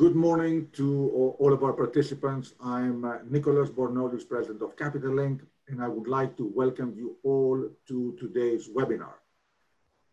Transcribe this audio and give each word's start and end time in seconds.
Good 0.00 0.16
morning 0.16 0.66
to 0.80 1.36
all 1.38 1.52
of 1.52 1.62
our 1.62 1.74
participants. 1.74 2.54
I'm 2.64 3.04
uh, 3.04 3.18
Nicholas 3.28 3.68
Bornozis, 3.68 4.26
President 4.26 4.62
of 4.62 4.74
Capital 4.74 5.12
Link, 5.12 5.42
and 5.68 5.82
I 5.82 5.88
would 5.88 6.08
like 6.08 6.38
to 6.38 6.50
welcome 6.54 6.94
you 6.96 7.18
all 7.22 7.68
to 7.88 8.16
today's 8.18 8.70
webinar. 8.70 9.16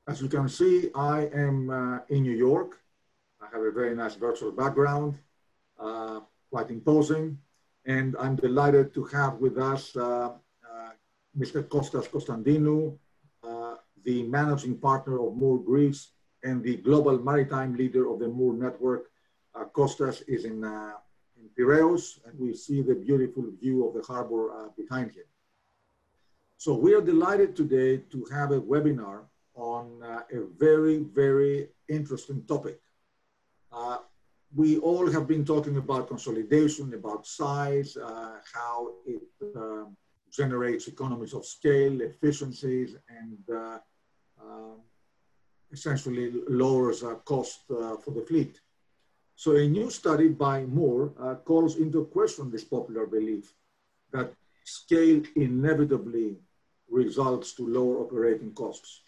As 0.06 0.22
you 0.22 0.28
can 0.28 0.50
see, 0.50 0.90
I 0.94 1.30
am 1.34 1.70
uh, 1.70 2.00
in 2.10 2.24
New 2.24 2.36
York. 2.36 2.82
I 3.40 3.46
have 3.54 3.62
a 3.62 3.72
very 3.72 3.96
nice 3.96 4.16
virtual 4.16 4.52
background, 4.52 5.20
uh, 5.80 6.20
quite 6.50 6.70
imposing, 6.70 7.38
and 7.86 8.14
I'm 8.20 8.36
delighted 8.36 8.94
to 8.96 9.06
have 9.06 9.36
with 9.36 9.58
us 9.58 9.96
uh, 9.96 10.02
uh, 10.02 10.92
Mr. 11.40 11.64
Kostas 11.64 12.10
Konstantinou, 12.10 12.98
the 14.04 14.24
managing 14.24 14.80
partner 14.80 15.26
of 15.26 15.38
Moore 15.38 15.64
Greece 15.64 16.12
and 16.44 16.62
the 16.62 16.76
global 16.76 17.18
maritime 17.20 17.74
leader 17.78 18.12
of 18.12 18.20
the 18.20 18.28
Moore 18.28 18.54
Network 18.54 19.06
uh, 19.58 19.66
Kostas 19.66 20.24
is 20.28 20.46
in, 20.46 20.64
uh, 20.64 20.94
in 21.38 21.50
Piraeus, 21.58 22.20
and 22.26 22.38
we 22.40 22.54
see 22.54 22.82
the 22.82 22.96
beautiful 22.96 23.46
view 23.60 23.88
of 23.88 23.94
the 23.94 24.02
harbor 24.02 24.52
uh, 24.52 24.70
behind 24.78 25.12
him. 25.12 25.24
So 26.58 26.74
we 26.74 26.94
are 26.94 27.02
delighted 27.02 27.56
today 27.56 27.98
to 28.12 28.26
have 28.32 28.52
a 28.52 28.60
webinar 28.60 29.22
on 29.56 30.02
uh, 30.04 30.22
a 30.32 30.46
very, 30.58 30.98
very 31.00 31.70
interesting 31.88 32.44
topic. 32.48 32.80
Uh, 33.72 33.98
we 34.56 34.78
all 34.80 35.10
have 35.12 35.28
been 35.28 35.46
talking 35.46 35.78
about 35.78 36.08
consolidation, 36.08 36.94
about 36.94 37.28
size, 37.28 37.98
uh, 37.98 38.38
how 38.54 38.94
it 39.06 39.22
um, 39.56 39.96
generates 40.32 40.88
economies 40.88 41.34
of 41.34 41.46
scale, 41.46 42.02
efficiencies, 42.02 42.96
and 43.10 43.38
um, 44.42 44.80
essentially 45.72 46.32
lowers 46.48 47.04
cost 47.26 47.62
for 47.68 48.12
the 48.16 48.26
fleet. 48.28 48.62
So 49.38 49.56
a 49.56 49.68
new 49.68 49.92
study 49.92 50.30
by 50.30 50.66
Moore 50.66 51.14
uh, 51.22 51.36
calls 51.36 51.76
into 51.76 52.06
question 52.06 52.50
this 52.50 52.64
popular 52.64 53.06
belief 53.06 53.54
that 54.12 54.34
scale 54.66 55.22
inevitably 55.36 56.38
results 56.90 57.54
to 57.54 57.68
lower 57.68 58.00
operating 58.00 58.52
costs. 58.54 59.04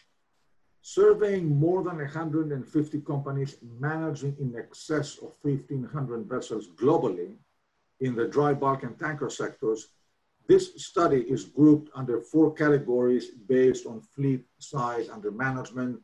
Surveying 0.83 1.47
more 1.49 1.83
than 1.83 1.97
150 1.97 3.01
companies 3.01 3.57
managing 3.79 4.35
in 4.39 4.55
excess 4.55 5.17
of 5.17 5.33
1,500 5.41 6.25
vessels 6.27 6.67
globally 6.75 7.33
in 7.99 8.15
the 8.15 8.27
dry 8.27 8.53
bulk 8.53 8.83
and 8.83 8.99
tanker 8.99 9.31
sectors, 9.31 9.87
this 10.47 10.73
study 10.77 11.21
is 11.21 11.45
grouped 11.45 11.89
under 11.95 12.21
four 12.21 12.53
categories 12.53 13.31
based 13.47 13.87
on 13.87 13.99
fleet 13.99 14.45
size 14.59 15.09
under 15.09 15.31
management, 15.31 15.99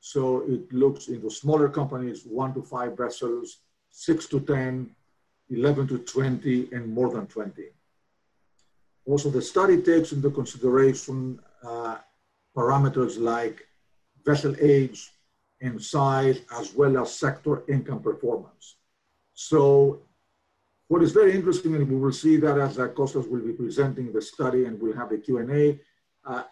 so 0.00 0.42
it 0.48 0.72
looks 0.72 1.08
into 1.08 1.30
smaller 1.30 1.68
companies, 1.68 2.24
one 2.24 2.54
to 2.54 2.62
five 2.62 2.96
vessels, 2.96 3.58
six 3.90 4.26
to 4.26 4.40
10, 4.40 4.90
11 5.50 5.88
to 5.88 5.98
20, 5.98 6.68
and 6.72 6.92
more 6.92 7.10
than 7.10 7.26
20. 7.26 7.64
Also, 9.06 9.30
the 9.30 9.42
study 9.42 9.82
takes 9.82 10.12
into 10.12 10.30
consideration 10.30 11.38
uh, 11.62 11.98
parameters 12.56 13.18
like 13.18 13.66
vessel 14.24 14.54
age 14.60 15.10
and 15.60 15.80
size, 15.80 16.40
as 16.58 16.74
well 16.74 16.96
as 17.02 17.14
sector 17.14 17.62
income 17.68 18.00
performance. 18.00 18.76
So 19.34 20.00
what 20.88 21.02
is 21.02 21.12
very 21.12 21.34
interesting, 21.34 21.74
and 21.74 21.88
we 21.88 21.96
will 21.96 22.12
see 22.12 22.36
that 22.38 22.58
as 22.58 22.76
Kostas 22.76 23.28
will 23.28 23.40
be 23.40 23.52
presenting 23.52 24.12
the 24.12 24.22
study 24.22 24.64
and 24.64 24.80
we'll 24.80 24.96
have 24.96 25.12
a 25.12 25.18
Q&A, 25.18 25.78
uh, 26.24 26.44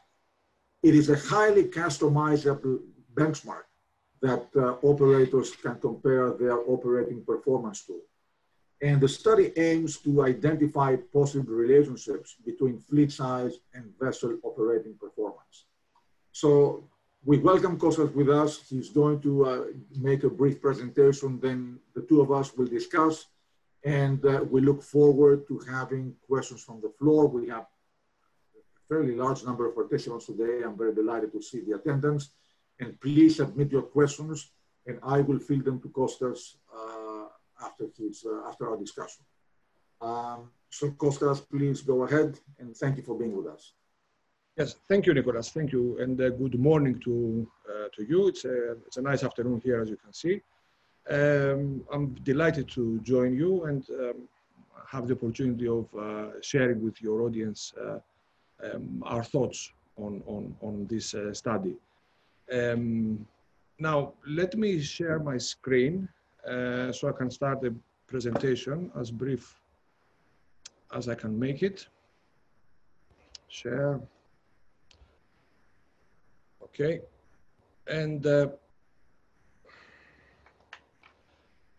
it 0.83 0.95
is 0.95 1.11
a 1.11 1.17
highly 1.17 1.65
customizable 1.65 2.79
benchmark 3.21 3.67
that 4.21 4.45
uh, 4.57 4.63
operators 4.91 5.49
can 5.63 5.77
compare 5.89 6.27
their 6.43 6.59
operating 6.75 7.21
performance 7.25 7.85
to. 7.87 7.97
And 8.81 9.01
the 9.01 9.09
study 9.09 9.47
aims 9.57 9.99
to 9.99 10.23
identify 10.23 10.97
possible 11.13 11.55
relationships 11.67 12.37
between 12.45 12.79
fleet 12.79 13.11
size 13.11 13.55
and 13.75 13.85
vessel 14.01 14.33
operating 14.43 14.95
performance. 14.95 15.57
So 16.33 16.85
we 17.25 17.39
welcome 17.39 17.79
Kostas 17.79 18.13
with 18.15 18.31
us. 18.31 18.51
He's 18.69 18.91
going 18.91 19.21
to 19.23 19.33
uh, 19.45 19.65
make 20.09 20.23
a 20.23 20.31
brief 20.31 20.61
presentation, 20.61 21.41
then 21.41 21.79
the 21.97 22.03
two 22.03 22.21
of 22.21 22.31
us 22.31 22.55
will 22.57 22.71
discuss. 22.79 23.27
And 23.85 24.25
uh, 24.25 24.45
we 24.53 24.61
look 24.61 24.83
forward 24.83 25.47
to 25.49 25.59
having 25.71 26.15
questions 26.27 26.63
from 26.63 26.81
the 26.81 26.93
floor. 26.99 27.27
We 27.27 27.49
have 27.49 27.67
a 28.59 28.83
fairly 28.89 29.15
large 29.17 29.45
number 29.45 29.67
of 29.69 29.75
participants 29.75 30.27
today. 30.27 30.63
I'm 30.65 30.77
very 30.77 30.95
delighted 30.95 31.33
to 31.33 31.43
see 31.43 31.61
the 31.61 31.75
attendance 31.79 32.31
and 32.81 33.01
please 33.01 33.37
submit 33.37 33.71
your 33.73 33.83
questions 33.83 34.51
and 34.87 34.99
I 35.03 35.21
will 35.21 35.39
field 35.39 35.65
them 35.65 35.81
to 35.81 35.89
Kostas 35.89 36.57
uh, 36.75 37.27
after, 37.65 37.87
his, 37.97 38.25
uh, 38.27 38.49
after 38.49 38.69
our 38.71 38.77
discussion. 38.77 39.25
Um, 40.01 40.51
so 40.71 40.91
Kostas, 40.91 41.41
please 41.49 41.83
go 41.83 42.05
ahead 42.05 42.39
and 42.59 42.77
thank 42.77 42.97
you 42.97 43.03
for 43.03 43.19
being 43.19 43.37
with 43.37 43.47
us. 43.47 43.73
Yes, 44.57 44.75
thank 44.89 45.07
you, 45.07 45.15
Nicholas. 45.15 45.51
Thank 45.51 45.71
you, 45.71 45.99
and 46.01 46.21
uh, 46.21 46.31
good 46.31 46.59
morning 46.59 47.01
to 47.05 47.49
uh, 47.71 47.89
to 47.95 48.03
you. 48.03 48.27
It's 48.27 48.45
a 48.45 48.73
it's 48.87 48.97
a 48.97 49.03
nice 49.03 49.23
afternoon 49.23 49.61
here, 49.63 49.81
as 49.81 49.89
you 49.89 49.97
can 49.97 50.13
see. 50.13 50.41
Um, 51.09 51.85
I'm 51.93 52.15
delighted 52.25 52.69
to 52.71 52.99
join 53.01 53.35
you 53.35 53.67
and 53.67 53.89
um, 53.91 54.29
have 54.85 55.07
the 55.07 55.15
opportunity 55.15 55.69
of 55.69 55.87
uh, 55.95 56.41
sharing 56.43 56.83
with 56.83 57.01
your 57.01 57.23
audience 57.23 57.73
uh, 57.81 58.01
um, 58.65 59.01
our 59.07 59.23
thoughts 59.23 59.71
on 59.97 60.25
on 60.27 60.57
on 60.61 60.89
this 60.91 61.15
study. 61.35 61.77
Um, 62.53 63.27
now, 63.79 64.15
let 64.27 64.57
me 64.57 64.81
share 64.81 65.19
my 65.19 65.39
screen 65.39 66.09
uh, 66.47 66.91
so 66.93 67.09
I 67.09 67.13
can 67.13 67.31
start 67.31 67.61
the 67.61 67.75
presentation 68.07 68.91
as 68.99 69.11
brief 69.11 69.61
as 70.95 71.09
I 71.09 71.15
can 71.15 71.39
make 71.39 71.63
it. 71.63 71.87
Share. 73.49 74.01
Okay. 76.63 77.01
And 77.87 78.27
uh, 78.27 78.49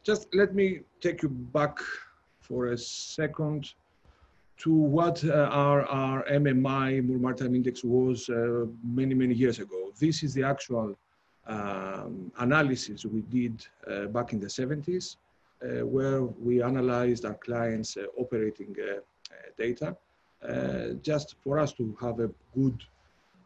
just 0.04 0.28
let 0.34 0.56
me 0.56 0.82
take 1.02 1.24
you 1.24 1.30
back 1.30 1.78
for 2.40 2.68
a 2.68 2.78
second 2.78 3.74
to 4.60 4.74
what 4.74 5.24
uh, 5.24 5.50
our, 5.52 5.86
our 5.86 6.26
MMI, 6.26 7.06
Moore 7.06 7.18
Maritime 7.18 7.56
Index, 7.56 7.84
was 7.84 8.30
uh, 8.30 8.66
many, 8.84 9.14
many 9.14 9.34
years 9.34 9.60
ago. 9.60 9.92
This 9.98 10.22
is 10.22 10.34
the 10.34 10.44
actual 10.44 10.98
um, 11.48 12.32
analysis 12.40 13.06
we 13.06 13.22
did 13.22 13.66
uh, 13.90 14.06
back 14.08 14.34
in 14.34 14.40
the 14.40 14.48
70s, 14.48 15.16
uh, 15.64 15.86
where 15.86 16.24
we 16.24 16.62
analyzed 16.62 17.26
our 17.26 17.36
clients' 17.36 17.96
uh, 17.96 18.04
operating 18.18 18.76
uh, 18.80 19.00
data, 19.58 19.96
just 21.02 21.36
for 21.42 21.58
us 21.58 21.74
to 21.74 21.98
have 22.02 22.20
a 22.20 22.30
good 22.54 22.84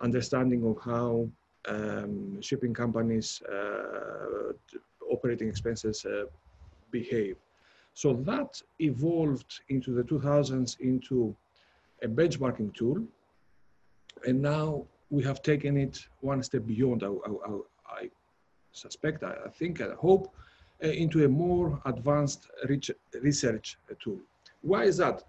understanding 0.02 0.66
of 0.66 0.78
how 0.84 1.28
um, 1.68 2.41
shipping 2.41 2.73
companies' 2.73 3.41
operating 5.12 5.47
expenses 5.47 6.06
behave. 6.91 7.38
So 7.93 8.13
that 8.13 8.61
evolved 8.79 9.61
into 9.69 9.93
the 9.93 10.03
2000s 10.03 10.79
into 10.79 11.35
a 12.01 12.07
benchmarking 12.07 12.73
tool. 12.73 13.03
And 14.25 14.41
now 14.41 14.85
we 15.09 15.23
have 15.23 15.41
taken 15.41 15.77
it 15.77 15.99
one 16.21 16.41
step 16.43 16.65
beyond, 16.65 17.03
I, 17.03 17.07
I, 17.07 18.01
I 18.01 18.09
suspect, 18.71 19.23
I, 19.23 19.47
think, 19.49 19.81
I 19.81 19.93
hope, 19.93 20.33
uh, 20.83 20.87
into 20.87 21.23
a 21.25 21.29
more 21.29 21.79
advanced 21.85 22.49
research 23.21 23.77
tool. 24.01 24.19
Why 24.61 24.85
is 24.85 24.97
that? 24.97 25.23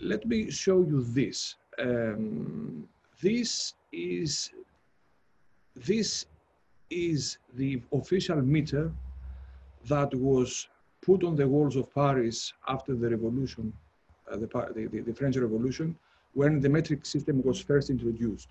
Let 0.00 0.26
me 0.26 0.50
show 0.50 0.82
you 0.82 1.02
this. 1.02 1.56
Um, 1.78 2.88
this 3.22 3.74
is 3.92 4.50
this 5.76 6.26
is 6.90 7.38
the 7.54 7.80
official 7.92 8.42
meter 8.42 8.92
that 9.86 10.12
was 10.14 10.68
put 11.02 11.24
on 11.24 11.36
the 11.36 11.46
walls 11.46 11.76
of 11.76 11.92
Paris 11.94 12.52
after 12.68 12.94
the 12.94 13.08
revolution, 13.08 13.72
uh, 14.30 14.36
the, 14.36 14.46
the, 14.74 15.00
the, 15.00 15.14
French 15.14 15.36
Revolution, 15.36 15.96
when 16.34 16.60
the 16.60 16.68
metric 16.68 17.04
system 17.04 17.42
was 17.42 17.60
first 17.60 17.90
introduced. 17.90 18.48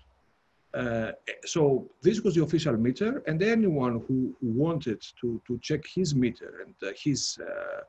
Uh, 0.74 1.12
so 1.44 1.88
this 2.02 2.20
was 2.20 2.34
the 2.34 2.42
official 2.42 2.76
meter, 2.76 3.22
and 3.26 3.42
anyone 3.42 4.02
who, 4.06 4.34
wanted 4.40 5.00
to, 5.20 5.40
to 5.46 5.58
check 5.58 5.84
his 5.86 6.14
meter 6.14 6.64
and 6.64 6.74
uh, 6.88 6.92
his 6.96 7.38
uh, 7.40 7.80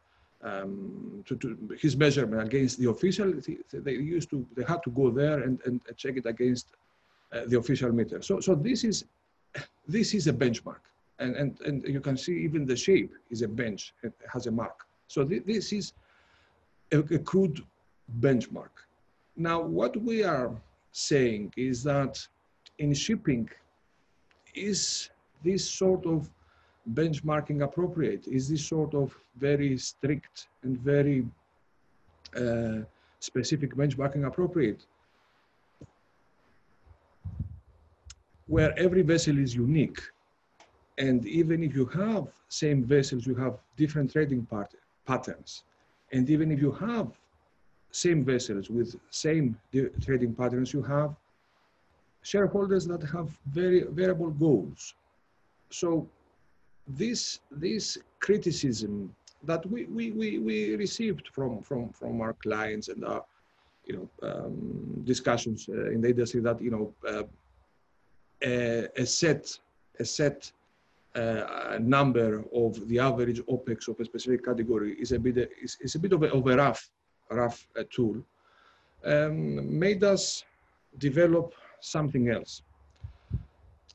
um, 0.44 1.24
to, 1.28 1.36
to, 1.36 1.78
his 1.80 1.96
measurement 1.96 2.42
against 2.42 2.80
the 2.80 2.90
official, 2.90 3.31
they 3.72 3.92
used 3.92 4.30
to 4.31 4.44
they 4.56 4.63
had 4.63 4.81
to 4.84 4.90
go 4.90 5.12
there 5.12 5.44
and, 5.44 5.60
and 5.66 5.80
check 5.96 6.18
it 6.18 6.25
against 6.25 6.66
uh, 7.31 7.42
the 7.46 7.60
official 7.60 7.92
meter. 7.92 8.24
So 8.24 8.40
so 8.40 8.56
this 8.56 8.84
is 8.84 9.06
this 9.88 10.16
is 10.16 10.25
a 10.25 10.34
benchmark 10.34 10.81
and, 11.21 11.35
and, 11.35 11.59
and 11.68 11.88
you 11.95 12.01
can 12.01 12.18
see 12.18 12.35
even 12.47 12.65
the 12.65 12.75
shape 12.75 13.13
is 13.29 13.41
a 13.44 13.47
bench, 13.47 13.94
it 14.03 14.13
has 14.33 14.47
a 14.47 14.51
mark. 14.51 14.77
So 15.07 15.19
th 15.23 15.44
this 15.51 15.68
is 15.79 15.85
a, 16.97 17.00
a 17.18 17.19
crude 17.29 17.57
benchmark. 18.25 18.75
Now, 19.50 19.59
what 19.79 19.94
we 20.09 20.18
are 20.35 20.51
saying 21.09 21.44
is 21.69 21.75
that 21.91 22.13
in 22.83 22.89
shipping, 23.06 23.45
is 24.71 24.79
this 25.47 25.63
sort 25.81 26.03
of 26.13 26.29
benchmarking 27.00 27.59
appropriate? 27.67 28.24
Is 28.38 28.44
this 28.51 28.63
sort 28.75 28.94
of 29.01 29.07
very 29.47 29.71
strict 29.77 30.35
and 30.63 30.74
very 30.94 31.19
uh, 32.41 32.79
specific 33.19 33.71
benchmarking 33.81 34.24
appropriate? 34.31 34.81
Where 38.56 38.71
every 38.85 39.03
vessel 39.13 39.38
is 39.45 39.51
unique, 39.56 40.01
and 40.97 41.25
even 41.25 41.63
if 41.63 41.75
you 41.75 41.85
have 41.88 42.27
same 42.49 42.83
vessels, 42.83 43.25
you 43.25 43.35
have 43.35 43.57
different 43.77 44.11
trading 44.11 44.45
part 44.45 44.73
patterns. 45.05 45.63
And 46.11 46.29
even 46.29 46.51
if 46.51 46.61
you 46.61 46.71
have 46.73 47.07
same 47.91 48.23
vessels 48.23 48.69
with 48.69 48.95
same 49.09 49.57
trading 50.01 50.33
patterns, 50.35 50.73
you 50.73 50.81
have 50.83 51.15
shareholders 52.21 52.85
that 52.88 53.01
have 53.03 53.29
very 53.47 53.83
variable 53.83 54.31
goals. 54.31 54.93
So 55.69 56.07
this, 56.88 57.39
this 57.49 57.97
criticism 58.19 59.15
that 59.43 59.65
we, 59.71 59.85
we, 59.85 60.11
we, 60.11 60.39
we 60.39 60.75
received 60.75 61.29
from, 61.33 61.61
from, 61.61 61.89
from 61.89 62.21
our 62.21 62.33
clients 62.33 62.89
and 62.89 63.03
our 63.05 63.23
you 63.85 64.09
know, 64.21 64.29
um, 64.29 65.01
discussions 65.03 65.67
uh, 65.69 65.89
in 65.89 66.01
the 66.01 66.09
industry 66.09 66.41
that, 66.41 66.61
you 66.61 66.69
know, 66.69 66.93
uh, 67.07 67.23
a, 68.43 68.88
a, 68.97 69.05
set, 69.05 69.57
a 69.99 70.05
set 70.05 70.51
uh, 71.16 71.78
number 71.81 72.44
of 72.54 72.88
the 72.88 73.00
average 73.00 73.42
OPEX 73.42 73.88
of 73.88 74.00
a 74.00 74.06
specific 74.06 74.46
category 74.46 74.94
is 74.94 75.12
a 75.12 75.19
bit, 75.19 75.52
is, 75.62 75.78
is 75.81 75.96
a, 75.96 76.00
bit 76.00 76.13
of 76.13 76.24
a, 76.24 76.31
of 76.31 76.48
a 76.48 76.56
rough, 76.56 76.90
rough 77.30 77.68
uh, 77.78 77.84
tool, 77.92 78.24
um, 79.06 79.80
made 79.80 80.04
us 80.04 80.44
develop 80.98 81.54
something 81.80 82.30
else. 82.30 82.63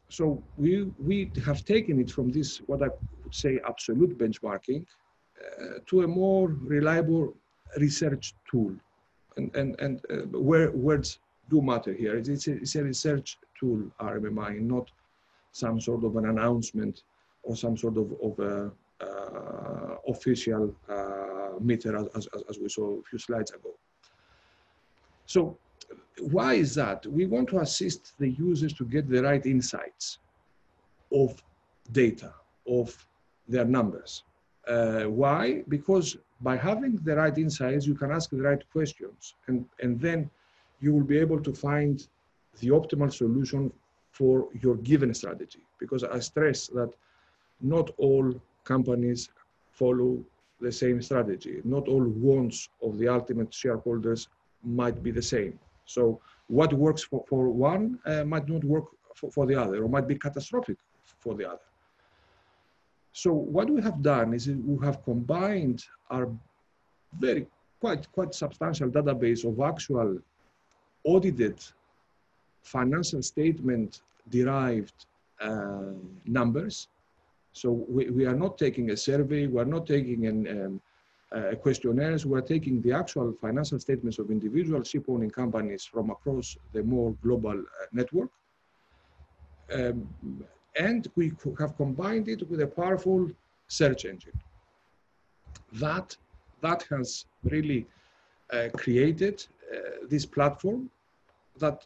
So 0.08 0.42
we, 0.56 0.90
we 0.98 1.30
have 1.44 1.64
taken 1.64 2.00
it 2.00 2.10
from 2.10 2.30
this, 2.30 2.58
what 2.66 2.82
I 2.82 2.88
would 3.24 3.34
say, 3.34 3.60
absolute 3.66 4.16
benchmarking 4.18 4.84
uh, 4.84 5.78
to 5.86 6.02
a 6.02 6.06
more 6.06 6.48
reliable 6.48 7.34
research 7.78 8.34
tool. 8.50 8.74
And, 9.36 9.54
and, 9.54 9.80
and 9.80 10.00
uh, 10.10 10.38
where 10.38 10.70
words 10.70 11.18
do 11.50 11.62
matter 11.62 11.92
here. 11.92 12.16
It's 12.16 12.46
a, 12.46 12.52
it's 12.52 12.74
a 12.74 12.82
research 12.82 13.38
tool, 13.58 13.90
RMMI, 14.00 14.60
not 14.60 14.90
some 15.56 15.80
sort 15.80 16.04
of 16.04 16.16
an 16.16 16.26
announcement 16.26 17.02
or 17.42 17.56
some 17.56 17.76
sort 17.76 17.96
of, 17.96 18.08
of 18.22 18.38
a, 18.38 18.70
uh, 19.06 19.96
official 20.08 20.74
uh, 20.88 21.52
meter 21.60 21.96
as, 21.96 22.26
as, 22.34 22.42
as 22.50 22.58
we 22.58 22.68
saw 22.68 22.86
a 23.00 23.02
few 23.08 23.18
slides 23.18 23.50
ago. 23.52 23.72
So 25.26 25.58
why 26.36 26.54
is 26.54 26.74
that? 26.74 27.06
We 27.06 27.26
want 27.26 27.48
to 27.50 27.58
assist 27.60 28.02
the 28.18 28.30
users 28.30 28.72
to 28.74 28.84
get 28.84 29.08
the 29.08 29.22
right 29.22 29.44
insights 29.44 30.18
of 31.12 31.42
data, 31.92 32.32
of 32.68 32.88
their 33.48 33.64
numbers. 33.64 34.24
Uh, 34.66 35.04
why? 35.04 35.62
Because 35.68 36.16
by 36.40 36.56
having 36.56 36.96
the 36.96 37.16
right 37.16 37.36
insights, 37.38 37.86
you 37.86 37.94
can 37.94 38.10
ask 38.10 38.30
the 38.30 38.42
right 38.50 38.62
questions, 38.72 39.34
and, 39.46 39.64
and 39.82 40.00
then 40.00 40.30
you 40.80 40.92
will 40.94 41.08
be 41.14 41.18
able 41.18 41.40
to 41.48 41.52
find 41.52 42.08
the 42.60 42.68
optimal 42.68 43.12
solution 43.12 43.72
for 44.18 44.48
your 44.62 44.76
given 44.90 45.12
strategy. 45.12 45.62
Because 45.82 46.02
I 46.04 46.18
stress 46.20 46.68
that 46.78 46.90
not 47.60 47.86
all 47.98 48.26
companies 48.64 49.20
follow 49.80 50.24
the 50.60 50.72
same 50.72 50.98
strategy. 51.02 51.60
Not 51.64 51.84
all 51.88 52.06
wants 52.28 52.68
of 52.86 52.98
the 53.00 53.08
ultimate 53.08 53.52
shareholders 53.52 54.28
might 54.64 55.02
be 55.02 55.10
the 55.10 55.26
same. 55.34 55.58
So 55.84 56.20
what 56.48 56.72
works 56.72 57.02
for, 57.10 57.24
for 57.28 57.42
one 57.50 57.98
uh, 58.06 58.24
might 58.24 58.48
not 58.48 58.64
work 58.64 58.86
for, 59.14 59.30
for 59.30 59.44
the 59.46 59.56
other 59.62 59.82
or 59.84 59.88
might 59.88 60.08
be 60.08 60.16
catastrophic 60.26 60.78
for 61.18 61.34
the 61.34 61.46
other. 61.52 61.68
So 63.12 63.32
what 63.32 63.68
we 63.68 63.80
have 63.82 64.02
done 64.02 64.34
is 64.34 64.48
we 64.48 64.76
have 64.84 65.04
combined 65.04 65.84
our 66.10 66.26
very 67.18 67.46
quite 67.80 68.10
quite 68.12 68.34
substantial 68.34 68.88
database 68.88 69.42
of 69.48 69.54
actual 69.72 70.18
audited 71.04 71.58
financial 72.66 73.22
statement 73.22 74.00
derived 74.28 75.06
uh, 75.40 75.92
numbers. 76.26 76.88
So 77.52 77.68
we, 77.88 78.10
we 78.10 78.26
are 78.26 78.34
not 78.34 78.58
taking 78.58 78.90
a 78.90 78.96
survey, 78.96 79.46
we 79.46 79.60
are 79.60 79.72
not 79.76 79.86
taking 79.86 80.26
an, 80.26 80.38
um, 80.48 80.80
uh, 81.36 81.54
questionnaires, 81.56 82.26
we're 82.26 82.40
taking 82.40 82.80
the 82.82 82.92
actual 82.92 83.32
financial 83.40 83.78
statements 83.78 84.18
of 84.18 84.30
individual 84.30 84.82
ship-owning 84.82 85.30
companies 85.30 85.84
from 85.84 86.10
across 86.10 86.56
the 86.72 86.82
Moore 86.82 87.14
global 87.22 87.58
uh, 87.58 87.86
network. 87.92 88.30
Um, 89.72 90.08
and 90.78 91.08
we 91.16 91.32
have 91.58 91.76
combined 91.76 92.28
it 92.28 92.48
with 92.50 92.60
a 92.60 92.66
powerful 92.66 93.30
search 93.68 94.04
engine. 94.04 94.38
That, 95.72 96.16
that 96.60 96.84
has 96.90 97.26
really 97.42 97.86
uh, 98.52 98.68
created 98.76 99.44
uh, 99.72 100.06
this 100.08 100.24
platform 100.26 100.90
that 101.58 101.84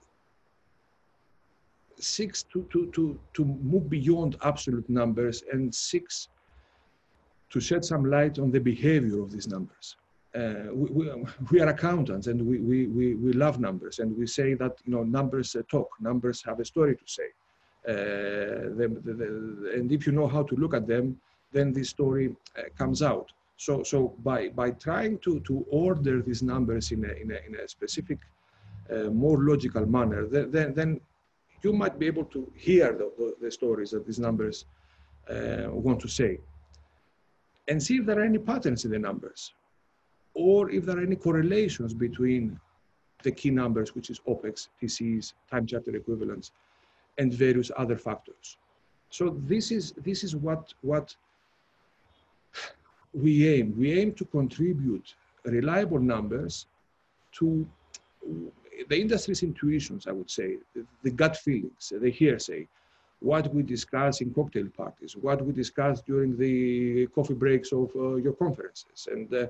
seeks 2.03 2.43
to, 2.45 2.67
to, 2.73 2.87
to, 2.93 3.19
to 3.35 3.45
move 3.45 3.89
beyond 3.91 4.37
absolute 4.43 4.89
numbers 4.89 5.45
and 5.53 5.75
seeks 5.75 6.29
to 7.51 7.61
shed 7.61 7.85
some 7.85 8.05
light 8.05 8.39
on 8.39 8.51
the 8.51 8.61
behavior 8.61 9.21
of 9.21 9.31
these 9.31 9.49
numbers. 9.49 9.97
Uh, 10.35 10.73
we, 10.73 10.89
we, 10.91 11.25
we, 11.51 11.61
are 11.61 11.69
accountants 11.69 12.29
and 12.29 12.41
we, 12.41 12.59
we, 12.59 12.87
we, 12.87 13.15
we 13.15 13.33
love 13.33 13.59
numbers 13.59 13.99
and 13.99 14.17
we 14.17 14.27
say 14.27 14.55
that 14.55 14.79
you 14.85 14.93
know 14.93 15.03
numbers 15.03 15.57
uh, 15.57 15.63
talk, 15.69 15.89
numbers 16.01 16.41
have 16.45 16.61
a 16.61 16.65
story 16.65 16.95
to 16.95 17.03
say. 17.07 17.27
Uh, 17.89 18.71
the, 18.79 19.01
the, 19.05 19.13
the, 19.15 19.73
and 19.75 19.91
if 19.91 20.07
you 20.07 20.13
know 20.13 20.29
how 20.29 20.43
to 20.45 20.55
look 20.55 20.73
at 20.73 20.87
them, 20.87 21.21
then 21.53 21.73
this 21.73 21.89
story 21.89 22.37
uh, 22.57 22.63
comes 22.79 23.03
out. 23.03 23.33
So, 23.57 23.83
so 23.83 24.15
by, 24.23 24.49
by 24.49 24.71
trying 24.71 25.19
to, 25.19 25.41
to 25.41 25.67
order 25.71 26.23
these 26.23 26.43
numbers 26.43 26.93
in 26.93 27.05
a, 27.05 27.13
in 27.13 27.31
a, 27.33 27.39
in 27.47 27.57
a 27.57 27.69
specific, 27.69 28.19
uh, 28.91 29.11
more 29.11 29.39
logical 29.39 29.85
manner, 29.87 30.27
then, 30.27 30.75
then 30.75 31.01
you 31.63 31.73
might 31.73 31.99
be 31.99 32.07
able 32.07 32.25
to 32.25 32.51
hear 32.57 32.93
the, 32.93 33.13
the, 33.19 33.35
the 33.41 33.51
stories 33.51 33.91
that 33.91 34.07
these 34.07 34.19
numbers 34.19 34.65
uh, 35.29 35.67
want 35.71 36.01
to 36.01 36.09
say 36.09 36.39
and 37.69 37.83
see 37.83 37.97
if 37.99 38.07
there 38.07 38.19
are 38.19 38.25
any 38.25 38.39
patterns 38.39 38.85
in 38.85 38.91
the 38.91 38.99
numbers 38.99 39.53
or 40.35 40.71
if 40.71 40.85
there 40.85 40.99
are 40.99 41.03
any 41.03 41.17
correlations 41.17 41.93
between 41.95 42.59
the 43.23 43.31
key 43.31 43.51
numbers, 43.51 43.95
which 43.95 44.11
is 44.11 44.21
OPEX, 44.27 44.69
TCs, 44.83 45.35
time 45.51 45.67
charter 45.67 45.95
equivalents, 45.95 46.53
and 47.19 47.33
various 47.33 47.71
other 47.77 47.97
factors. 47.97 48.57
So 49.11 49.37
this 49.41 49.71
is, 49.71 49.93
this 49.93 50.25
is 50.25 50.37
what, 50.37 50.73
what 50.83 51.15
we 53.13 53.49
aim. 53.49 53.75
We 53.77 53.99
aim 54.01 54.13
to 54.15 54.25
contribute 54.25 55.15
reliable 55.45 55.99
numbers 55.99 56.67
to 57.33 57.67
the 58.89 59.01
industry's 59.01 59.43
intuitions, 59.43 60.07
I 60.07 60.13
would 60.13 60.31
say, 60.31 60.57
the, 60.75 60.85
the 61.03 61.11
gut 61.11 61.37
feelings, 61.37 61.93
the 61.95 62.11
hearsay, 62.11 62.67
what 63.21 63.53
we 63.55 63.63
discuss 63.63 64.21
in 64.21 64.33
cocktail 64.33 64.69
parties, 64.77 65.17
what 65.17 65.45
we 65.45 65.53
discuss 65.53 66.01
during 66.01 66.37
the 66.37 67.07
coffee 67.09 67.35
breaks 67.35 67.73
of 67.73 67.91
uh, 67.95 68.17
your 68.17 68.33
conferences. 68.33 69.09
And 69.11 69.33
uh, 69.35 69.47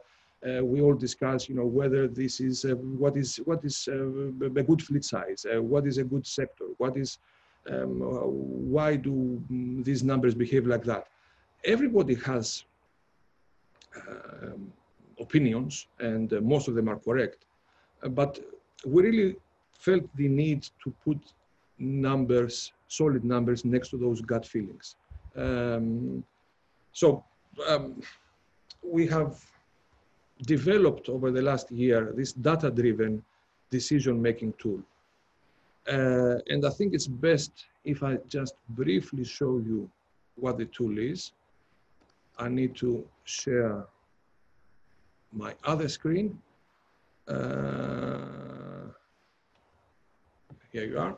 uh, 0.46 0.64
we 0.64 0.80
all 0.80 0.94
discuss, 0.94 1.48
you 1.48 1.54
know, 1.54 1.66
whether 1.66 2.08
this 2.08 2.40
is, 2.40 2.64
uh, 2.64 2.70
what 2.74 3.16
is, 3.16 3.36
what 3.44 3.64
is 3.64 3.88
uh, 3.90 3.94
a 3.94 4.62
good 4.62 4.82
fleet 4.82 5.04
size, 5.04 5.46
uh, 5.46 5.62
what 5.62 5.86
is 5.86 5.98
a 5.98 6.04
good 6.04 6.26
sector, 6.26 6.64
what 6.78 6.96
is, 6.96 7.18
um, 7.70 8.00
why 8.00 8.96
do 8.96 9.40
these 9.48 10.02
numbers 10.02 10.34
behave 10.34 10.66
like 10.66 10.84
that? 10.84 11.06
Everybody 11.64 12.14
has 12.14 12.64
um, 14.08 14.72
opinions 15.20 15.86
and 16.00 16.32
most 16.42 16.68
of 16.68 16.74
them 16.74 16.88
are 16.88 16.96
correct, 16.96 17.44
but 18.02 18.40
we 18.84 19.02
really 19.02 19.36
felt 19.72 20.04
the 20.16 20.28
need 20.28 20.68
to 20.84 20.92
put 21.04 21.18
numbers, 21.78 22.72
solid 22.88 23.24
numbers 23.24 23.64
next 23.64 23.88
to 23.90 23.96
those 23.96 24.20
gut 24.20 24.46
feelings. 24.46 24.96
Um, 25.36 26.24
so 26.92 27.24
um, 27.68 28.02
we 28.82 29.06
have 29.06 29.42
developed 30.42 31.08
over 31.08 31.30
the 31.30 31.42
last 31.42 31.70
year 31.70 32.12
this 32.16 32.32
data-driven 32.32 33.22
decision-making 33.70 34.54
tool. 34.58 34.80
Uh, 35.88 36.36
and 36.48 36.64
I 36.64 36.70
think 36.70 36.94
it's 36.94 37.06
best 37.06 37.52
if 37.84 38.02
I 38.02 38.18
just 38.28 38.54
briefly 38.70 39.24
show 39.24 39.58
you 39.58 39.88
what 40.36 40.58
the 40.58 40.66
tool 40.66 40.98
is. 40.98 41.32
I 42.38 42.48
need 42.48 42.74
to 42.76 43.04
share 43.24 43.86
my 45.32 45.54
other 45.64 45.88
screen. 45.88 46.38
Uh, 47.28 48.39
here 50.72 50.84
you 50.84 50.98
are. 50.98 51.16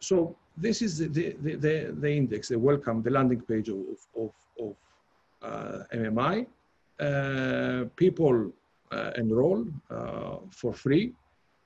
So 0.00 0.36
this 0.56 0.82
is 0.82 0.98
the, 0.98 1.08
the, 1.08 1.56
the, 1.56 1.94
the, 1.98 2.10
index, 2.12 2.48
the 2.48 2.58
welcome, 2.58 3.02
the 3.02 3.10
landing 3.10 3.40
page 3.40 3.68
of, 3.68 3.78
of, 4.16 4.30
of 4.60 4.74
uh, 5.42 5.84
MMI. 5.94 6.46
Uh, 7.00 7.84
people 7.96 8.52
uh, 8.92 9.10
enroll 9.16 9.66
uh, 9.90 10.36
for 10.50 10.72
free. 10.72 11.12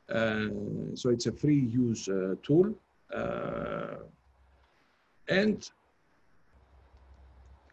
Uh, 0.08 0.46
so 0.94 1.10
it's 1.10 1.26
a 1.26 1.32
free 1.32 1.58
use 1.58 2.08
uh, 2.08 2.34
tool. 2.42 2.74
and 5.28 5.70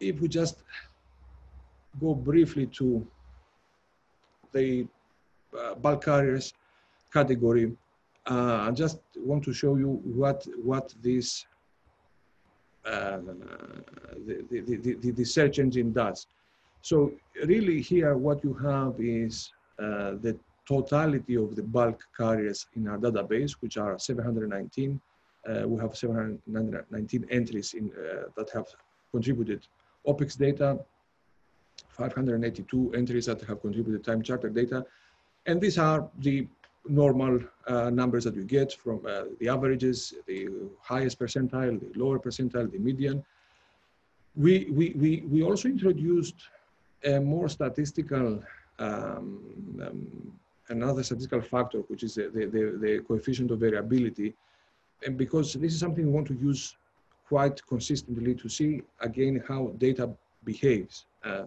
if 0.00 0.20
we 0.20 0.28
just 0.28 0.64
go 2.00 2.14
briefly 2.14 2.66
to 2.66 3.06
the 4.52 4.86
bulk 5.80 6.04
carriers 6.04 6.52
category, 7.12 7.72
I 8.26 8.70
just 8.72 9.00
want 9.16 9.44
to 9.44 9.52
show 9.52 9.76
you 9.76 10.00
what 10.04 10.46
what 10.62 10.94
this 11.02 11.46
uh, 12.84 13.18
the, 14.26 14.44
the, 14.50 14.94
the, 15.00 15.10
the, 15.10 15.24
search 15.24 15.58
engine 15.58 15.90
does. 15.92 16.26
So 16.82 17.12
really 17.46 17.80
here 17.80 18.14
what 18.14 18.44
you 18.44 18.52
have 18.54 18.96
is 19.00 19.50
uh, 19.78 20.16
the 20.20 20.36
totality 20.66 21.36
of 21.36 21.56
the 21.56 21.62
bulk 21.62 22.02
carriers 22.14 22.66
in 22.76 22.86
our 22.88 22.98
database, 22.98 23.52
which 23.60 23.78
are 23.78 23.98
719. 23.98 25.00
Uh, 25.48 25.66
we 25.66 25.80
have 25.80 25.96
719 25.96 27.26
entries 27.30 27.74
in, 27.74 27.90
uh, 27.90 28.24
that 28.36 28.50
have 28.50 28.66
contributed 29.10 29.66
OPEX 30.06 30.36
data, 30.36 30.78
582 31.88 32.92
entries 32.94 33.26
that 33.26 33.40
have 33.42 33.60
contributed 33.60 34.04
time 34.04 34.22
charter 34.22 34.48
data. 34.48 34.84
And 35.46 35.60
these 35.60 35.78
are 35.78 36.08
the 36.18 36.46
normal 36.86 37.40
uh, 37.66 37.90
numbers 37.90 38.24
that 38.24 38.34
you 38.34 38.44
get 38.44 38.72
from 38.72 39.00
uh, 39.06 39.24
the 39.40 39.48
averages, 39.48 40.14
the 40.26 40.48
highest 40.80 41.18
percentile, 41.18 41.80
the 41.80 41.98
lower 41.98 42.18
percentile, 42.18 42.70
the 42.70 42.78
median. 42.78 43.24
We, 44.36 44.68
we, 44.70 44.90
we, 44.96 45.22
we 45.28 45.42
also 45.42 45.68
introduced 45.68 46.48
a 47.04 47.20
more 47.20 47.48
statistical, 47.48 48.42
um, 48.78 49.40
um, 49.80 50.32
another 50.68 51.02
statistical 51.02 51.40
factor, 51.40 51.78
which 51.88 52.02
is 52.02 52.16
the, 52.16 52.30
the, 52.32 52.78
the, 52.80 53.04
coefficient 53.06 53.50
of 53.50 53.60
variability. 53.60 54.34
And 55.06 55.16
because 55.16 55.52
this 55.54 55.72
is 55.72 55.80
something 55.80 56.06
we 56.06 56.12
want 56.12 56.26
to 56.28 56.34
use 56.34 56.76
quite 57.28 57.64
consistently 57.66 58.34
to 58.34 58.48
see 58.48 58.82
again 59.00 59.42
how 59.46 59.72
data 59.78 60.10
behaves, 60.44 61.06
uh, 61.24 61.44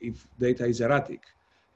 if 0.00 0.26
data 0.38 0.64
is 0.64 0.80
erratic, 0.80 1.22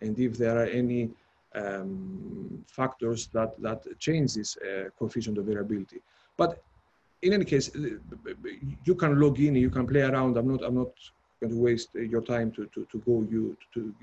and 0.01 0.19
if 0.19 0.39
there 0.39 0.59
are 0.59 0.67
any 0.67 1.11
um, 1.55 2.65
factors 2.67 3.29
that, 3.33 3.51
that 3.61 3.83
change 3.99 4.35
this 4.35 4.57
uh, 4.57 4.89
coefficient 4.99 5.39
of 5.39 5.45
variability. 5.47 6.01
But 6.37 6.63
in 7.23 7.33
any 7.33 7.45
case, 7.45 7.71
you 8.85 8.95
can 8.95 9.21
log 9.21 9.41
in, 9.41 9.55
you 9.55 9.71
can 9.71 9.87
play 9.87 10.03
around. 10.03 10.37
I'm 10.37 10.49
not, 10.49 10.63
I'm 10.63 10.75
not 10.75 10.93
going 11.41 11.53
to 11.53 11.59
waste 11.59 11.91
your 11.95 12.21
time 12.21 12.51
to, 12.53 12.67
to, 12.75 12.87
to 12.91 12.99
go 12.99 13.27
you 13.31 13.57
to 13.75 13.95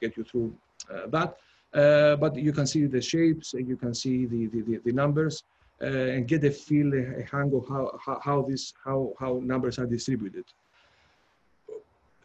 get 0.00 0.16
you 0.16 0.24
through 0.24 0.54
uh, 0.92 1.06
that. 1.08 1.36
Uh, 1.72 2.16
but 2.16 2.36
you 2.36 2.52
can 2.52 2.66
see 2.66 2.86
the 2.86 3.00
shapes, 3.00 3.54
you 3.54 3.76
can 3.76 3.94
see 3.94 4.26
the, 4.26 4.46
the, 4.46 4.80
the 4.84 4.92
numbers, 4.92 5.44
uh, 5.80 5.86
and 5.86 6.28
get 6.28 6.44
a 6.44 6.50
feel, 6.50 6.92
a 6.94 7.22
hang 7.30 7.50
of 7.54 7.66
how, 7.68 7.98
how, 8.04 8.20
how, 8.22 8.42
this, 8.42 8.74
how, 8.84 9.12
how 9.18 9.40
numbers 9.42 9.78
are 9.78 9.86
distributed. 9.86 10.44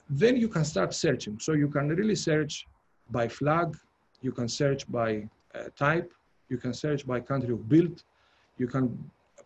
Then 0.10 0.36
you 0.36 0.50
can 0.50 0.66
start 0.66 0.94
searching. 0.94 1.40
So 1.40 1.54
you 1.54 1.70
can 1.70 1.88
really 1.90 2.16
search 2.16 2.68
by 3.10 3.28
flag, 3.28 3.76
you 4.22 4.32
can 4.32 4.48
search 4.48 4.90
by 4.92 5.28
uh, 5.56 5.66
type, 5.76 6.12
you 6.50 6.58
can 6.58 6.74
search 6.74 7.06
by 7.06 7.20
country 7.20 7.54
of 7.54 7.68
build, 7.70 8.04
you 8.58 8.68
can 8.68 8.86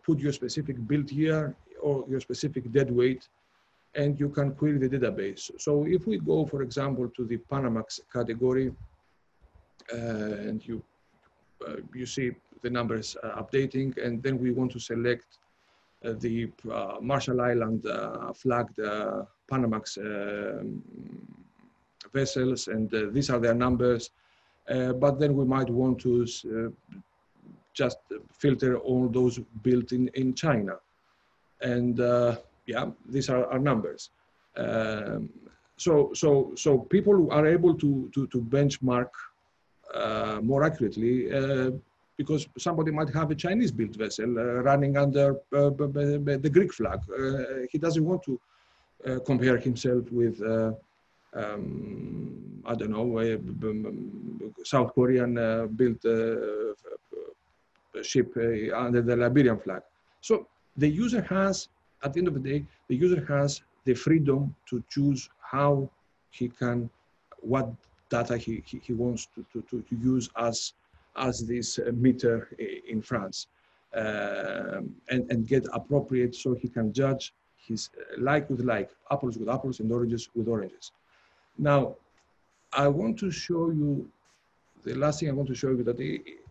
put 0.02 0.18
your 0.18 0.32
specific 0.32 0.76
build 0.86 1.10
year 1.10 1.54
or 1.80 2.04
your 2.08 2.20
specific 2.20 2.70
dead 2.72 2.90
weight, 2.90 3.28
and 3.94 4.18
you 4.18 4.28
can 4.28 4.54
query 4.54 4.78
the 4.78 4.88
database. 4.88 5.50
So 5.58 5.84
if 5.86 6.06
we 6.06 6.18
go, 6.18 6.46
for 6.46 6.62
example, 6.62 7.08
to 7.16 7.24
the 7.24 7.38
Panamax 7.50 8.00
category, 8.12 8.72
uh, 9.92 9.96
and 9.96 10.66
you, 10.66 10.82
uh, 11.66 11.76
you 11.92 12.06
see 12.06 12.32
the 12.62 12.70
numbers 12.70 13.16
uh, 13.22 13.42
updating, 13.42 13.96
and 14.02 14.22
then 14.22 14.38
we 14.38 14.52
want 14.52 14.70
to 14.72 14.78
select 14.78 15.26
uh, 16.04 16.14
the 16.18 16.50
uh, 16.70 16.96
Marshall 17.00 17.40
Island 17.40 17.82
flagged 18.34 18.78
Panamax 19.50 19.98
um, 19.98 20.82
vessels, 22.12 22.68
and 22.68 22.90
these 23.12 23.28
are 23.30 23.38
their 23.38 23.54
numbers. 23.54 24.10
Uh, 24.68 24.92
but 24.92 25.18
then 25.18 25.34
we 25.34 25.44
might 25.44 25.68
want 25.68 25.98
to 25.98 26.26
uh, 26.46 26.96
just 27.74 27.98
filter 28.32 28.78
all 28.78 29.08
those 29.08 29.40
built 29.62 29.92
in, 29.92 30.08
in 30.14 30.34
China. 30.34 30.76
And 31.60 32.00
uh, 32.00 32.36
yeah, 32.66 32.86
these 33.08 33.28
are 33.28 33.46
our 33.46 33.58
numbers. 33.58 34.10
Um, 34.56 35.30
so, 35.76 36.12
so, 36.14 36.52
so 36.54 36.78
people 36.78 37.32
are 37.32 37.46
able 37.46 37.74
to, 37.74 38.10
to, 38.14 38.26
to 38.28 38.40
benchmark 38.40 39.08
uh, 39.94 40.40
more 40.42 40.64
accurately 40.64 41.32
uh, 41.32 41.70
because 42.16 42.46
somebody 42.58 42.90
might 42.90 43.10
have 43.10 43.30
a 43.30 43.34
Chinese 43.34 43.72
built 43.72 43.96
vessel 43.96 44.38
uh, 44.38 44.62
running 44.62 44.96
under 44.96 45.36
the 45.50 46.50
Greek 46.52 46.72
flag. 46.72 47.00
he 47.70 47.78
doesn't 47.78 48.04
want 48.04 48.22
to 48.22 48.40
compare 49.26 49.58
himself 49.58 50.04
with 50.12 50.40
um, 51.34 52.62
I 52.64 52.74
don't 52.74 52.90
know, 52.90 53.06
South 54.64 54.94
Korean 54.94 55.36
uh, 55.38 55.66
built 55.66 56.04
uh, 56.04 56.74
ship 58.02 58.32
uh, 58.36 58.76
under 58.76 59.02
the 59.02 59.16
Liberian 59.16 59.58
flag. 59.58 59.82
So 60.20 60.46
the 60.76 60.88
user 60.88 61.22
has, 61.22 61.68
at 62.02 62.12
the 62.12 62.20
end 62.20 62.28
of 62.28 62.34
the 62.34 62.40
day, 62.40 62.64
the 62.88 62.96
user 62.96 63.24
has 63.26 63.62
the 63.84 63.94
freedom 63.94 64.54
to 64.70 64.82
choose 64.88 65.28
how 65.40 65.90
he 66.30 66.48
can, 66.48 66.88
what 67.40 67.70
data 68.08 68.36
he, 68.36 68.62
he, 68.64 68.80
he 68.82 68.92
wants 68.92 69.28
to, 69.34 69.44
to, 69.52 69.82
to, 69.82 69.96
use 69.96 70.30
as, 70.36 70.74
as 71.16 71.46
this 71.46 71.78
meter 71.92 72.48
in 72.88 73.02
France. 73.02 73.48
Um, 73.94 74.96
and, 75.10 75.30
and 75.30 75.46
get 75.46 75.66
appropriate 75.74 76.34
so 76.34 76.54
he 76.54 76.66
can 76.66 76.94
judge 76.94 77.34
his 77.58 77.90
like 78.16 78.48
with 78.48 78.60
like, 78.60 78.88
apples 79.10 79.36
with 79.36 79.50
apples 79.50 79.80
and 79.80 79.92
oranges 79.92 80.30
with 80.34 80.48
oranges. 80.48 80.92
Now, 81.58 81.96
I 82.72 82.88
want 82.88 83.18
to 83.18 83.30
show 83.30 83.70
you, 83.70 84.08
the 84.84 84.94
last 84.94 85.20
thing 85.20 85.28
I 85.28 85.32
want 85.32 85.48
to 85.48 85.54
show 85.54 85.70
you 85.70 85.84
that 85.84 85.98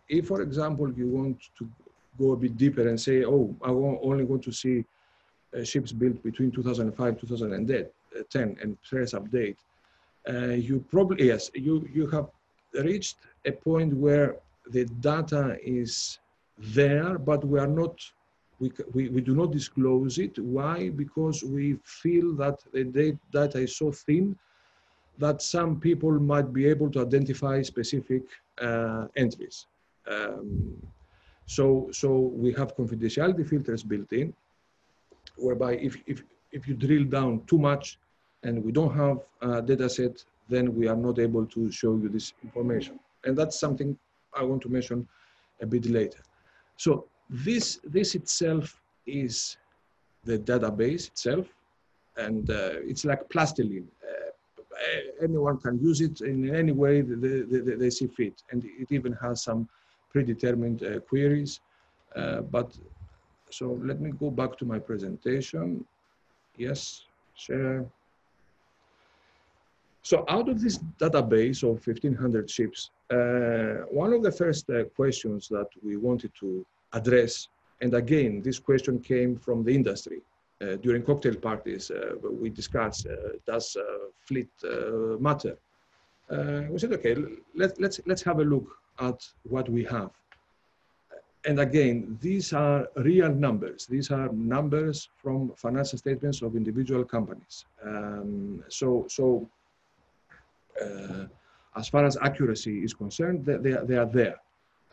if, 0.07 0.27
for 0.27 0.41
example, 0.41 0.91
you 0.93 1.07
want 1.07 1.37
to 1.57 1.69
go 2.17 2.31
a 2.33 2.37
bit 2.37 2.57
deeper 2.57 2.87
and 2.87 2.99
say, 2.99 3.23
oh, 3.25 3.55
I 3.63 3.69
only 3.69 4.23
want 4.23 4.43
to 4.43 4.51
see 4.51 4.85
uh, 5.57 5.63
ships 5.63 5.91
built 5.91 6.21
between 6.23 6.51
2005 6.51 7.19
2010 7.19 8.57
and 8.61 8.81
press 8.83 9.13
update, 9.13 9.57
uh, 10.29 10.53
you 10.53 10.85
probably, 10.91 11.27
yes, 11.27 11.49
you, 11.53 11.87
you 11.91 12.07
have 12.07 12.27
reached 12.73 13.17
a 13.45 13.51
point 13.51 13.93
where 13.93 14.37
the 14.69 14.85
data 14.99 15.57
is 15.63 16.19
there, 16.57 17.17
but 17.17 17.43
we 17.43 17.59
are 17.59 17.67
not, 17.67 17.99
we, 18.59 18.71
we, 18.93 19.09
we 19.09 19.21
do 19.21 19.35
not 19.35 19.51
disclose 19.51 20.19
it. 20.19 20.37
Why? 20.37 20.89
Because 20.89 21.43
we 21.43 21.77
feel 21.83 22.33
that 22.35 22.59
the 22.71 23.17
data 23.31 23.57
is 23.57 23.75
so 23.75 23.91
thin 23.91 24.37
that 25.17 25.41
some 25.41 25.79
people 25.79 26.11
might 26.19 26.51
be 26.53 26.65
able 26.65 26.89
to 26.91 27.01
identify 27.01 27.61
specific 27.61 28.23
uh, 28.61 29.07
entries. 29.15 29.67
Um, 30.07 30.75
so, 31.45 31.89
so 31.91 32.09
we 32.17 32.53
have 32.53 32.75
confidentiality 32.75 33.47
filters 33.47 33.83
built 33.83 34.11
in, 34.13 34.33
whereby 35.37 35.73
if, 35.73 35.97
if, 36.07 36.23
if 36.51 36.67
you 36.67 36.73
drill 36.73 37.03
down 37.03 37.43
too 37.45 37.57
much 37.57 37.99
and 38.43 38.63
we 38.63 38.71
don't 38.71 38.95
have 38.95 39.19
a 39.41 39.61
data 39.61 39.89
set, 39.89 40.23
then 40.49 40.75
we 40.75 40.87
are 40.87 40.95
not 40.95 41.19
able 41.19 41.45
to 41.45 41.71
show 41.71 41.95
you 41.97 42.09
this 42.09 42.33
information. 42.43 42.99
And 43.23 43.37
that's 43.37 43.59
something 43.59 43.97
I 44.33 44.43
want 44.43 44.61
to 44.63 44.69
mention 44.69 45.07
a 45.61 45.65
bit 45.65 45.85
later. 45.85 46.19
So 46.77 47.05
this, 47.29 47.79
this 47.83 48.15
itself 48.15 48.81
is 49.05 49.57
the 50.23 50.37
database 50.37 51.07
itself, 51.07 51.47
and 52.17 52.49
uh, 52.49 52.73
it's 52.83 53.05
like 53.05 53.27
plastiline 53.29 53.85
anyone 55.21 55.57
can 55.57 55.79
use 55.79 56.01
it 56.01 56.21
in 56.21 56.53
any 56.55 56.71
way 56.71 57.01
they, 57.01 57.41
they, 57.41 57.75
they, 57.75 57.89
see 57.89 58.07
fit. 58.07 58.41
And 58.51 58.63
it 58.65 58.91
even 58.91 59.13
has 59.13 59.43
some 59.43 59.67
predetermined 60.11 60.83
uh, 60.83 60.99
queries. 61.01 61.59
Uh, 62.15 62.41
but 62.41 62.77
so 63.49 63.79
let 63.83 63.99
me 63.99 64.11
go 64.11 64.29
back 64.29 64.57
to 64.59 64.65
my 64.65 64.79
presentation. 64.79 65.85
Yes, 66.57 67.03
share. 67.35 67.85
So 70.03 70.25
out 70.27 70.49
of 70.49 70.61
this 70.61 70.79
database 70.99 71.63
of 71.63 71.85
1500 71.85 72.49
ships, 72.49 72.89
uh, 73.11 73.85
one 73.91 74.13
of 74.13 74.23
the 74.23 74.31
first 74.31 74.69
uh, 74.69 74.85
questions 74.95 75.47
that 75.49 75.67
we 75.83 75.95
wanted 75.95 76.31
to 76.39 76.65
address, 76.93 77.49
and 77.81 77.93
again, 77.93 78.41
this 78.41 78.57
question 78.59 78.99
came 78.99 79.35
from 79.37 79.63
the 79.63 79.73
industry, 79.73 80.21
uh, 80.61 80.75
during 80.77 81.03
cocktail 81.03 81.35
parties, 81.35 81.89
uh, 81.91 82.13
we 82.21 82.49
discussed, 82.49 83.07
uh, 83.07 83.15
does 83.45 83.77
fleet 84.19 84.49
matter? 85.19 85.57
we 86.69 86.79
said, 86.79 86.93
okay, 86.93 87.15
let, 87.55 87.79
let's, 87.81 87.99
let's 88.05 88.21
have 88.21 88.39
a 88.39 88.43
look 88.43 88.67
at 88.99 89.27
what 89.43 89.67
we 89.69 89.83
have. 89.83 90.11
And 91.43 91.59
again, 91.59 92.17
these 92.21 92.53
are 92.53 92.87
real 92.97 93.33
numbers. 93.33 93.87
These 93.87 94.11
are 94.11 94.29
numbers 94.29 95.09
from 95.17 95.51
financial 95.57 95.97
statements 95.97 96.41
of 96.43 96.55
individual 96.55 97.03
companies. 97.03 97.65
Um, 97.83 98.63
so, 98.69 99.05
so 99.09 99.49
uh, 100.79 101.25
as 101.75 101.89
far 101.89 102.05
as 102.05 102.17
accuracy 102.21 102.83
is 102.83 102.93
concerned, 102.93 103.45
they, 103.45 103.57
they, 103.57 103.73
are, 103.73 103.85
they 103.85 103.97
are 103.97 104.05
there. 104.05 104.35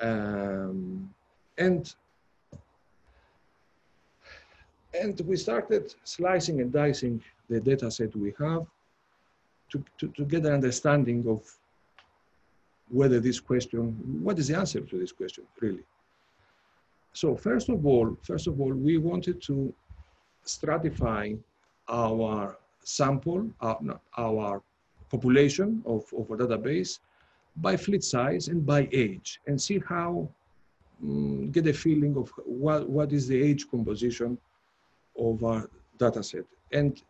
Um, 0.01 1.15
and 1.59 1.95
and 4.95 5.21
we 5.21 5.37
started 5.37 5.95
slicing 6.05 6.61
and 6.61 6.73
dicing 6.73 7.23
the 7.49 7.61
data 7.61 7.91
set 7.91 8.15
we 8.17 8.33
have 8.39 8.67
to, 9.71 9.85
to, 9.99 10.09
to 10.09 10.25
get 10.25 10.47
an 10.47 10.53
understanding 10.53 11.25
of 11.29 11.43
whether 12.91 13.21
this 13.21 13.39
question, 13.39 13.93
what 14.23 14.39
is 14.39 14.49
the 14.49 14.57
answer 14.57 14.81
to 14.81 14.99
this 14.99 15.13
question, 15.13 15.45
really? 15.61 15.85
So 17.13 17.37
first 17.37 17.69
of 17.69 17.85
all, 17.85 18.17
first 18.23 18.47
of 18.47 18.61
all, 18.61 18.73
we 18.73 18.97
wanted 18.97 19.43
to 19.43 19.75
stratify 20.47 21.39
our 21.89 22.57
sample, 22.83 23.51
our, 23.61 24.01
our 24.17 24.63
population 25.11 25.83
of, 25.85 26.05
of 26.17 26.31
a 26.31 26.37
database 26.37 27.01
by 27.57 27.77
fleet 27.77 28.05
size 28.05 28.49
and 28.49 28.65
by 28.65 28.89
age 28.93 29.41
and 29.47 29.61
see 29.61 29.81
how, 29.87 30.29
um, 31.03 31.51
get 31.51 31.67
a 31.67 31.73
feeling 31.73 32.17
of 32.17 32.31
what, 32.45 32.89
what 32.89 33.13
is 33.13 33.29
the 33.29 33.41
age 33.41 33.69
composition 33.71 34.39
of 35.19 35.45
our 35.45 35.69
data 35.99 36.23
set. 36.23 36.45
And 36.73 37.03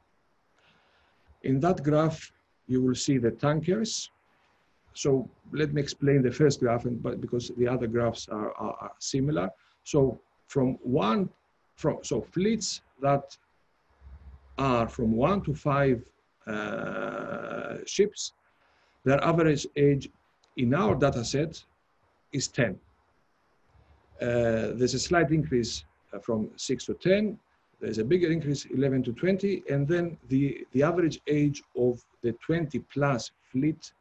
in 1.42 1.60
that 1.60 1.82
graph, 1.82 2.32
you 2.66 2.82
will 2.82 2.94
see 2.94 3.18
the 3.18 3.30
tankers. 3.30 4.10
So 4.94 5.28
let 5.52 5.72
me 5.72 5.80
explain 5.80 6.22
the 6.22 6.32
first 6.32 6.60
graph, 6.60 6.84
and, 6.84 7.02
but 7.02 7.20
because 7.20 7.50
the 7.56 7.68
other 7.68 7.86
graphs 7.86 8.28
are, 8.28 8.52
are, 8.54 8.76
are 8.80 8.92
similar. 8.98 9.50
So 9.84 10.20
from 10.46 10.78
one, 10.82 11.28
from 11.76 11.98
so 12.02 12.20
fleets 12.20 12.82
that 13.00 13.36
are 14.58 14.88
from 14.88 15.12
one 15.12 15.40
to 15.42 15.54
five 15.54 16.02
uh, 16.46 17.76
ships, 17.86 18.32
their 19.04 19.22
average 19.24 19.66
age 19.76 20.10
in 20.56 20.74
our 20.74 20.94
data 20.94 21.24
set 21.24 21.62
is 22.32 22.48
10. 22.48 22.78
Uh, 24.20 24.74
there's 24.74 24.94
a 24.94 24.98
slight 24.98 25.30
increase 25.30 25.84
uh, 26.12 26.18
from 26.18 26.50
6 26.56 26.86
to 26.86 26.94
10. 26.94 27.38
There's 27.80 27.98
a 27.98 28.04
bigger 28.04 28.30
increase, 28.30 28.64
11 28.66 29.04
to 29.04 29.12
20. 29.12 29.62
And 29.70 29.86
then 29.86 30.16
the, 30.28 30.66
the 30.72 30.82
average 30.82 31.20
age 31.26 31.62
of 31.76 32.04
the 32.22 32.32
20 32.32 32.78
plus 32.92 33.30
fleet 33.52 33.92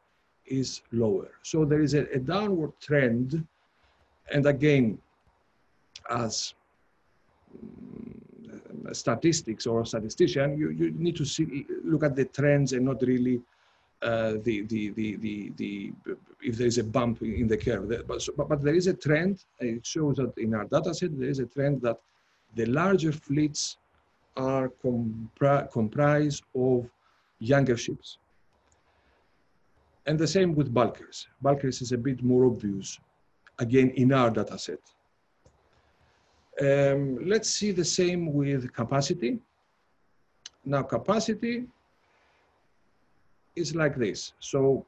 is 0.46 0.82
lower. 0.92 1.30
So 1.42 1.64
there 1.64 1.80
is 1.80 1.94
a, 1.94 2.06
a 2.12 2.18
downward 2.18 2.72
trend. 2.80 3.46
And 4.32 4.46
again, 4.46 4.98
as 6.10 6.54
um, 7.54 8.92
statistics 8.92 9.66
or 9.66 9.84
statistician, 9.84 10.58
you, 10.58 10.70
you 10.70 10.90
need 10.92 11.16
to 11.16 11.24
see, 11.24 11.66
look 11.84 12.02
at 12.02 12.16
the 12.16 12.24
trends 12.24 12.72
and 12.72 12.84
not 12.84 13.00
really 13.02 13.40
uh, 14.02 14.34
the, 14.42 14.62
the, 14.62 14.90
the, 14.90 15.16
the, 15.16 15.52
the, 15.56 15.92
if 16.42 16.56
there 16.56 16.66
is 16.66 16.78
a 16.78 16.84
bump 16.84 17.22
in 17.22 17.46
the 17.46 17.56
curve. 17.56 17.88
But, 18.06 18.26
but, 18.36 18.48
but 18.48 18.62
there 18.62 18.74
is 18.74 18.86
a 18.86 18.94
trend, 18.94 19.44
it 19.60 19.86
shows 19.86 20.16
that 20.16 20.36
in 20.36 20.54
our 20.54 20.64
data 20.64 20.94
set, 20.94 21.18
there 21.18 21.28
is 21.28 21.38
a 21.38 21.46
trend 21.46 21.82
that 21.82 21.98
the 22.58 22.66
larger 22.66 23.12
fleets 23.12 23.62
are 24.36 24.68
compri 24.82 25.56
comprised 25.76 26.42
of 26.66 26.90
younger 27.38 27.76
ships. 27.84 28.18
And 30.06 30.18
the 30.18 30.30
same 30.36 30.50
with 30.58 30.74
bulkers. 30.74 31.28
Bulkers 31.40 31.80
is 31.84 31.92
a 31.92 32.00
bit 32.08 32.20
more 32.30 32.44
obvious, 32.46 32.98
again, 33.64 33.90
in 34.02 34.12
our 34.12 34.30
data 34.38 34.58
set. 34.66 34.82
Um, 36.68 37.00
let's 37.32 37.50
see 37.58 37.70
the 37.70 37.88
same 38.00 38.22
with 38.40 38.72
capacity. 38.72 39.38
Now, 40.64 40.82
capacity 40.82 41.56
is 43.54 43.74
like 43.82 43.96
this. 44.04 44.32
So 44.40 44.84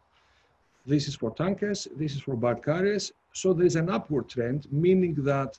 this 0.87 1.07
is 1.07 1.15
for 1.15 1.31
tankers, 1.43 1.87
this 2.01 2.13
is 2.17 2.21
for 2.27 2.35
bulk 2.35 2.65
carriers. 2.65 3.13
So 3.33 3.53
there's 3.53 3.77
an 3.77 3.91
upward 3.91 4.29
trend, 4.29 4.67
meaning 4.73 5.15
that 5.31 5.53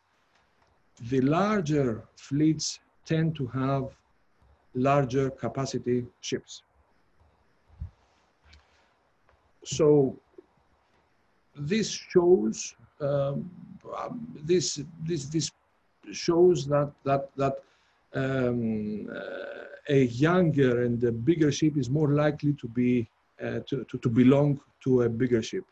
the 1.10 1.22
larger 1.22 2.04
fleets 2.16 2.80
tend 3.06 3.36
to 3.36 3.48
have 3.48 3.86
larger 4.74 5.30
capacity 5.30 6.06
ships. 6.22 6.64
So 9.64 10.18
this 11.56 11.90
shows 11.90 12.75
um, 13.00 13.50
this 14.44 14.80
this 15.06 15.25
this 15.25 15.51
shows 16.12 16.66
that 16.68 16.92
that 17.04 17.30
that 17.36 17.56
um, 18.14 19.10
uh, 19.10 19.62
a 19.90 20.06
younger 20.06 20.84
and 20.84 21.04
a 21.04 21.12
bigger 21.12 21.51
ship 21.51 21.77
is 21.77 21.90
more 21.90 22.10
likely 22.10 22.54
to 22.54 22.68
be 22.68 23.08
uh, 23.42 23.60
to, 23.68 23.84
to, 23.86 23.98
to 23.98 24.10
belong 24.10 24.60
to 24.84 25.04
a 25.04 25.10
bigger 25.10 25.42
ship, 25.42 25.66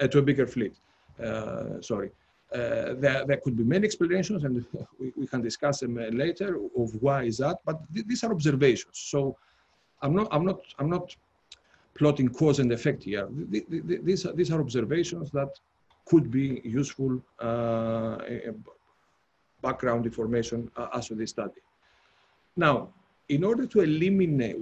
uh, 0.00 0.06
to 0.06 0.18
a 0.18 0.22
bigger 0.22 0.46
fleet. 0.46 0.74
Uh, 1.22 1.80
sorry. 1.80 2.10
Uh, 2.52 2.94
there, 2.94 3.24
there 3.26 3.38
could 3.38 3.56
be 3.56 3.64
many 3.64 3.84
explanations, 3.84 4.44
and 4.44 4.64
we, 5.00 5.12
we 5.16 5.26
can 5.26 5.42
discuss 5.42 5.80
them 5.80 5.98
uh, 5.98 6.02
later 6.24 6.56
of 6.78 6.94
why 7.02 7.24
is 7.24 7.38
that. 7.38 7.58
But 7.64 7.76
th 7.92 8.06
these 8.06 8.22
are 8.24 8.32
observations. 8.32 8.96
So 9.12 9.36
I'm 10.02 10.14
not 10.18 10.28
I'm 10.34 10.44
not 10.50 10.58
I'm 10.78 10.90
not 10.96 11.06
plotting 11.98 12.28
cause 12.28 12.58
and 12.62 12.70
effect 12.78 13.02
here. 13.02 13.26
Th 13.52 13.64
th 13.70 14.00
these 14.08 14.22
are, 14.26 14.34
these 14.38 14.50
are 14.54 14.60
observations 14.66 15.26
that 15.38 15.52
could 16.10 16.26
be 16.30 16.46
useful 16.80 17.12
uh, 17.40 18.16
background 19.60 20.06
information 20.06 20.70
as 20.96 21.08
to 21.08 21.14
this 21.20 21.30
study. 21.30 21.60
Now, 22.56 22.76
in 23.28 23.42
order 23.44 23.66
to 23.66 23.80
eliminate, 23.80 24.58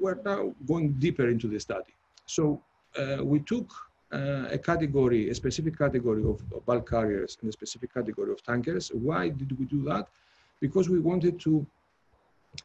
we're 0.00 0.20
now 0.32 0.54
going 0.66 0.92
deeper 1.04 1.28
into 1.28 1.48
the 1.48 1.58
study. 1.58 1.94
So 2.26 2.62
uh, 2.96 3.24
we 3.24 3.40
took 3.40 3.68
uh, 4.12 4.48
a 4.50 4.58
category, 4.58 5.30
a 5.30 5.34
specific 5.34 5.76
category 5.76 6.24
of, 6.24 6.42
bulk 6.64 6.88
carriers 6.88 7.36
and 7.40 7.48
a 7.48 7.52
specific 7.52 7.92
category 7.92 8.32
of 8.32 8.42
tankers. 8.42 8.88
Why 8.88 9.28
did 9.28 9.58
we 9.58 9.66
do 9.66 9.82
that? 9.84 10.08
Because 10.60 10.88
we 10.88 10.98
wanted 10.98 11.38
to 11.40 11.66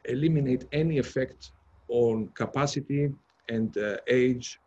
eliminate 0.06 0.66
any 0.72 0.98
effect 0.98 1.52
on 1.90 2.30
capacity 2.30 3.14
and 3.50 3.78
uh, 3.78 3.98
age 4.08 4.60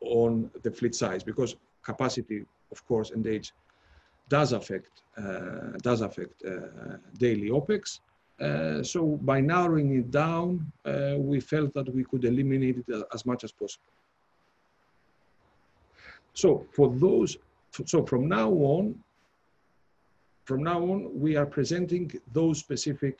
on 0.00 0.50
the 0.62 0.70
fleet 0.70 0.94
size 0.94 1.22
because 1.22 1.56
capacity, 1.82 2.44
of 2.72 2.86
course, 2.86 3.10
and 3.10 3.26
age 3.26 3.52
does 4.28 4.52
affect 4.52 5.02
uh, 5.16 5.76
does 5.82 6.00
affect 6.00 6.42
uh, 6.44 6.96
daily 7.18 7.50
opex. 7.50 8.00
Uh, 8.40 8.82
so 8.82 9.16
by 9.22 9.40
narrowing 9.40 9.94
it 9.96 10.10
down, 10.10 10.72
uh, 10.84 11.14
we 11.18 11.38
felt 11.38 11.72
that 11.74 11.88
we 11.94 12.02
could 12.02 12.24
eliminate 12.24 12.78
it 12.78 13.06
as 13.14 13.24
much 13.24 13.44
as 13.44 13.52
possible. 13.52 13.84
So 16.34 16.66
for 16.72 16.90
those, 16.90 17.36
so 17.86 18.04
from 18.04 18.28
now 18.28 18.50
on, 18.50 18.96
from 20.44 20.62
now 20.62 20.82
on, 20.82 21.18
we 21.18 21.36
are 21.36 21.46
presenting 21.46 22.12
those 22.32 22.58
specific 22.58 23.18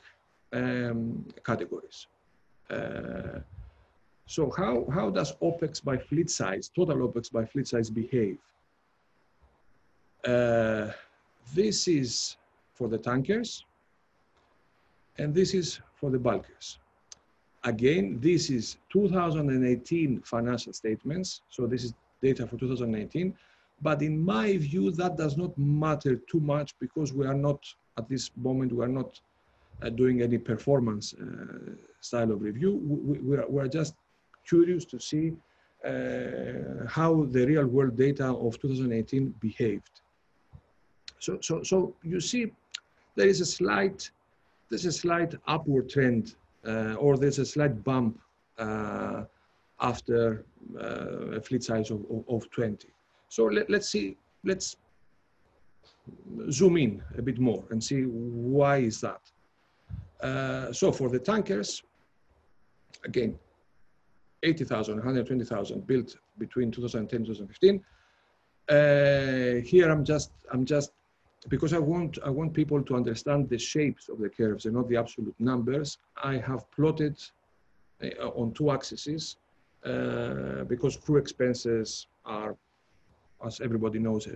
um, 0.53 1.25
categories. 1.43 2.07
Uh, 2.69 3.39
so 4.27 4.51
how, 4.57 4.85
how 4.93 5.09
does 5.09 5.33
OPEX 5.41 5.83
by 5.83 5.97
fleet 5.97 6.29
size, 6.29 6.69
total 6.75 6.97
OPEX 7.07 7.31
by 7.31 7.45
fleet 7.45 7.67
size 7.67 7.89
behave? 7.89 8.37
Uh, 10.25 10.91
this 11.53 11.87
is 11.87 12.37
for 12.73 12.87
the 12.87 12.97
tankers, 12.97 13.63
and 15.17 15.33
this 15.33 15.53
is 15.53 15.79
for 15.95 16.09
the 16.09 16.19
bulkers. 16.19 16.79
Again, 17.63 18.19
this 18.19 18.49
is 18.49 18.77
2018 18.91 20.21
financial 20.21 20.73
statements. 20.73 21.41
So 21.49 21.65
this 21.65 21.83
is 21.83 21.93
data 22.21 22.47
for 22.47 22.57
2019. 22.57 23.33
But 23.81 24.01
in 24.01 24.17
my 24.17 24.57
view, 24.57 24.91
that 24.91 25.17
does 25.17 25.35
not 25.37 25.57
matter 25.57 26.15
too 26.15 26.39
much 26.39 26.77
because 26.79 27.13
we 27.13 27.25
are 27.25 27.33
not, 27.33 27.65
at 27.97 28.07
this 28.07 28.31
moment, 28.35 28.71
we 28.71 28.83
are 28.83 28.95
not 29.01 29.19
uh, 29.81 29.89
doing 29.89 30.21
any 30.21 30.37
performance 30.37 31.13
uh, 31.13 31.73
style 31.99 32.31
of 32.31 32.41
review. 32.41 32.79
We, 32.83 33.19
we, 33.19 33.37
are, 33.37 33.47
we 33.49 33.61
are 33.61 33.67
just 33.67 33.95
curious 34.47 34.85
to 34.85 34.99
see 34.99 35.33
uh, 35.83 36.87
how 36.87 37.25
the 37.31 37.45
real 37.45 37.67
world 37.67 37.95
data 37.97 38.25
of 38.25 38.59
2018 38.59 39.35
behaved. 39.39 40.01
So, 41.19 41.39
so, 41.41 41.63
so 41.63 41.93
you 42.03 42.19
see, 42.21 42.51
there 43.15 43.27
is 43.27 43.41
a 43.41 43.45
slight, 43.45 44.09
there's 44.69 44.85
a 44.85 44.91
slight 44.91 45.35
upward 45.47 45.89
trend, 45.89 46.35
uh, 46.65 46.95
or 46.95 47.17
there's 47.17 47.39
a 47.39 47.45
slight 47.45 47.83
bump 47.83 48.19
uh, 48.57 49.23
after 49.79 50.45
uh, 50.79 51.37
a 51.37 51.41
fleet 51.41 51.63
size 51.63 51.91
of, 51.91 52.05
of, 52.09 52.23
of 52.29 52.49
20. 52.51 52.87
So 53.29 53.45
let, 53.45 53.69
let's 53.69 53.89
see, 53.89 54.17
let's 54.43 54.77
zoom 56.51 56.77
in 56.77 57.03
a 57.17 57.21
bit 57.21 57.39
more 57.39 57.63
and 57.71 57.83
see 57.83 58.03
why 58.03 58.77
is 58.77 59.01
that. 59.01 59.21
Uh, 60.21 60.71
so 60.71 60.91
for 60.91 61.09
the 61.09 61.19
tankers, 61.19 61.83
again, 63.03 63.37
80,000, 64.43 64.95
120,000 64.95 65.87
built 65.87 66.15
between 66.37 66.71
2010 66.71 67.17
and 67.17 67.25
2015. 67.25 67.83
Uh, 68.67 69.61
here 69.65 69.91
I'm 69.91 70.03
just, 70.03 70.31
I'm 70.51 70.65
just, 70.65 70.91
because 71.49 71.73
I 71.73 71.79
want, 71.79 72.17
I 72.25 72.29
want 72.29 72.53
people 72.53 72.81
to 72.81 72.95
understand 72.95 73.49
the 73.49 73.57
shapes 73.57 74.09
of 74.09 74.19
the 74.19 74.29
curves 74.29 74.65
and 74.65 74.75
not 74.75 74.89
the 74.89 74.97
absolute 74.97 75.35
numbers, 75.39 75.97
I 76.23 76.37
have 76.37 76.69
plotted 76.71 77.21
uh, 78.03 78.27
on 78.29 78.53
two 78.53 78.71
axes 78.71 79.37
uh, 79.85 80.63
because 80.63 80.97
crew 80.97 81.17
expenses 81.17 82.07
are, 82.25 82.55
as 83.45 83.61
everybody 83.61 83.99
knows, 83.99 84.27
uh, 84.27 84.31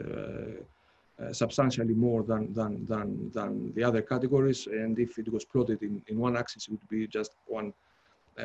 uh, 1.19 1.33
substantially 1.33 1.93
more 1.93 2.23
than, 2.23 2.53
than, 2.53 2.85
than, 2.85 3.31
than 3.33 3.73
the 3.73 3.83
other 3.83 4.01
categories. 4.01 4.67
And 4.67 4.99
if 4.99 5.17
it 5.17 5.31
was 5.31 5.43
plotted 5.45 5.81
in, 5.81 6.01
in 6.07 6.19
one 6.19 6.38
axis, 6.38 6.67
it 6.67 6.71
would 6.71 6.89
be 6.89 7.07
just 7.07 7.31
one 7.47 7.73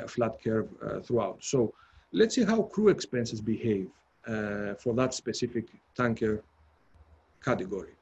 flat 0.09 0.43
curve 0.43 0.69
throughout. 1.05 1.39
So 1.41 1.73
let's 2.11 2.35
see 2.35 2.43
how 2.43 2.63
crew 2.63 2.89
expenses 2.89 3.41
behave 3.41 3.89
for 4.79 4.93
that 4.95 5.15
specific 5.15 5.67
tanker 5.95 6.43
category. 7.45 7.93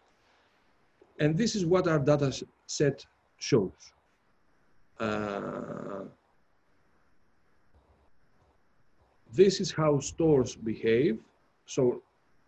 And 1.18 1.36
this 1.36 1.54
is 1.54 1.66
what 1.66 1.86
our 1.88 1.98
data 1.98 2.32
set 2.66 3.04
shows. 3.36 3.72
Uh, 4.98 6.04
this 9.32 9.60
is 9.60 9.70
how 9.70 9.98
stores 9.98 10.54
behave. 10.54 11.18
So 11.66 12.02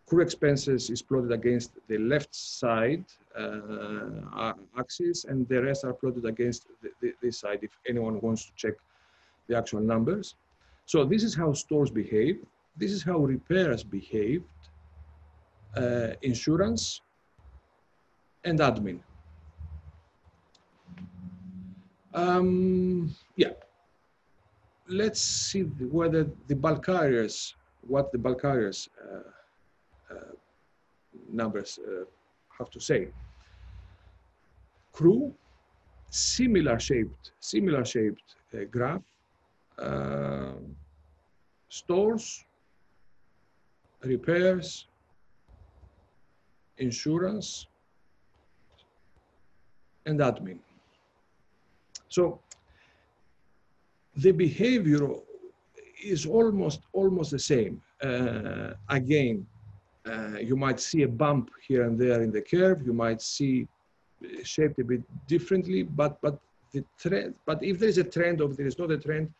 crew 0.06 0.22
expenses 0.22 0.90
is 0.90 1.00
plotted 1.00 1.32
against 1.32 1.72
the 1.88 1.98
left 1.98 2.34
side 2.34 3.04
uh, 3.38 4.52
axis 4.78 5.24
and 5.24 5.48
the 5.48 5.62
rest 5.62 5.84
are 5.84 5.94
plotted 5.94 6.24
against 6.26 6.66
the, 6.82 7.14
this 7.22 7.38
side 7.38 7.60
if 7.62 7.70
anyone 7.88 8.20
wants 8.20 8.46
to 8.46 8.52
check 8.56 8.74
the 9.48 9.56
actual 9.56 9.80
numbers. 9.80 10.34
So 10.86 11.04
this 11.04 11.22
is 11.24 11.34
how 11.34 11.52
stores 11.52 11.90
behave. 11.90 12.40
This 12.76 12.92
is 12.92 13.02
how 13.02 13.18
repairs 13.18 13.82
behaved, 13.82 14.44
uh, 15.76 16.08
insurance, 16.22 17.00
and 18.44 18.58
admin. 18.58 18.98
Um, 22.12 23.14
yeah, 23.36 23.50
let's 24.88 25.20
see 25.20 25.62
whether 25.62 26.26
the 26.48 26.54
bulk 26.54 26.84
carriers, 26.84 27.54
what 27.86 28.12
the 28.12 28.18
bulk 28.18 28.42
carriers 28.42 28.88
uh, 29.02 30.14
uh, 30.14 30.32
numbers 31.32 31.78
uh, 31.86 32.04
have 32.58 32.70
to 32.70 32.80
say. 32.80 33.08
Crew, 34.92 35.34
similar 36.10 36.78
shaped, 36.78 37.32
similar 37.40 37.84
shaped 37.84 38.36
uh, 38.54 38.64
graph. 38.70 39.02
Uh, 39.78 40.52
stores, 41.68 42.44
repairs, 44.02 44.86
insurance, 46.78 47.66
and 50.06 50.20
admin. 50.20 50.58
So 52.08 52.40
the 54.16 54.32
behavior 54.32 55.08
is 56.02 56.26
almost 56.26 56.80
almost 56.92 57.30
the 57.30 57.38
same. 57.38 57.80
Uh, 58.02 58.74
again, 58.88 59.46
uh, 60.06 60.38
you 60.38 60.56
might 60.56 60.80
see 60.80 61.02
a 61.02 61.08
bump 61.08 61.50
here 61.66 61.84
and 61.84 61.98
there 61.98 62.22
in 62.22 62.30
the 62.30 62.42
curve. 62.42 62.82
You 62.84 62.92
might 62.92 63.20
see 63.22 63.66
shaped 64.42 64.78
a 64.78 64.84
bit 64.84 65.02
differently, 65.26 65.82
but 65.82 66.20
but 66.20 66.38
the 66.72 66.84
trend. 66.98 67.34
But 67.46 67.62
if 67.62 67.78
there 67.78 67.88
is 67.88 67.98
a 67.98 68.04
trend 68.04 68.40
or 68.40 68.48
there 68.48 68.66
is 68.66 68.78
not 68.78 68.90
a 68.90 68.98
trend, 68.98 69.32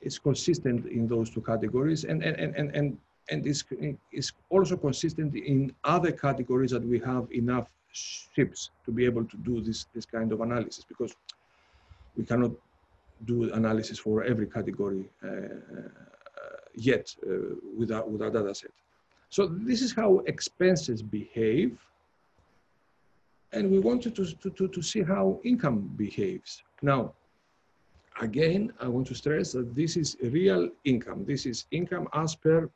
it's 0.00 0.18
consistent 0.18 0.86
in 0.86 1.08
those 1.08 1.30
two 1.30 1.40
categories, 1.40 2.04
and 2.04 2.22
and 2.22 2.36
and 2.36 2.54
and 2.56 2.76
and, 2.76 2.98
and 3.30 3.46
is 3.46 3.64
is 4.12 4.32
also 4.50 4.76
consistent 4.76 5.34
in 5.34 5.72
other 5.84 6.12
categories 6.12 6.70
that 6.72 6.84
we 6.84 6.98
have 7.00 7.30
enough 7.32 7.68
ships 7.92 8.70
to 8.84 8.92
be 8.92 9.04
able 9.04 9.24
to 9.24 9.36
do 9.38 9.60
this 9.60 9.86
this 9.94 10.06
kind 10.06 10.32
of 10.32 10.40
analysis 10.40 10.84
because 10.84 11.14
we 12.16 12.24
cannot 12.24 12.52
do 13.24 13.52
analysis 13.52 13.98
for 13.98 14.24
every 14.24 14.46
category 14.46 15.08
uh, 15.24 15.28
uh, 15.28 15.32
yet 16.74 17.14
uh, 17.26 17.54
with, 17.76 17.90
our, 17.90 18.06
with 18.06 18.22
our 18.22 18.30
data 18.30 18.54
set. 18.54 18.70
So 19.30 19.46
this 19.46 19.82
is 19.82 19.92
how 19.92 20.18
expenses 20.26 21.02
behave. 21.02 21.78
And 23.52 23.70
we 23.70 23.78
wanted 23.78 24.14
to, 24.16 24.24
to, 24.24 24.50
to, 24.50 24.68
to 24.68 24.82
see 24.82 25.02
how 25.02 25.40
income 25.44 25.90
behaves. 25.96 26.62
Now, 26.82 27.14
again, 28.20 28.72
I 28.80 28.88
want 28.88 29.06
to 29.08 29.14
stress 29.14 29.52
that 29.52 29.74
this 29.74 29.96
is 29.96 30.16
real 30.22 30.68
income. 30.84 31.24
This 31.26 31.46
is 31.46 31.66
income 31.70 32.08
as 32.12 32.34
per, 32.34 32.70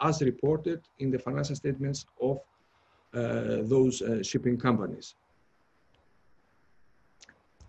as 0.00 0.22
reported 0.22 0.80
in 0.98 1.10
the 1.10 1.18
financial 1.18 1.56
statements 1.56 2.06
of 2.20 2.40
uh, 3.14 3.58
those 3.62 4.02
uh, 4.02 4.22
shipping 4.22 4.58
companies. 4.58 5.14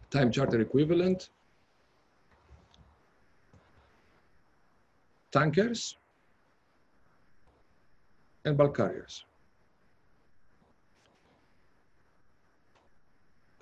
Time 0.10 0.32
charter 0.32 0.62
equivalent, 0.62 1.30
tankers, 5.36 5.98
and 8.46 8.58
bulk 8.58 8.78
carriers. 8.78 9.26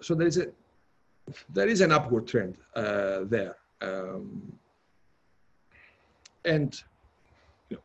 So 0.02 0.14
there 0.14 0.28
is 0.28 0.38
a 0.38 0.48
there 1.58 1.70
is 1.74 1.80
an 1.82 1.92
upward 1.92 2.28
trend 2.28 2.58
uh, 2.76 3.20
there, 3.36 3.56
um, 3.82 4.54
and 6.46 6.70
you 7.70 7.78
know, 7.78 7.84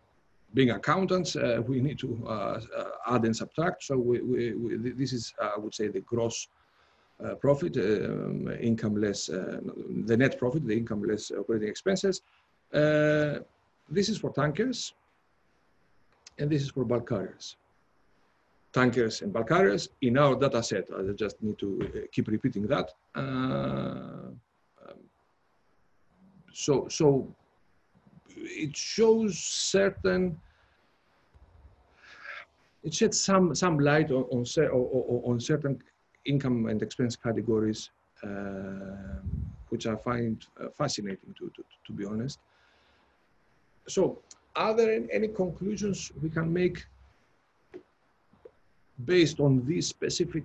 being 0.52 0.70
accountants, 0.70 1.36
uh, 1.36 1.62
we 1.66 1.80
need 1.80 1.98
to 2.00 2.10
uh, 2.26 2.60
uh 2.80 3.14
add 3.14 3.24
and 3.24 3.36
subtract. 3.42 3.84
So 3.84 3.96
we, 3.96 4.16
we, 4.30 4.54
we, 4.54 4.90
this 5.02 5.12
is, 5.12 5.32
uh, 5.40 5.52
I 5.56 5.58
would 5.62 5.74
say, 5.74 5.86
the 5.88 6.00
gross 6.00 6.48
uh, 7.24 7.34
profit, 7.36 7.76
um, 7.76 8.48
income 8.70 8.96
less 8.96 9.26
the 10.10 10.16
net 10.22 10.36
profit, 10.42 10.66
the 10.66 10.76
income 10.82 11.02
less 11.10 11.30
operating 11.30 11.68
expenses. 11.68 12.22
This 13.88 14.08
is 14.08 14.18
for 14.18 14.32
tankers 14.32 14.94
and 16.38 16.50
this 16.50 16.62
is 16.62 16.70
for 16.70 16.84
bulk 16.84 17.08
carriers. 17.08 17.56
Tankers 18.72 19.22
and 19.22 19.32
bulk 19.32 19.48
carriers 19.48 19.88
in 20.02 20.18
our 20.18 20.36
data 20.36 20.62
set, 20.62 20.88
I 20.96 21.12
just 21.12 21.42
need 21.42 21.58
to 21.58 21.80
uh, 21.82 21.98
keep 22.12 22.28
repeating 22.28 22.66
that. 22.66 22.92
Uh, 23.14 23.20
um, 23.20 24.98
so, 26.52 26.86
so 26.88 27.34
it 28.36 28.76
shows 28.76 29.38
certain, 29.38 30.38
it 32.84 32.94
sheds 32.94 33.20
some, 33.20 33.54
some 33.54 33.78
light 33.78 34.10
on, 34.10 34.24
on, 34.24 34.44
on 35.24 35.40
certain 35.40 35.82
income 36.26 36.66
and 36.66 36.82
expense 36.82 37.16
categories, 37.16 37.90
uh, 38.22 39.22
which 39.70 39.86
I 39.86 39.96
find 39.96 40.44
uh, 40.60 40.68
fascinating 40.76 41.34
to, 41.38 41.50
to, 41.56 41.64
to 41.86 41.92
be 41.92 42.04
honest. 42.04 42.38
So 43.88 44.18
are 44.54 44.74
there 44.74 45.02
any 45.12 45.28
conclusions 45.28 46.12
we 46.22 46.28
can 46.30 46.52
make 46.52 46.84
based 49.04 49.40
on 49.40 49.64
this 49.66 49.88
specific 49.88 50.44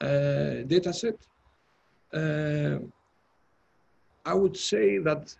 uh, 0.00 0.62
data 0.66 0.92
set? 0.92 1.16
Uh, 2.12 2.78
I 4.24 4.34
would 4.34 4.56
say 4.56 4.98
that 4.98 5.34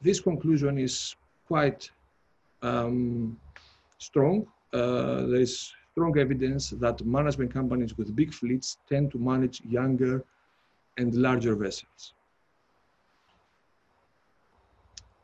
this 0.00 0.20
conclusion 0.20 0.78
is 0.78 1.16
quite 1.46 1.90
um, 2.62 3.38
strong. 3.98 4.46
Uh, 4.72 5.26
there 5.26 5.40
is 5.40 5.72
strong 5.92 6.18
evidence 6.18 6.70
that 6.70 7.04
management 7.04 7.52
companies 7.52 7.96
with 7.96 8.14
big 8.14 8.32
fleets 8.32 8.78
tend 8.88 9.10
to 9.12 9.18
manage 9.18 9.62
younger 9.64 10.24
and 10.98 11.14
larger 11.14 11.54
vessels. 11.54 12.14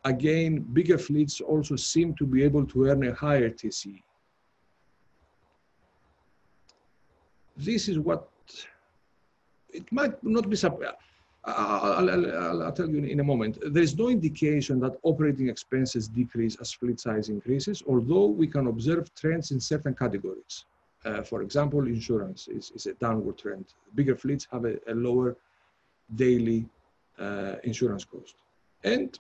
Again, 0.09 0.67
bigger 0.73 0.99
fleets 0.99 1.41
also 1.41 1.77
seem 1.77 2.15
to 2.15 2.27
be 2.27 2.43
able 2.43 2.65
to 2.67 2.87
earn 2.87 3.07
a 3.07 3.15
higher 3.15 3.51
TCE. 3.51 4.03
This 7.57 7.89
is 7.89 7.99
what 7.99 8.29
it 9.71 9.91
might 9.93 10.23
not 10.23 10.49
be. 10.49 10.57
I'll, 11.45 12.11
I'll, 12.11 12.63
I'll, 12.63 12.73
tell 12.73 12.89
you 12.89 12.99
in 13.05 13.21
a 13.21 13.25
moment. 13.25 13.59
There 13.75 13.83
is 13.83 13.97
no 13.97 14.09
indication 14.09 14.81
that 14.81 14.95
operating 15.03 15.49
expenses 15.49 16.09
decrease 16.09 16.57
as 16.61 16.73
fleet 16.73 17.01
size 17.01 17.29
increases, 17.29 17.83
although 17.87 18.27
we 18.27 18.47
can 18.47 18.67
observe 18.67 19.15
trends 19.15 19.51
in 19.51 19.61
certain 19.61 19.95
categories. 19.95 20.65
Uh, 21.05 21.23
for 21.23 21.43
example, 21.43 21.87
insurance 21.87 22.49
is, 22.49 22.73
is, 22.75 22.87
a 22.87 22.95
downward 22.95 23.39
trend. 23.39 23.67
Bigger 23.95 24.17
fleets 24.17 24.47
have 24.53 24.65
a, 24.65 24.75
a 24.89 24.95
lower 24.95 25.37
daily 26.17 26.67
uh, 27.19 27.55
insurance 27.63 28.05
cost. 28.05 28.35
And 28.85 29.19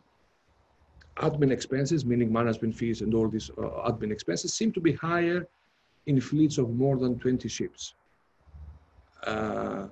admin 1.21 1.51
expenses, 1.51 2.05
meaning 2.05 2.33
management 2.33 2.75
fees 2.75 3.03
and 3.03 3.15
all 3.15 3.29
these 3.29 3.51
uh, 3.51 3.91
admin 3.91 4.13
expenses, 4.13 4.55
seem 4.55 4.73
to 4.73 4.81
be 4.81 4.93
higher 4.93 5.47
in 6.07 6.21
fleets 6.21 6.59
of 6.59 6.71
more 6.71 6.97
than 6.97 7.19
20 7.19 7.49
ships. 7.49 7.95
Uh, 9.25 9.89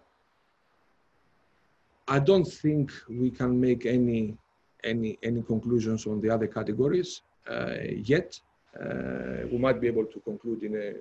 I 2.08 2.18
don't 2.20 2.44
think 2.44 2.92
we 3.08 3.30
can 3.30 3.60
make 3.60 3.84
any 3.86 4.36
any 4.84 5.18
any 5.22 5.42
conclusions 5.42 6.06
on 6.06 6.20
the 6.20 6.30
other 6.30 6.46
categories 6.46 7.22
uh, 7.50 7.74
yet. 8.12 8.38
Uh, 8.78 9.46
we 9.50 9.58
might 9.58 9.80
be 9.80 9.88
able 9.88 10.04
to 10.04 10.20
conclude 10.20 10.62
in 10.62 10.76
a 10.76 10.94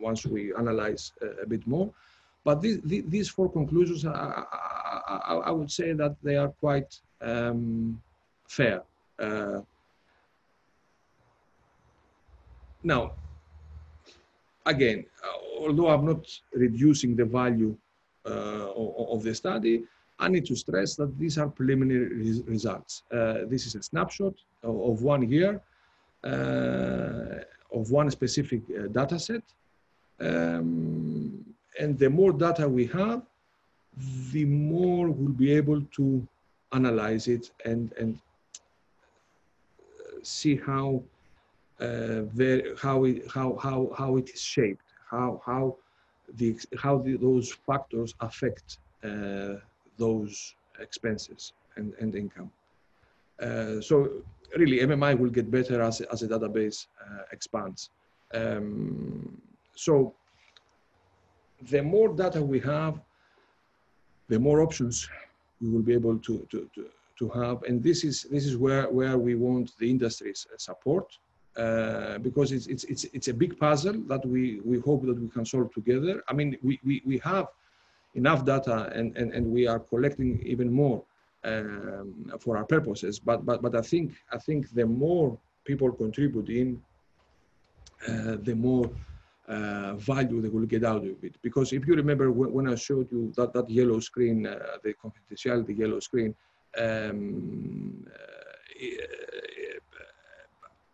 once 0.00 0.26
we 0.26 0.52
analyze 0.54 1.12
a, 1.22 1.42
a 1.42 1.46
bit 1.46 1.64
more. 1.66 1.90
But 2.44 2.60
these, 2.60 2.80
these 2.84 3.28
four 3.28 3.50
conclusions, 3.50 4.04
I, 4.04 4.44
I, 5.06 5.34
I, 5.46 5.50
would 5.52 5.70
say 5.70 5.92
that 5.92 6.16
they 6.24 6.36
are 6.36 6.48
quite 6.48 6.98
um, 7.20 8.02
fair. 8.48 8.82
Uh, 9.22 9.60
now, 12.82 13.12
again, 14.66 15.06
although 15.58 15.88
I'm 15.88 16.04
not 16.04 16.26
reducing 16.52 17.14
the 17.14 17.24
value 17.24 17.76
uh, 18.26 18.68
of, 18.74 19.08
of, 19.14 19.22
the 19.22 19.34
study, 19.34 19.84
I 20.18 20.28
need 20.28 20.44
to 20.46 20.56
stress 20.56 20.96
that 20.96 21.16
these 21.18 21.38
are 21.38 21.48
preliminary 21.48 22.08
res 22.16 22.42
results. 22.46 23.02
Uh, 23.12 23.44
this 23.46 23.66
is 23.66 23.76
a 23.76 23.82
snapshot 23.82 24.34
of, 24.64 24.80
of 24.90 25.02
one 25.02 25.22
year 25.30 25.60
uh, 26.24 27.42
of 27.72 27.90
one 27.90 28.10
specific 28.10 28.62
uh, 28.70 28.88
data 28.88 29.18
set. 29.18 29.42
Um, 30.20 31.44
and 31.78 31.98
the 31.98 32.10
more 32.10 32.32
data 32.32 32.68
we 32.68 32.86
have, 32.86 33.22
the 34.32 34.44
more 34.44 35.10
we'll 35.10 35.32
be 35.32 35.52
able 35.52 35.80
to 35.96 36.26
analyze 36.72 37.28
it 37.28 37.50
and, 37.64 37.92
and 37.98 38.18
see 40.22 40.56
how 40.56 41.02
uh, 41.80 42.22
very, 42.22 42.74
how, 42.80 43.04
it, 43.04 43.30
how, 43.32 43.56
how, 43.62 43.90
how 43.96 44.16
it 44.16 44.30
is 44.30 44.40
shaped, 44.40 44.84
how, 45.10 45.40
how, 45.44 45.76
the, 46.36 46.58
how 46.78 46.98
the, 46.98 47.16
those 47.16 47.52
factors 47.52 48.14
affect 48.20 48.78
uh, 49.04 49.54
those 49.98 50.54
expenses 50.80 51.52
and, 51.76 51.92
and 52.00 52.14
income. 52.14 52.50
Uh, 53.40 53.80
so 53.80 54.22
really 54.56 54.78
MMI 54.78 55.18
will 55.18 55.30
get 55.30 55.50
better 55.50 55.82
as, 55.82 56.00
as 56.00 56.22
a 56.22 56.28
database 56.28 56.86
uh, 57.00 57.22
expands. 57.32 57.90
Um, 58.34 59.40
so 59.74 60.14
the 61.70 61.82
more 61.82 62.14
data 62.14 62.42
we 62.42 62.60
have, 62.60 63.00
the 64.28 64.38
more 64.38 64.60
options 64.62 65.08
we 65.60 65.68
will 65.68 65.82
be 65.82 65.94
able 65.94 66.18
to, 66.18 66.46
to, 66.50 66.68
to, 66.74 66.86
to 67.18 67.28
have. 67.30 67.62
And 67.62 67.82
this 67.82 68.04
is, 68.04 68.24
this 68.24 68.46
is 68.46 68.56
where, 68.56 68.88
where 68.88 69.18
we 69.18 69.34
want 69.34 69.72
the 69.78 69.90
industry's 69.90 70.46
support 70.58 71.18
uh, 71.56 72.18
because 72.18 72.52
it's, 72.52 72.66
it's, 72.66 72.84
it's, 72.84 73.04
it's 73.12 73.28
a 73.28 73.34
big 73.34 73.58
puzzle 73.58 73.98
that 74.08 74.24
we, 74.24 74.60
we 74.64 74.78
hope 74.80 75.04
that 75.06 75.20
we 75.20 75.28
can 75.28 75.44
solve 75.44 75.72
together. 75.72 76.22
I 76.28 76.32
mean, 76.32 76.56
we, 76.62 76.80
we, 76.84 77.02
we 77.04 77.18
have 77.18 77.48
enough 78.14 78.44
data 78.44 78.90
and, 78.94 79.16
and, 79.16 79.32
and 79.32 79.46
we 79.46 79.66
are 79.66 79.78
collecting 79.78 80.42
even 80.44 80.72
more 80.72 81.02
um, 81.44 82.32
for 82.40 82.56
our 82.56 82.64
purposes. 82.64 83.18
But, 83.18 83.44
but, 83.44 83.62
but 83.62 83.74
I, 83.74 83.82
think, 83.82 84.14
I 84.32 84.38
think 84.38 84.70
the 84.70 84.86
more 84.86 85.38
people 85.64 85.92
contribute 85.92 86.48
in, 86.48 86.82
uh, 88.08 88.36
the 88.42 88.54
more 88.54 88.90
uh, 89.48 89.94
value 89.94 90.40
they 90.40 90.48
will 90.48 90.66
get 90.66 90.84
out 90.84 91.04
of 91.04 91.22
it. 91.22 91.34
Because 91.42 91.72
if 91.72 91.86
you 91.86 91.94
remember 91.94 92.30
when, 92.30 92.52
when 92.52 92.68
I 92.68 92.74
showed 92.76 93.10
you 93.10 93.32
that, 93.36 93.52
that 93.52 93.68
yellow 93.68 94.00
screen, 94.00 94.46
uh, 94.46 94.58
the 94.82 94.94
confidentiality 94.94 95.78
yellow 95.78 96.00
screen, 96.00 96.34
um, 96.78 98.06
uh, 98.06 98.92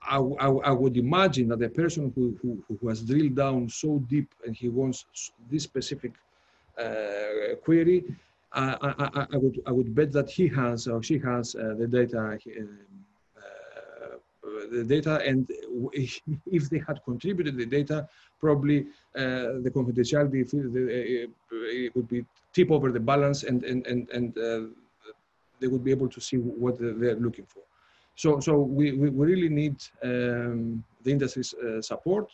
I, 0.02 0.16
I, 0.16 0.48
I, 0.48 0.70
would 0.70 0.96
imagine 0.96 1.48
that 1.48 1.58
the 1.58 1.68
person 1.68 2.10
who, 2.14 2.36
who, 2.40 2.62
who, 2.80 2.88
has 2.88 3.02
drilled 3.02 3.36
down 3.36 3.68
so 3.68 3.98
deep 4.08 4.34
and 4.46 4.56
he 4.56 4.68
wants 4.70 5.04
this 5.50 5.64
specific 5.64 6.12
uh, 6.78 7.56
query, 7.62 8.04
I, 8.52 9.26
I, 9.32 9.36
would, 9.36 9.60
I 9.66 9.72
would 9.72 9.94
bet 9.94 10.10
that 10.12 10.30
he 10.30 10.48
has 10.48 10.88
or 10.88 11.02
she 11.02 11.18
has 11.18 11.54
uh, 11.54 11.74
the 11.78 11.86
data 11.86 12.38
the 14.70 14.84
data 14.84 15.20
and 15.26 15.46
if 15.92 16.70
they 16.70 16.82
had 16.86 17.02
contributed 17.04 17.56
the 17.56 17.66
data, 17.66 18.08
probably 18.40 18.86
uh, 19.16 19.60
the 19.64 19.70
confidentiality 19.74 20.40
it 21.50 21.96
would 21.96 22.08
be 22.08 22.24
tip 22.52 22.70
over 22.70 22.90
the 22.90 23.00
balance 23.00 23.42
and, 23.42 23.64
and, 23.64 23.86
and, 23.86 24.08
and 24.10 24.38
uh, 24.38 24.60
they 25.60 25.66
would 25.66 25.84
be 25.84 25.90
able 25.90 26.08
to 26.08 26.20
see 26.20 26.36
what 26.36 26.78
they're 26.78 27.16
looking 27.16 27.46
for. 27.46 27.62
So, 28.14 28.40
so 28.40 28.58
we, 28.58 28.92
we 28.92 29.10
really 29.10 29.48
need 29.48 29.76
um, 30.02 30.82
the 31.04 31.12
industry's 31.12 31.54
uh, 31.54 31.80
support 31.80 32.30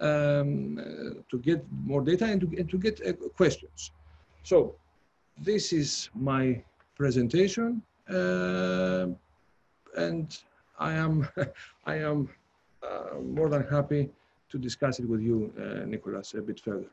um, 0.00 0.78
uh, 0.78 1.22
to 1.30 1.38
get 1.38 1.64
more 1.84 2.02
data 2.02 2.24
and 2.24 2.40
to, 2.40 2.46
and 2.58 2.68
to 2.68 2.78
get 2.78 3.00
uh, 3.06 3.12
questions. 3.36 3.92
So 4.42 4.74
this 5.40 5.72
is 5.72 6.10
my 6.14 6.62
presentation. 6.96 7.82
Uh, 8.08 9.08
and 9.96 10.38
I 10.78 10.92
am, 10.92 11.28
I 11.86 11.96
am 11.96 12.28
uh, 12.82 13.20
more 13.20 13.48
than 13.48 13.66
happy 13.68 14.10
to 14.50 14.58
discuss 14.58 14.98
it 14.98 15.08
with 15.08 15.20
you, 15.20 15.52
uh, 15.58 15.84
Nicholas, 15.84 16.34
a 16.34 16.40
bit 16.40 16.60
further. 16.60 16.90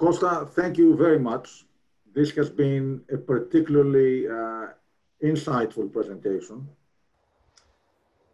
Costa, 0.00 0.48
thank 0.52 0.78
you 0.78 0.96
very 0.96 1.18
much. 1.18 1.66
This 2.14 2.30
has 2.30 2.48
been 2.48 3.02
a 3.12 3.18
particularly 3.18 4.26
uh, 4.26 4.68
insightful 5.22 5.92
presentation. 5.92 6.66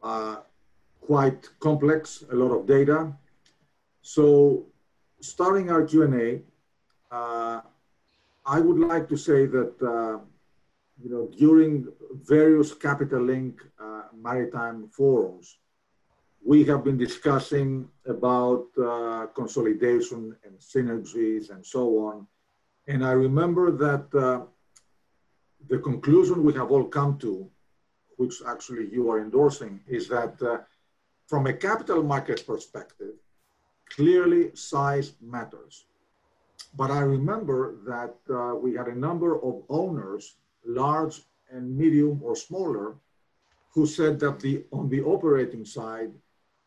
Uh, 0.00 0.37
quite 1.00 1.48
complex, 1.59 2.22
a 2.31 2.37
lot 2.37 2.52
of 2.57 2.66
data. 2.66 3.12
So 4.02 4.66
starting 5.20 5.68
our 5.72 5.83
Q&A, 5.83 6.40
uh, 7.12 7.62
I 8.46 8.61
would 8.61 8.79
like 8.79 9.09
to 9.09 9.16
say 9.16 9.46
that, 9.46 9.74
uh, 9.83 10.20
you 11.02 11.11
know, 11.11 11.29
during 11.37 11.88
various 12.12 12.74
Capital 12.74 13.22
Link 13.22 13.61
uh, 13.83 14.02
maritime 14.14 14.88
forums, 14.96 15.59
we 16.46 16.62
have 16.62 16.85
been 16.85 16.96
discussing 16.96 17.88
about 18.06 18.66
uh, 18.78 19.26
consolidation 19.35 20.37
and 20.44 20.54
synergies 20.61 21.50
and 21.50 21.66
so 21.66 21.98
on. 22.06 22.24
And 22.87 23.04
I 23.04 23.11
remember 23.11 23.72
that 23.72 24.04
uh, 24.14 24.46
the 25.68 25.78
conclusion 25.78 26.44
we 26.44 26.52
have 26.54 26.70
all 26.70 26.85
come 26.85 27.18
to, 27.18 27.50
which 28.16 28.35
actually 28.46 28.88
you 28.92 29.11
are 29.11 29.20
endorsing, 29.20 29.80
is 29.88 30.06
that 30.09 30.40
uh, 30.40 30.59
from 31.26 31.48
a 31.48 31.52
capital 31.52 32.04
market 32.04 32.46
perspective, 32.46 33.14
clearly 33.90 34.54
size 34.54 35.14
matters. 35.20 35.87
But 36.76 36.92
I 36.92 37.00
remember 37.00 37.74
that 37.92 38.14
uh, 38.32 38.54
we 38.54 38.74
had 38.74 38.87
a 38.87 38.94
number 38.94 39.35
of 39.42 39.64
owners, 39.68 40.37
large 40.64 41.22
and 41.50 41.76
medium 41.76 42.20
or 42.22 42.37
smaller, 42.37 42.94
who 43.74 43.85
said 43.85 44.20
that 44.20 44.38
the 44.38 44.64
on 44.70 44.88
the 44.88 45.02
operating 45.02 45.64
side, 45.64 46.12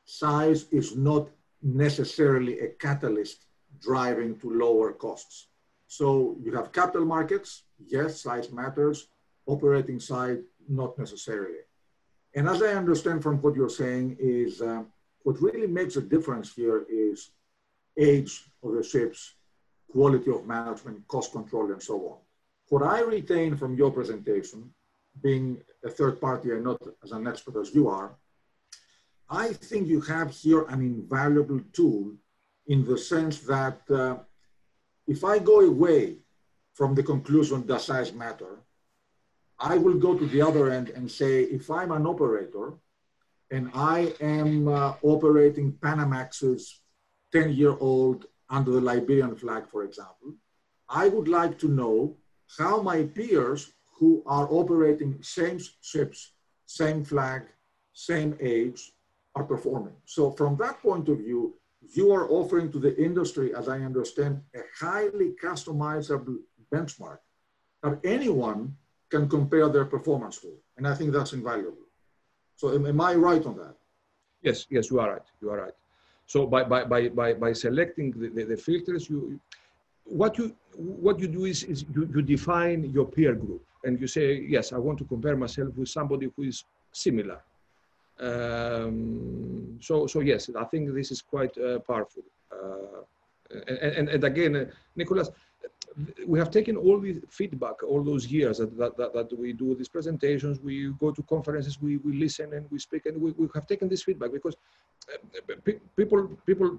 size 0.09 0.65
is 0.71 0.95
not 0.95 1.29
necessarily 1.61 2.59
a 2.61 2.69
catalyst 2.85 3.45
driving 3.79 4.37
to 4.39 4.49
lower 4.49 4.91
costs. 4.91 5.47
So 5.87 6.35
you 6.43 6.51
have 6.55 6.71
capital 6.71 7.05
markets, 7.05 7.63
yes, 7.85 8.21
size 8.21 8.51
matters, 8.51 9.07
operating 9.45 9.99
side, 9.99 10.39
not 10.67 10.97
necessarily. 10.97 11.61
And 12.35 12.47
as 12.47 12.61
I 12.61 12.73
understand 12.73 13.23
from 13.23 13.41
what 13.41 13.55
you're 13.55 13.77
saying 13.83 14.17
is 14.19 14.61
uh, 14.61 14.83
what 15.23 15.41
really 15.41 15.67
makes 15.67 15.95
a 15.95 16.01
difference 16.01 16.53
here 16.53 16.85
is 16.89 17.31
age 17.97 18.43
of 18.63 18.73
the 18.73 18.83
ships, 18.83 19.33
quality 19.91 20.31
of 20.31 20.45
management, 20.45 21.07
cost 21.07 21.31
control, 21.31 21.71
and 21.71 21.81
so 21.81 21.95
on. 22.09 22.17
What 22.69 22.83
I 22.83 23.01
retain 23.01 23.55
from 23.57 23.75
your 23.75 23.91
presentation, 23.91 24.71
being 25.21 25.61
a 25.83 25.89
third 25.89 26.21
party 26.21 26.51
and 26.51 26.63
not 26.63 26.81
as 27.03 27.11
an 27.11 27.27
expert 27.27 27.59
as 27.59 27.73
you 27.73 27.87
are, 27.87 28.15
I 29.29 29.53
think 29.53 29.87
you 29.87 30.01
have 30.01 30.31
here 30.31 30.63
an 30.63 30.81
invaluable 30.81 31.61
tool 31.71 32.15
in 32.65 32.83
the 32.83 32.97
sense 32.97 33.39
that 33.41 33.79
uh, 33.91 34.17
if 35.07 35.23
I 35.23 35.37
go 35.37 35.59
away 35.59 36.17
from 36.73 36.95
the 36.95 37.03
conclusion 37.03 37.67
does 37.67 37.85
size 37.85 38.11
matter, 38.11 38.59
I 39.59 39.77
will 39.77 39.95
go 39.99 40.17
to 40.17 40.25
the 40.25 40.41
other 40.41 40.71
end 40.71 40.89
and 40.89 41.11
say, 41.11 41.43
if 41.43 41.69
I'm 41.69 41.91
an 41.91 42.07
operator 42.07 42.73
and 43.51 43.69
I 43.73 44.13
am 44.19 44.67
uh, 44.67 44.93
operating 45.03 45.73
Panamax's 45.73 46.81
10 47.31 47.53
year 47.53 47.75
old 47.79 48.25
under 48.49 48.71
the 48.71 48.81
Liberian 48.81 49.35
flag, 49.35 49.69
for 49.69 49.83
example, 49.83 50.33
I 50.87 51.07
would 51.07 51.27
like 51.27 51.59
to 51.59 51.67
know 51.67 52.17
how 52.57 52.81
my 52.81 53.03
peers 53.03 53.73
who 53.99 54.23
are 54.25 54.47
operating 54.49 55.21
same 55.21 55.59
ships, 55.81 56.31
same 56.65 57.03
flag, 57.03 57.43
same 57.93 58.35
age 58.39 58.91
are 59.39 59.45
performing. 59.55 59.95
So 60.05 60.31
from 60.31 60.57
that 60.57 60.75
point 60.81 61.07
of 61.09 61.17
view, 61.19 61.41
you 61.97 62.11
are 62.11 62.29
offering 62.29 62.71
to 62.73 62.79
the 62.85 62.93
industry, 63.07 63.47
as 63.55 63.65
I 63.69 63.77
understand, 63.89 64.41
a 64.55 64.63
highly 64.85 65.29
customizable 65.41 66.37
benchmark 66.73 67.19
that 67.83 67.99
anyone 68.03 68.75
can 69.09 69.27
compare 69.37 69.69
their 69.69 69.85
performance 69.85 70.37
to. 70.43 70.51
And 70.77 70.87
I 70.87 70.93
think 70.93 71.13
that's 71.13 71.33
invaluable. 71.33 71.87
So 72.57 72.73
am, 72.75 72.85
am 72.85 73.01
I 73.01 73.15
right 73.15 73.43
on 73.45 73.55
that? 73.57 73.75
Yes, 74.41 74.67
yes, 74.69 74.91
you 74.91 74.99
are 74.99 75.09
right. 75.13 75.27
You 75.41 75.49
are 75.51 75.59
right. 75.65 75.77
So 76.27 76.45
by, 76.45 76.63
by, 76.63 76.83
by, 76.83 77.09
by, 77.09 77.33
by 77.33 77.53
selecting 77.53 78.11
the, 78.11 78.27
the, 78.29 78.43
the, 78.51 78.57
filters, 78.57 79.09
you, 79.09 79.39
what, 80.03 80.37
you, 80.37 80.55
what 80.75 81.19
you 81.19 81.27
do 81.27 81.45
is, 81.45 81.63
is 81.63 81.85
you, 81.95 82.07
you 82.13 82.21
define 82.21 82.91
your 82.91 83.05
peer 83.05 83.33
group 83.33 83.63
and 83.85 83.99
you 83.99 84.07
say, 84.07 84.45
yes, 84.55 84.73
I 84.73 84.77
want 84.77 84.99
to 84.99 85.05
compare 85.05 85.35
myself 85.35 85.69
with 85.75 85.89
somebody 85.89 86.29
who 86.35 86.43
is 86.43 86.65
similar. 86.91 87.39
Um, 88.19 89.79
so, 89.81 90.07
so 90.07 90.19
yes, 90.19 90.49
I 90.57 90.65
think 90.65 90.93
this 90.93 91.11
is 91.11 91.21
quite 91.21 91.57
uh, 91.57 91.79
powerful. 91.79 92.23
Uh, 92.51 93.03
and, 93.67 93.77
and, 93.77 94.09
and, 94.09 94.23
again, 94.23 94.55
uh, 94.55 94.65
Nicholas, 94.95 95.29
we 96.27 96.37
have 96.37 96.51
taken 96.51 96.75
all 96.75 96.99
the 96.99 97.21
feedback 97.29 97.81
all 97.83 98.03
those 98.03 98.27
years 98.27 98.59
that, 98.59 98.77
that, 98.77 98.97
that, 98.97 99.13
that, 99.13 99.39
we 99.39 99.53
do 99.53 99.73
these 99.75 99.89
presentations, 99.89 100.59
we 100.59 100.93
go 100.99 101.11
to 101.11 101.23
conferences, 101.23 101.81
we, 101.81 101.97
we 101.97 102.13
listen 102.13 102.53
and 102.53 102.69
we 102.69 102.77
speak, 102.77 103.05
and 103.05 103.19
we, 103.19 103.31
we 103.31 103.47
have 103.55 103.65
taken 103.67 103.89
this 103.89 104.03
feedback 104.03 104.31
because 104.31 104.55
uh, 105.11 105.71
people, 105.95 106.27
people 106.45 106.77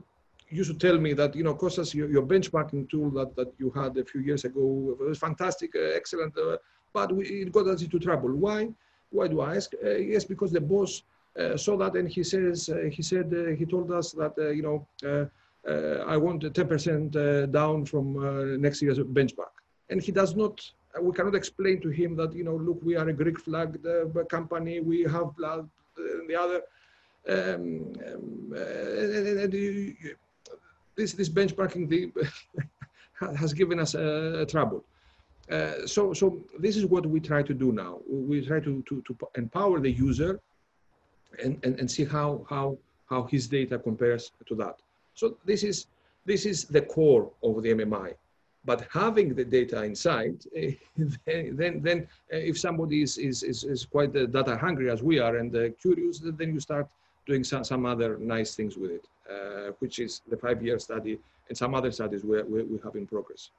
used 0.49 0.71
to 0.71 0.79
tell 0.79 0.99
me 0.99 1.13
that, 1.15 1.35
you 1.35 1.43
know, 1.43 1.55
Costas, 1.55 1.95
your, 1.95 2.11
your 2.11 2.23
benchmarking 2.23 2.89
tool 2.89 3.11
that, 3.11 3.35
that 3.37 3.53
you 3.59 3.71
had 3.71 3.97
a 3.97 4.05
few 4.05 4.21
years 4.21 4.45
ago 4.45 4.97
was 5.01 5.19
fantastic, 5.19 5.75
uh, 5.75 5.81
excellent, 5.95 6.37
uh, 6.39 6.57
but 6.93 7.13
we, 7.15 7.25
it 7.27 7.53
got 7.53 7.67
us 7.67 7.83
into 7.83 7.99
trouble. 7.99 8.33
Why? 8.35 8.69
Why 9.11 9.27
do 9.27 9.41
I 9.41 9.57
ask? 9.57 9.73
Yes, 9.83 10.25
because 10.25 10.53
the 10.53 10.61
boss 10.61 11.03
uh, 11.39 11.57
saw 11.57 11.77
that 11.77 11.95
and 11.95 12.09
he 12.09 12.23
says, 12.25 12.69
uh, 12.69 12.89
he 12.91 13.03
said, 13.03 13.33
uh, 13.33 13.55
he 13.57 13.65
told 13.65 13.91
us 13.93 14.13
that, 14.13 14.35
you 14.39 14.63
know, 14.63 14.87
I 16.07 16.17
want 16.17 16.43
10% 16.43 17.53
down 17.53 17.85
from 17.85 18.61
next 18.61 18.83
year's 18.83 18.99
benchmark. 18.99 19.55
And 19.91 20.01
he 20.03 20.13
does 20.13 20.35
not 20.35 20.61
we 21.01 21.13
cannot 21.13 21.35
explain 21.35 21.81
to 21.81 21.89
him 21.89 22.17
that 22.17 22.33
you 22.35 22.45
know 22.45 22.57
look 22.57 22.79
we 22.83 22.97
are 22.97 23.09
a 23.09 23.13
greek 23.13 23.39
flagged 23.39 23.87
uh, 23.87 24.25
company 24.25 24.81
we 24.81 25.03
have 25.03 25.37
blood 25.37 25.69
and 25.97 26.29
the 26.29 26.35
other 26.35 26.63
um, 27.29 27.93
um, 28.07 28.51
this 30.97 31.13
this 31.13 31.29
benchmarking 31.29 31.89
the 31.89 32.11
has 33.37 33.53
given 33.53 33.79
us 33.79 33.95
uh, 33.95 34.45
trouble 34.49 34.85
uh, 35.51 35.87
so 35.87 36.13
so 36.13 36.39
this 36.59 36.77
is 36.77 36.87
what 36.87 37.07
we 37.07 37.21
try 37.21 37.43
to 37.43 37.55
do 37.55 37.71
now 37.71 38.01
we 38.09 38.45
try 38.45 38.59
to 38.59 38.83
to, 38.89 39.03
to 39.03 39.17
empower 39.37 39.79
the 39.79 39.91
user 39.91 40.41
and, 41.43 41.59
and 41.65 41.79
and 41.81 41.91
see 41.91 42.05
how 42.05 42.45
how 42.49 42.77
how 43.09 43.25
his 43.25 43.47
data 43.47 43.79
compares 43.79 44.33
to 44.47 44.55
that 44.55 44.77
so 45.15 45.37
this 45.45 45.63
is 45.63 45.87
this 46.27 46.45
is 46.47 46.65
the 46.65 46.83
core 46.83 47.31
of 47.43 47.63
the 47.63 47.71
mmi 47.71 48.15
but 48.65 48.87
having 48.93 49.35
the 49.35 49.45
data 49.45 49.83
inside, 49.85 50.37
uh, 50.57 50.71
then, 51.27 51.81
then 51.83 52.07
uh, 52.33 52.37
if 52.37 52.59
somebody 52.59 53.03
is, 53.03 53.17
is, 53.17 53.43
is, 53.43 53.65
is 53.65 53.87
quite 53.87 54.15
uh, 54.15 54.27
data 54.27 54.57
hungry 54.57 54.91
as 54.91 55.03
we 55.03 55.19
are 55.19 55.37
and 55.37 55.53
curious, 55.81 56.21
then 56.23 56.53
you 56.53 56.61
start 56.61 56.87
doing 57.27 57.43
some, 57.43 57.65
some 57.65 57.87
other 57.87 58.19
nice 58.19 58.55
things 58.55 58.77
with 58.77 58.91
it, 58.91 59.05
which 59.79 59.99
is 59.99 60.21
the 60.29 60.37
five-year 60.37 60.79
study 60.79 61.19
and 61.49 61.57
some 61.57 61.75
other 61.75 61.91
studies 61.91 62.23
we, 62.23 62.43
we, 62.43 62.63
we 62.63 62.79
have 62.85 62.95
in 62.97 63.07
progress. 63.07 63.51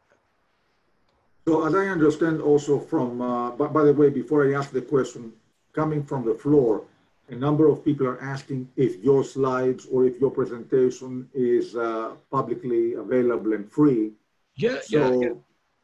So 1.48 1.66
as 1.66 1.74
I 1.74 1.88
understand 1.88 2.40
also 2.42 2.80
from, 2.80 3.22
uh, 3.22 3.52
by, 3.52 3.68
by, 3.68 3.84
the 3.84 3.94
way, 3.94 4.10
before 4.10 4.48
I 4.48 4.54
ask 4.54 4.72
the 4.72 4.82
question, 4.82 5.34
coming 5.74 6.04
from 6.04 6.24
the 6.26 6.36
floor, 6.36 6.84
a 7.32 7.36
number 7.36 7.68
of 7.68 7.84
people 7.84 8.06
are 8.06 8.22
asking 8.22 8.70
if 8.76 9.02
your 9.04 9.24
slides 9.24 9.88
or 9.92 10.06
if 10.06 10.20
your 10.20 10.32
presentation 10.32 11.28
is 11.34 11.76
uh, 11.76 12.12
publicly 12.30 12.94
available 12.94 13.54
and 13.54 13.72
free. 13.72 14.12
Yeah, 14.56 14.80
so 14.82 15.00
yeah, 15.00 15.28
yeah. 15.28 15.36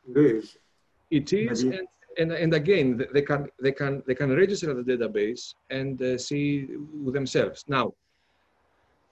It 0.10 0.18
is. 0.36 0.58
It 1.10 1.34
is, 1.34 1.64
and, 1.64 1.88
and, 2.20 2.32
and 2.34 2.54
again, 2.54 3.02
they 3.14 3.22
can 3.22 3.48
they 3.62 3.72
can 3.72 4.04
they 4.06 4.14
can 4.14 4.36
register 4.36 4.74
the 4.74 4.84
database 4.84 5.54
and 5.70 6.02
uh, 6.02 6.18
see 6.18 6.68
themselves. 7.18 7.64
Now, 7.68 7.94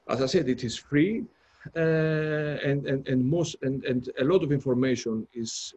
as 0.10 0.22
I 0.22 0.26
said, 0.26 0.50
it 0.50 0.64
is 0.66 0.76
free, 0.76 1.24
uh, 1.76 2.60
and 2.70 2.86
and 2.86 3.08
and 3.08 3.20
most 3.26 3.56
and 3.62 3.86
and 3.86 4.10
a 4.20 4.26
lot 4.26 4.44
of 4.44 4.52
information 4.52 5.26
is 5.34 5.74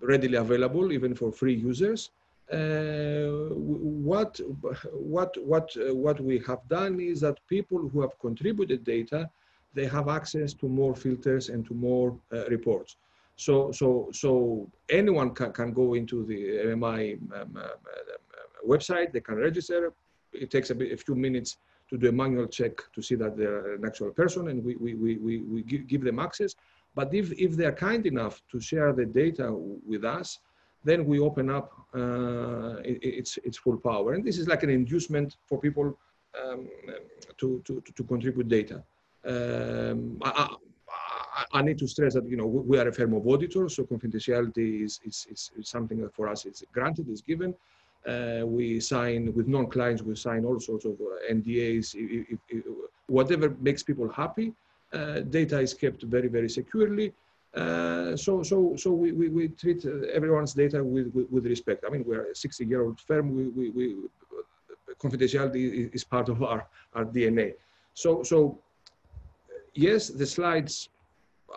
readily 0.00 0.36
available 0.36 0.92
even 0.92 1.14
for 1.14 1.30
free 1.30 1.54
users. 1.54 2.10
Uh, 2.52 3.54
what 4.10 4.40
what 4.92 5.32
what 5.44 5.70
uh, 5.76 5.94
what 5.94 6.20
we 6.20 6.42
have 6.46 6.62
done 6.68 6.98
is 6.98 7.20
that 7.20 7.38
people 7.48 7.88
who 7.88 8.00
have 8.00 8.18
contributed 8.18 8.82
data, 8.82 9.30
they 9.74 9.86
have 9.86 10.08
access 10.08 10.52
to 10.54 10.66
more 10.66 10.94
filters 10.94 11.48
and 11.48 11.64
to 11.66 11.74
more 11.74 12.18
uh, 12.32 12.46
reports. 12.48 12.96
So, 13.40 13.72
so, 13.72 14.10
so 14.12 14.68
anyone 14.90 15.30
can, 15.30 15.50
can 15.52 15.72
go 15.72 15.94
into 15.94 16.26
the 16.26 16.40
MMI 16.74 17.18
um, 17.40 17.56
uh, 17.56 17.68
website, 18.68 19.12
they 19.12 19.20
can 19.20 19.36
register. 19.36 19.94
It 20.34 20.50
takes 20.50 20.68
a, 20.68 20.74
bit, 20.74 20.92
a 20.92 20.96
few 20.98 21.14
minutes 21.14 21.56
to 21.88 21.96
do 21.96 22.10
a 22.10 22.12
manual 22.12 22.46
check 22.48 22.72
to 22.94 23.00
see 23.00 23.14
that 23.14 23.38
they're 23.38 23.76
an 23.76 23.86
actual 23.86 24.10
person 24.10 24.48
and 24.48 24.62
we, 24.62 24.76
we, 24.76 24.94
we, 24.94 25.16
we, 25.16 25.38
we 25.38 25.62
give 25.62 26.04
them 26.04 26.18
access. 26.18 26.54
But 26.94 27.14
if, 27.14 27.32
if 27.32 27.56
they're 27.56 27.72
kind 27.72 28.04
enough 28.04 28.42
to 28.52 28.60
share 28.60 28.92
the 28.92 29.06
data 29.06 29.50
with 29.52 30.04
us, 30.04 30.38
then 30.84 31.04
we 31.04 31.18
open 31.20 31.50
up 31.50 31.72
uh, 31.94 32.76
it, 32.84 32.98
its, 33.02 33.38
its 33.44 33.58
full 33.58 33.76
power. 33.76 34.14
And 34.14 34.24
this 34.24 34.38
is 34.38 34.46
like 34.48 34.62
an 34.62 34.70
inducement 34.70 35.36
for 35.46 35.58
people 35.60 35.98
um, 36.40 36.68
to, 37.38 37.62
to, 37.64 37.82
to 37.94 38.04
contribute 38.04 38.48
data. 38.48 38.82
Um, 39.24 40.18
I, 40.22 40.56
I, 41.52 41.62
need 41.62 41.78
to 41.78 41.86
stress 41.86 42.14
that 42.14 42.26
you 42.26 42.36
know 42.36 42.46
we 42.46 42.78
are 42.78 42.88
a 42.88 42.92
firm 42.92 43.12
of 43.12 43.26
auditors, 43.26 43.76
so 43.76 43.84
confidentiality 43.84 44.82
is, 44.82 45.00
is, 45.04 45.26
is, 45.30 45.50
is 45.58 45.68
something 45.68 46.00
that 46.00 46.14
for 46.14 46.28
us 46.28 46.46
is 46.46 46.64
granted, 46.72 47.08
is 47.10 47.20
given. 47.20 47.54
Uh, 48.06 48.42
we 48.44 48.80
sign 48.80 49.32
with 49.34 49.46
non-clients, 49.46 50.02
we 50.02 50.16
sign 50.16 50.44
all 50.46 50.58
sorts 50.58 50.86
of 50.86 50.92
uh, 50.92 51.32
NDAs. 51.32 51.94
If, 51.94 52.30
if, 52.30 52.38
if, 52.48 52.64
whatever 53.08 53.54
makes 53.60 53.82
people 53.82 54.08
happy, 54.08 54.54
uh, 54.92 55.20
data 55.20 55.60
is 55.60 55.74
kept 55.74 56.02
very, 56.04 56.28
very 56.28 56.48
securely. 56.48 57.12
Uh, 57.54 58.16
so, 58.16 58.42
so, 58.42 58.74
so 58.76 58.92
we, 58.92 59.10
we, 59.12 59.28
we 59.28 59.48
treat 59.48 59.84
uh, 59.84 60.06
everyone's 60.12 60.54
data 60.54 60.82
with, 60.82 61.12
with, 61.12 61.28
with, 61.30 61.46
respect. 61.46 61.84
I 61.84 61.90
mean, 61.90 62.04
we're 62.06 62.30
a 62.30 62.34
60-year-old 62.34 63.00
firm. 63.00 63.34
We, 63.34 63.48
we, 63.48 63.70
we, 63.70 63.96
confidentiality 65.00 65.92
is 65.92 66.04
part 66.04 66.28
of 66.28 66.42
our, 66.42 66.66
our 66.94 67.04
DNA. 67.04 67.54
So, 67.94 68.22
so 68.22 68.58
yes, 69.74 70.08
the 70.08 70.26
slides 70.26 70.90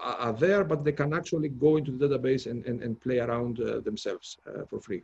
are 0.02 0.34
there, 0.34 0.64
but 0.64 0.84
they 0.84 0.92
can 0.92 1.14
actually 1.14 1.50
go 1.50 1.78
into 1.78 1.92
the 1.92 2.08
database 2.08 2.50
and, 2.50 2.66
and, 2.66 2.82
and 2.82 3.00
play 3.00 3.20
around 3.20 3.60
uh, 3.60 3.80
themselves 3.82 4.38
uh, 4.48 4.66
for 4.66 4.80
free. 4.80 5.04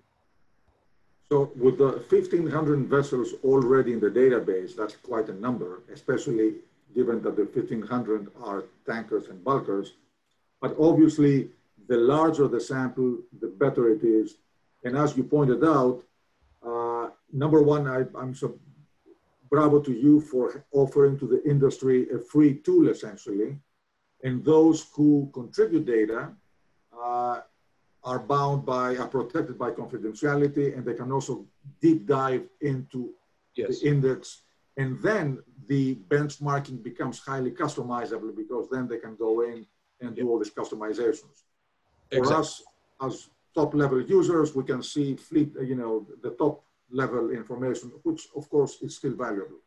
So 1.31 1.51
with 1.55 1.77
the 1.77 2.03
1,500 2.09 2.87
vessels 2.87 3.33
already 3.43 3.93
in 3.93 3.99
the 3.99 4.09
database, 4.09 4.75
that's 4.75 4.95
quite 4.95 5.29
a 5.29 5.33
number, 5.33 5.83
especially 5.93 6.55
given 6.95 7.21
that 7.21 7.35
the 7.35 7.43
1,500 7.43 8.31
are 8.43 8.63
tankers 8.87 9.27
and 9.27 9.43
bulkers. 9.43 9.93
But 10.61 10.75
obviously, 10.79 11.49
the 11.87 11.97
larger 11.97 12.47
the 12.47 12.59
sample, 12.59 13.17
the 13.41 13.47
better 13.47 13.89
it 13.89 14.03
is. 14.03 14.35
And 14.83 14.97
as 14.97 15.17
you 15.17 15.23
pointed 15.23 15.63
out, 15.63 16.03
uh, 16.65 17.09
number 17.31 17.61
one, 17.61 17.87
I, 17.87 18.01
am 18.21 18.35
so 18.35 18.57
bravo 19.49 19.81
to 19.81 19.91
you 19.91 20.21
for 20.21 20.65
offering 20.71 21.17
to 21.19 21.27
the 21.27 21.43
industry 21.49 22.07
a 22.11 22.19
free 22.19 22.55
tool, 22.55 22.89
essentially, 22.89 23.57
and 24.23 24.43
those 24.45 24.87
who 24.95 25.29
contribute 25.33 25.85
data 25.85 26.29
uh, 26.93 27.41
are 28.03 28.19
bound 28.19 28.65
by, 28.65 28.95
are 28.97 29.07
protected 29.07 29.57
by 29.57 29.71
confidentiality, 29.71 30.75
and 30.75 30.85
they 30.85 30.93
can 30.93 31.11
also 31.11 31.45
deep 31.81 32.05
dive 32.05 32.43
into 32.61 33.11
yes. 33.55 33.79
the 33.79 33.87
index. 33.87 34.43
And 34.77 35.01
then 35.01 35.39
the 35.67 35.95
benchmarking 36.07 36.83
becomes 36.83 37.19
highly 37.19 37.51
customizable 37.51 38.35
because 38.35 38.69
then 38.69 38.87
they 38.87 38.97
can 38.97 39.15
go 39.15 39.41
in 39.41 39.65
and 40.01 40.15
do 40.15 40.29
all 40.29 40.39
these 40.39 40.51
customizations. 40.51 41.43
Exactly. 42.11 42.33
For 42.33 42.33
us, 42.33 42.63
as 43.01 43.29
top 43.55 43.73
level 43.73 44.01
users, 44.01 44.55
we 44.55 44.63
can 44.63 44.81
see 44.81 45.15
fleet, 45.15 45.51
you 45.61 45.75
know, 45.75 46.05
the 46.23 46.31
top 46.31 46.63
level 46.91 47.29
information, 47.31 47.91
which 48.03 48.27
of 48.35 48.49
course 48.49 48.81
is 48.81 48.95
still 48.95 49.15
valuable. 49.15 49.59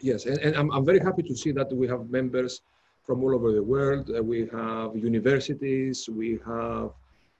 Yes, 0.00 0.26
and, 0.26 0.38
and 0.38 0.56
I'm, 0.56 0.70
I'm 0.70 0.84
very 0.84 1.00
happy 1.00 1.22
to 1.24 1.34
see 1.36 1.52
that 1.52 1.72
we 1.72 1.88
have 1.88 2.08
members 2.10 2.62
from 3.04 3.24
all 3.24 3.34
over 3.34 3.52
the 3.52 3.62
world. 3.62 4.10
Uh, 4.16 4.22
we 4.22 4.46
have 4.52 4.96
universities, 4.96 6.08
we 6.08 6.38
have 6.46 6.90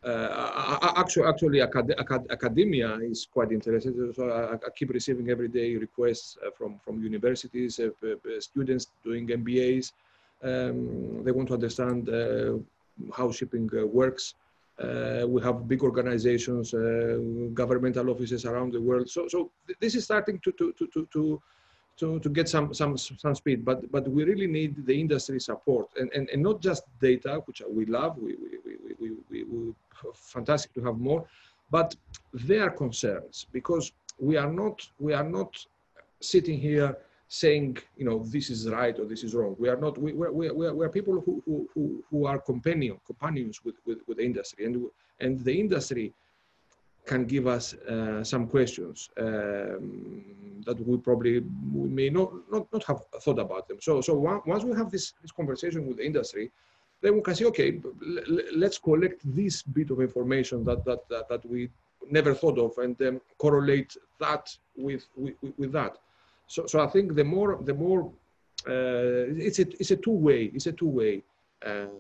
uh, 0.05 0.93
actually, 0.97 1.27
actually 1.27 1.61
acad 1.61 1.93
acad 1.99 2.25
academia 2.31 2.99
is 3.03 3.27
quite 3.27 3.51
interested. 3.51 3.93
So 4.15 4.31
I, 4.31 4.55
I, 4.55 4.71
keep 4.77 4.91
receiving 4.91 5.31
every 5.31 5.49
day 5.49 5.75
requests 5.75 6.39
uh, 6.45 6.51
from, 6.57 6.79
from 6.85 7.03
universities, 7.03 7.81
uh, 7.81 7.91
students 8.39 8.87
doing 9.05 9.27
MBAs. 9.27 9.93
Um, 10.43 11.25
they 11.25 11.33
want 11.33 11.49
to 11.49 11.55
understand 11.55 12.09
uh, 12.09 12.59
how 13.13 13.33
shipping 13.33 13.69
uh, 13.77 13.87
works. 13.87 14.35
we 15.27 15.43
have 15.43 15.67
big 15.67 15.83
organizations, 15.83 16.73
governmental 17.55 18.11
offices 18.11 18.45
around 18.45 18.73
the 18.73 18.81
world. 18.81 19.09
So, 19.11 19.27
so 19.29 19.51
th 19.67 19.77
this 19.83 19.95
is 19.99 20.05
starting 20.05 20.37
to, 20.45 20.51
to, 20.59 20.67
to, 20.79 20.85
to, 21.15 21.43
to, 21.99 22.21
to 22.21 22.29
get 22.39 22.49
some, 22.49 22.73
some, 22.73 22.97
some 22.97 23.35
speed, 23.35 23.65
but, 23.65 23.79
but 23.91 24.07
we 24.09 24.23
really 24.25 24.47
need 24.47 24.87
the 24.87 24.97
industry 25.05 25.41
support 25.41 25.87
and, 25.99 26.09
and, 26.17 26.25
and 26.33 26.41
not 26.43 26.61
just 26.69 26.83
data, 27.01 27.33
which 27.47 27.61
we 27.69 27.85
love, 27.87 28.17
we, 28.19 28.37
we, 28.43 28.51
we, 28.65 28.95
we, 29.01 29.09
we, 29.31 29.39
we 29.45 29.75
fantastic 30.15 30.73
to 30.75 30.83
have 30.85 30.99
more, 30.99 31.25
but 31.71 31.97
their 32.33 32.71
concerns, 32.71 33.47
because 33.53 33.93
we 34.29 34.37
are 34.37 34.53
not, 34.63 34.77
we 35.01 35.13
are 35.13 35.29
not 35.39 35.53
sitting 36.21 36.59
here 36.59 36.97
saying, 37.29 37.77
you 37.97 38.07
know, 38.07 38.25
this 38.25 38.49
is 38.49 38.69
right 38.69 38.99
or 38.99 39.05
this 39.05 39.23
is 39.23 39.35
wrong. 39.35 39.55
We 39.59 39.69
are 39.69 39.77
not, 39.77 39.99
we, 39.99 40.15
we're, 40.15 40.33
we're, 40.33 40.75
we're 40.75 40.89
people 40.89 41.21
who, 41.21 41.43
who, 41.45 41.69
who, 41.75 42.05
who 42.11 42.27
are 42.27 42.39
companion, 42.39 42.99
companions 43.07 43.63
with, 43.65 43.77
with, 43.85 43.99
with 44.07 44.17
the 44.17 44.25
industry 44.25 44.65
and, 44.65 44.87
and 45.21 45.45
the 45.45 45.61
industry 45.61 46.15
can 47.07 47.25
give 47.27 47.47
us 47.47 47.75
uh, 47.75 48.25
some 48.25 48.47
questions 48.47 49.11
um, 49.19 50.25
that 50.67 50.79
we 50.87 50.97
probably 50.99 51.41
we 51.73 51.89
may 51.89 52.09
not, 52.09 52.33
not, 52.51 52.67
not 52.73 52.85
have 52.85 53.01
thought 53.23 53.39
about 53.39 53.69
them. 53.69 53.79
So, 53.81 54.01
so 54.01 54.15
once 54.45 54.65
we 54.65 54.77
have 54.77 54.91
this, 54.91 55.13
this 55.23 55.31
conversation 55.31 55.87
with 55.87 55.99
the 55.99 56.05
industry, 56.05 56.51
then 57.03 57.15
we 57.15 57.21
can 57.21 57.35
say, 57.35 57.45
okay, 57.47 57.81
let's 58.55 58.79
collect 58.79 59.21
this 59.25 59.63
bit 59.63 59.91
of 59.91 60.01
information 60.01 60.65
that, 60.65 60.85
that, 60.85 61.09
that, 61.09 61.29
that 61.29 61.45
we 61.49 61.69
never 62.11 62.35
thought 62.35 62.59
of 62.59 62.77
and 62.79 62.97
then 62.97 63.21
correlate 63.39 63.97
that 64.19 64.55
with, 64.77 65.07
with, 65.17 65.35
with 65.57 65.73
that. 65.73 65.99
So, 66.49 66.67
so 66.67 66.81
I 66.81 66.89
think 66.89 67.15
the 67.15 67.25
more, 67.25 67.61
the 67.63 67.75
more 67.75 68.11
uh, 68.67 69.31
it's 69.47 69.61
a 69.61 69.67
it's 69.81 69.93
a 69.93 69.97
two 69.97 70.19
way 70.27 70.51
it's 70.53 70.67
a 70.67 70.73
two 70.73 70.89
way 70.89 71.23
um, 71.65 71.91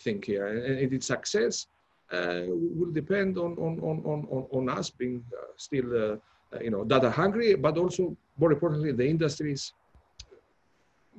thing 0.00 0.22
here, 0.24 0.46
and, 0.46 0.92
its 0.92 1.06
success 1.06 1.66
uh, 2.12 2.42
will 2.48 2.92
depend 2.92 3.38
on 3.38 3.52
on 3.58 3.80
on 3.80 4.26
on 4.32 4.46
on 4.52 4.68
us 4.68 4.90
being 4.90 5.24
uh, 5.36 5.46
still 5.56 5.88
uh, 5.96 6.60
you 6.60 6.70
know 6.70 6.84
data 6.84 7.10
hungry, 7.10 7.54
but 7.54 7.76
also 7.76 8.16
more 8.38 8.52
importantly 8.52 8.92
the 8.92 9.06
industries 9.06 9.72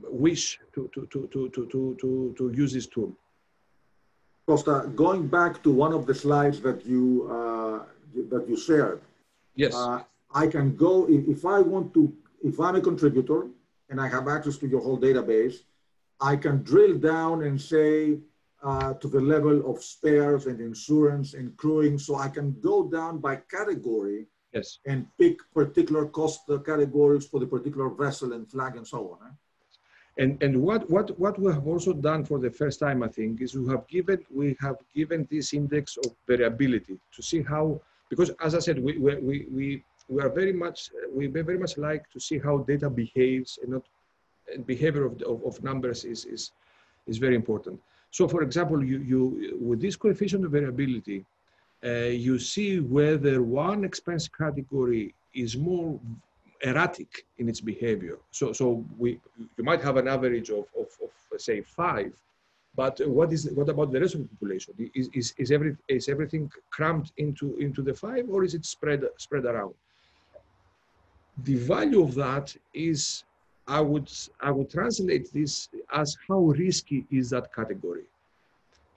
wish 0.04 0.60
to 0.74 0.90
to 0.94 1.06
to 1.12 1.28
to 1.34 1.50
to 1.52 1.98
to 2.00 2.36
to 2.38 2.52
use 2.54 2.74
this 2.74 2.88
tool. 2.88 3.12
Costa, 4.48 4.92
going 4.96 5.28
back 5.28 5.64
to 5.64 5.72
one 5.72 5.92
of 5.92 6.06
the 6.06 6.14
slides 6.14 6.62
that 6.62 6.86
you 6.86 7.28
uh, 7.30 7.84
that 8.30 8.48
you 8.48 8.56
shared. 8.56 9.02
Yes. 9.56 9.74
Uh, 9.76 10.04
I 10.34 10.48
can 10.48 10.76
go 10.76 11.08
if 11.10 11.46
I 11.46 11.60
want 11.60 11.94
to. 11.96 12.14
If 12.44 12.60
I'm 12.60 12.76
a 12.76 12.82
contributor 12.82 13.48
and 13.90 14.00
I 14.00 14.08
have 14.08 14.28
access 14.28 14.58
to 14.58 14.68
your 14.68 14.82
whole 14.82 15.00
database, 15.00 15.58
I 16.22 16.36
can 16.36 16.64
drill 16.64 16.98
down 16.98 17.44
and 17.44 17.60
say 17.60 18.20
uh, 18.64 18.94
to 18.96 19.08
the 19.08 19.20
level 19.20 19.70
of 19.70 19.84
spares 19.84 20.48
and 20.48 20.60
insurance 20.60 21.34
and 21.34 21.56
crewing. 21.58 21.98
So 21.98 22.16
I 22.16 22.30
can 22.30 22.60
go 22.62 22.88
down 22.90 23.20
by 23.20 23.38
category 23.52 24.28
yes. 24.54 24.80
and 24.86 25.06
pick 25.20 25.38
particular 25.54 26.08
cost 26.08 26.42
categories 26.66 27.28
for 27.28 27.40
the 27.40 27.48
particular 27.48 27.90
vessel 27.90 28.34
and 28.34 28.50
flag 28.50 28.76
and 28.76 28.88
so 28.88 29.20
on. 29.22 29.28
Eh? 29.28 29.34
And, 30.18 30.42
and 30.42 30.62
what, 30.62 30.90
what, 30.90 31.18
what 31.20 31.38
we 31.38 31.52
have 31.52 31.68
also 31.68 31.92
done 31.92 32.24
for 32.24 32.40
the 32.40 32.50
first 32.50 32.80
time, 32.80 33.04
I 33.04 33.10
think, 33.10 33.42
is 33.42 33.54
we 33.54 33.70
have 33.70 33.86
given, 33.88 34.24
we 34.34 34.56
have 34.62 34.78
given 34.94 35.28
this 35.30 35.54
index 35.54 35.98
of 35.98 36.16
variability 36.26 36.98
to 37.14 37.22
see 37.22 37.44
how, 37.44 37.82
because 38.10 38.30
as 38.42 38.56
I 38.56 38.60
said, 38.60 38.80
we, 38.80 38.98
we, 38.98 39.46
we, 39.52 39.84
we 40.08 40.22
are 40.22 40.30
very 40.30 40.54
much, 40.54 40.92
we 41.12 41.28
very 41.28 41.58
much 41.58 41.78
like 41.78 42.10
to 42.12 42.20
see 42.20 42.38
how 42.38 42.60
data 42.60 42.90
behaves 42.90 43.60
and 43.62 43.72
not, 43.74 43.84
and 44.54 44.66
behavior 44.66 45.06
of, 45.06 45.22
of, 45.24 45.44
of 45.44 45.64
numbers 45.64 46.06
is, 46.06 46.26
is, 46.26 46.52
is 47.08 47.18
very 47.18 47.36
important. 47.36 47.80
So 48.12 48.28
for 48.28 48.44
example, 48.44 48.84
you, 48.84 49.00
you, 49.00 49.58
with 49.60 49.82
this 49.82 49.96
coefficient 49.96 50.46
of 50.46 50.52
variability, 50.52 51.26
uh, 51.84 51.90
you 52.28 52.40
see 52.40 52.80
whether 52.80 53.42
one 53.42 53.84
expense 53.84 54.28
category 54.28 55.14
is 55.34 55.58
more 55.58 56.00
erratic 56.62 57.26
in 57.38 57.50
its 57.50 57.62
behavior. 57.62 58.18
So, 58.32 58.54
so 58.54 58.86
we, 58.98 59.20
you 59.58 59.64
might 59.64 59.82
have 59.82 59.98
an 59.98 60.08
average 60.08 60.50
of, 60.50 60.66
of, 60.80 60.88
of 61.04 61.42
say 61.42 61.62
five, 61.62 62.14
but 62.76 63.00
what 63.08 63.32
is 63.34 63.50
what 63.52 63.70
about 63.70 63.92
the 63.92 64.00
rest 64.00 64.16
of 64.16 64.22
the 64.22 64.28
population? 64.28 64.74
Is, 64.94 65.10
is, 65.14 65.34
is, 65.38 65.52
every, 65.52 65.76
is 65.88 66.08
everything 66.10 66.52
crammed 66.70 67.12
into, 67.18 67.58
into 67.58 67.82
the 67.82 67.94
five 67.94 68.26
or 68.30 68.44
is 68.44 68.54
it 68.54 68.66
spread, 68.66 69.04
spread 69.18 69.46
around? 69.46 69.74
The 71.44 71.56
value 71.56 72.02
of 72.02 72.16
that 72.16 72.56
is, 72.74 73.24
I 73.68 73.82
would, 73.82 74.12
I 74.42 74.52
would 74.52 74.70
translate 74.70 75.32
this 75.34 75.70
as 75.94 76.18
how 76.28 76.40
risky 76.40 77.06
is 77.12 77.30
that 77.32 77.54
category 77.54 78.06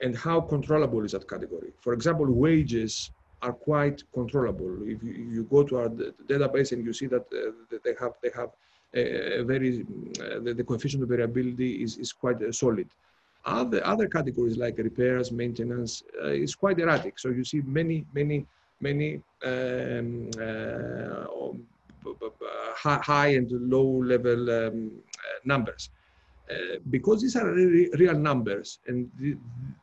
and 0.00 0.16
how 0.16 0.40
controllable 0.40 1.04
is 1.04 1.12
that 1.12 1.28
category. 1.28 1.72
For 1.80 1.92
example, 1.92 2.26
wages 2.26 3.10
are 3.42 3.52
quite 3.52 4.02
controllable. 4.12 4.78
If 4.82 5.02
you, 5.02 5.12
you 5.12 5.42
go 5.44 5.62
to 5.64 5.76
our 5.78 5.88
database 5.88 6.72
and 6.72 6.84
you 6.84 6.92
see 6.92 7.06
that, 7.06 7.26
uh, 7.32 7.76
they 7.84 7.94
have 8.00 8.12
they 8.22 8.30
have 8.34 8.50
a, 8.94 9.40
a 9.40 9.44
very 9.44 9.86
uh, 10.20 10.40
the, 10.40 10.54
the, 10.54 10.64
coefficient 10.64 11.02
of 11.02 11.08
variability 11.08 11.82
is, 11.82 11.98
is 11.98 12.12
quite 12.12 12.42
uh, 12.42 12.52
solid. 12.52 12.88
Other 13.44 13.84
other 13.84 14.08
categories 14.08 14.56
like 14.56 14.78
repairs, 14.78 15.30
maintenance 15.30 16.02
uh, 16.22 16.28
is 16.28 16.54
quite 16.54 16.78
erratic. 16.78 17.18
So 17.18 17.28
you 17.28 17.44
see 17.44 17.62
many 17.62 18.04
many 18.12 18.46
many 18.80 19.22
um, 19.44 20.30
uh, 20.40 21.24
high 22.76 23.28
and 23.28 23.50
low 23.50 23.88
level 24.02 24.50
um, 24.50 24.90
uh, 25.18 25.38
numbers. 25.44 25.90
Uh, 26.50 26.78
because 26.88 27.20
these 27.20 27.36
are 27.36 27.52
real 27.52 28.18
numbers 28.18 28.78
and 28.86 29.10
the 29.20 29.36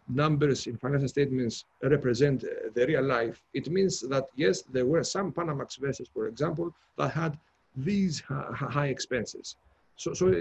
numbers 0.07 0.65
in 0.65 0.75
financial 0.77 1.07
statements 1.07 1.65
represent 1.83 2.43
uh, 2.43 2.47
the 2.73 2.87
real 2.87 3.03
life, 3.03 3.43
it 3.53 3.69
means 3.69 4.01
that 4.01 4.25
yes, 4.35 4.63
there 4.63 4.85
were 4.85 5.03
some 5.03 5.31
Panamax 5.31 5.77
vessels, 5.77 6.09
for 6.11 6.27
example, 6.27 6.73
that 6.97 7.09
had 7.09 7.37
these 7.75 8.21
high 8.21 8.87
expenses. 8.87 9.57
So, 9.95 10.13
so 10.13 10.27
uh, 10.27 10.31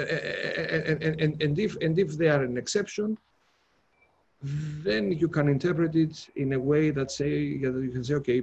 and, 0.00 1.02
and, 1.02 1.20
and, 1.20 1.42
and, 1.42 1.58
if, 1.58 1.76
and 1.82 1.98
if 1.98 2.16
they 2.16 2.28
are 2.28 2.42
an 2.42 2.56
exception, 2.56 3.18
then 4.42 5.12
you 5.12 5.28
can 5.28 5.48
interpret 5.48 5.96
it 5.96 6.28
in 6.36 6.52
a 6.54 6.60
way 6.60 6.90
that 6.90 7.10
say, 7.10 7.30
you 7.30 7.90
can 7.92 8.04
say, 8.04 8.14
okay, 8.14 8.42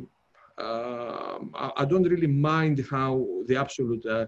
um, 0.57 1.51
I, 1.55 1.71
I, 1.77 1.85
don't 1.85 2.03
really 2.03 2.27
mind 2.27 2.85
how 2.89 3.25
the 3.47 3.55
absolute, 3.55 4.05
uh, 4.05 4.27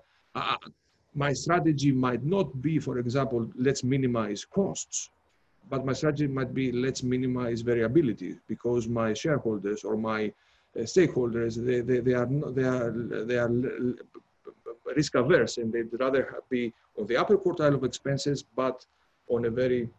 my 1.13 1.31
strategy 1.33 1.91
might 1.91 2.23
not 2.23 2.61
be, 2.61 2.79
for 2.79 2.97
example, 2.97 3.47
let's 3.55 3.83
minimize 3.83 4.43
costs, 4.43 5.11
but 5.69 5.85
my 5.85 5.93
strategy 5.93 6.27
might 6.27 6.53
be 6.53 6.71
let's 6.71 7.03
minimize 7.03 7.61
variability 7.61 8.35
because 8.47 8.87
my 8.87 9.13
shareholders 9.13 9.83
or 9.83 9.97
my 9.97 10.31
uh, 10.75 10.81
stakeholders 10.81 11.55
they, 11.63 11.81
they, 11.81 11.99
they 11.99 12.13
are 12.13 12.25
not, 12.25 12.55
they 12.55 12.63
are 12.63 12.91
they 12.91 13.37
are 13.37 13.49
risk 14.95 15.15
averse 15.15 15.57
and 15.57 15.73
they'd 15.73 15.89
rather 15.99 16.35
be 16.49 16.73
on 16.99 17.07
the 17.07 17.17
upper 17.17 17.37
quartile 17.37 17.73
of 17.73 17.83
expenses 17.83 18.43
but 18.55 18.85
on 19.27 19.45
a 19.45 19.49
very 19.49 19.89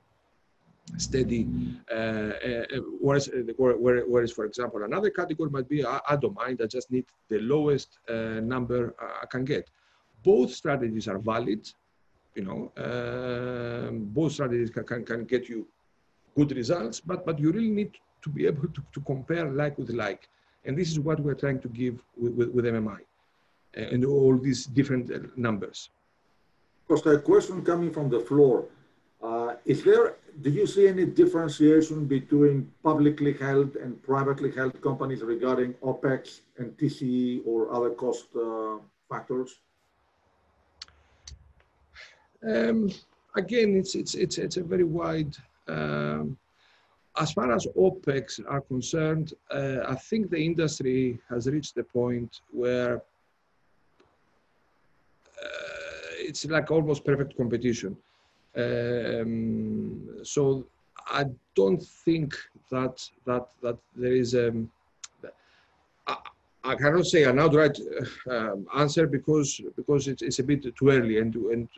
steady 0.97 1.49
uh, 1.91 1.95
uh, 1.95 2.64
whereas, 3.01 3.28
uh, 3.28 3.53
whereas 3.57 4.32
for 4.32 4.45
example 4.45 4.84
another 4.84 5.11
category 5.11 5.51
might 5.51 5.68
be 5.68 5.84
I, 5.84 6.01
I 6.09 6.16
don't 6.16 6.34
mind 6.34 6.61
I 6.62 6.66
just 6.66 6.91
need 6.91 7.07
the 7.28 7.41
lowest 7.41 7.99
uh, 8.09 8.41
number 8.41 8.95
I 9.22 9.26
can 9.26 9.45
get 9.45 9.68
both 10.26 10.51
strategies 10.62 11.07
are 11.12 11.20
valid. 11.32 11.62
You 12.39 12.45
know, 12.49 12.61
um, 12.87 13.95
both 14.18 14.32
strategies 14.32 14.70
can, 14.70 14.84
can, 14.91 15.05
can 15.11 15.24
get 15.24 15.49
you 15.49 15.66
good 16.37 16.51
results, 16.62 16.97
but, 17.01 17.24
but 17.24 17.39
you 17.39 17.49
really 17.57 17.74
need 17.80 17.93
to 18.24 18.28
be 18.28 18.43
able 18.51 18.68
to, 18.76 18.80
to 18.95 19.01
compare 19.12 19.47
like 19.62 19.78
with 19.78 19.91
like. 19.91 20.28
And 20.64 20.76
this 20.76 20.89
is 20.91 20.99
what 20.99 21.20
we're 21.20 21.41
trying 21.45 21.61
to 21.61 21.68
give 21.68 21.95
with, 22.22 22.34
with, 22.39 22.49
with 22.57 22.64
MMI 22.64 23.01
uh, 23.78 23.93
and 23.93 24.05
all 24.05 24.37
these 24.37 24.66
different 24.66 25.11
uh, 25.11 25.18
numbers. 25.37 25.91
Costa, 26.89 27.11
a 27.11 27.20
question 27.20 27.64
coming 27.64 27.91
from 27.97 28.11
the 28.11 28.20
floor. 28.20 28.66
Uh, 29.22 29.55
is 29.64 29.82
there, 29.82 30.16
do 30.43 30.51
you 30.51 30.66
see 30.66 30.87
any 30.89 31.07
differentiation 31.07 32.05
between 32.05 32.70
publicly 32.82 33.32
held 33.32 33.76
and 33.76 34.03
privately 34.03 34.51
held 34.53 34.80
companies 34.82 35.22
regarding 35.22 35.72
OPEX 35.74 36.41
and 36.59 36.76
TCE 36.76 37.41
or 37.47 37.72
other 37.72 37.91
cost 37.91 38.26
uh, 38.37 38.76
factors? 39.09 39.61
Um, 42.47 42.91
again, 43.34 43.76
it's, 43.76 43.95
it's, 43.95 44.14
it's, 44.14 44.39
it's 44.39 44.57
a 44.59 44.62
very 44.62 44.84
wide, 44.84 45.34
um, 45.68 46.37
as 47.18 47.32
far 47.32 47.51
as 47.53 47.66
OPEX 47.76 48.41
are 48.47 48.61
concerned, 48.61 49.32
uh, 49.51 49.78
I 49.89 49.95
think 49.95 50.30
the 50.30 50.39
industry 50.39 51.18
has 51.30 51.47
reached 51.47 51.74
the 51.74 51.84
point 51.84 52.41
where 52.51 52.97
uh, 55.43 56.11
it's 56.18 56.45
like 56.45 56.70
almost 56.70 57.05
perfect 57.05 57.37
competition. 57.37 57.97
Um, 58.57 60.20
so 60.22 60.66
I 61.09 61.24
don't 61.54 61.82
think 61.82 62.34
that 62.70 63.09
that 63.26 63.48
that 63.62 63.76
there 63.94 64.12
is 64.14 64.34
a. 64.34 64.48
Um, 64.48 64.70
I 66.64 66.74
cannot 66.74 67.07
say 67.07 67.22
an 67.22 67.38
outright 67.38 67.78
uh, 68.28 68.57
answer 68.76 69.07
because 69.07 69.61
because 69.76 70.09
it's, 70.09 70.22
it's 70.22 70.40
a 70.40 70.42
bit 70.42 70.74
too 70.74 70.90
early 70.90 71.20
and 71.20 71.32
and 71.36 71.68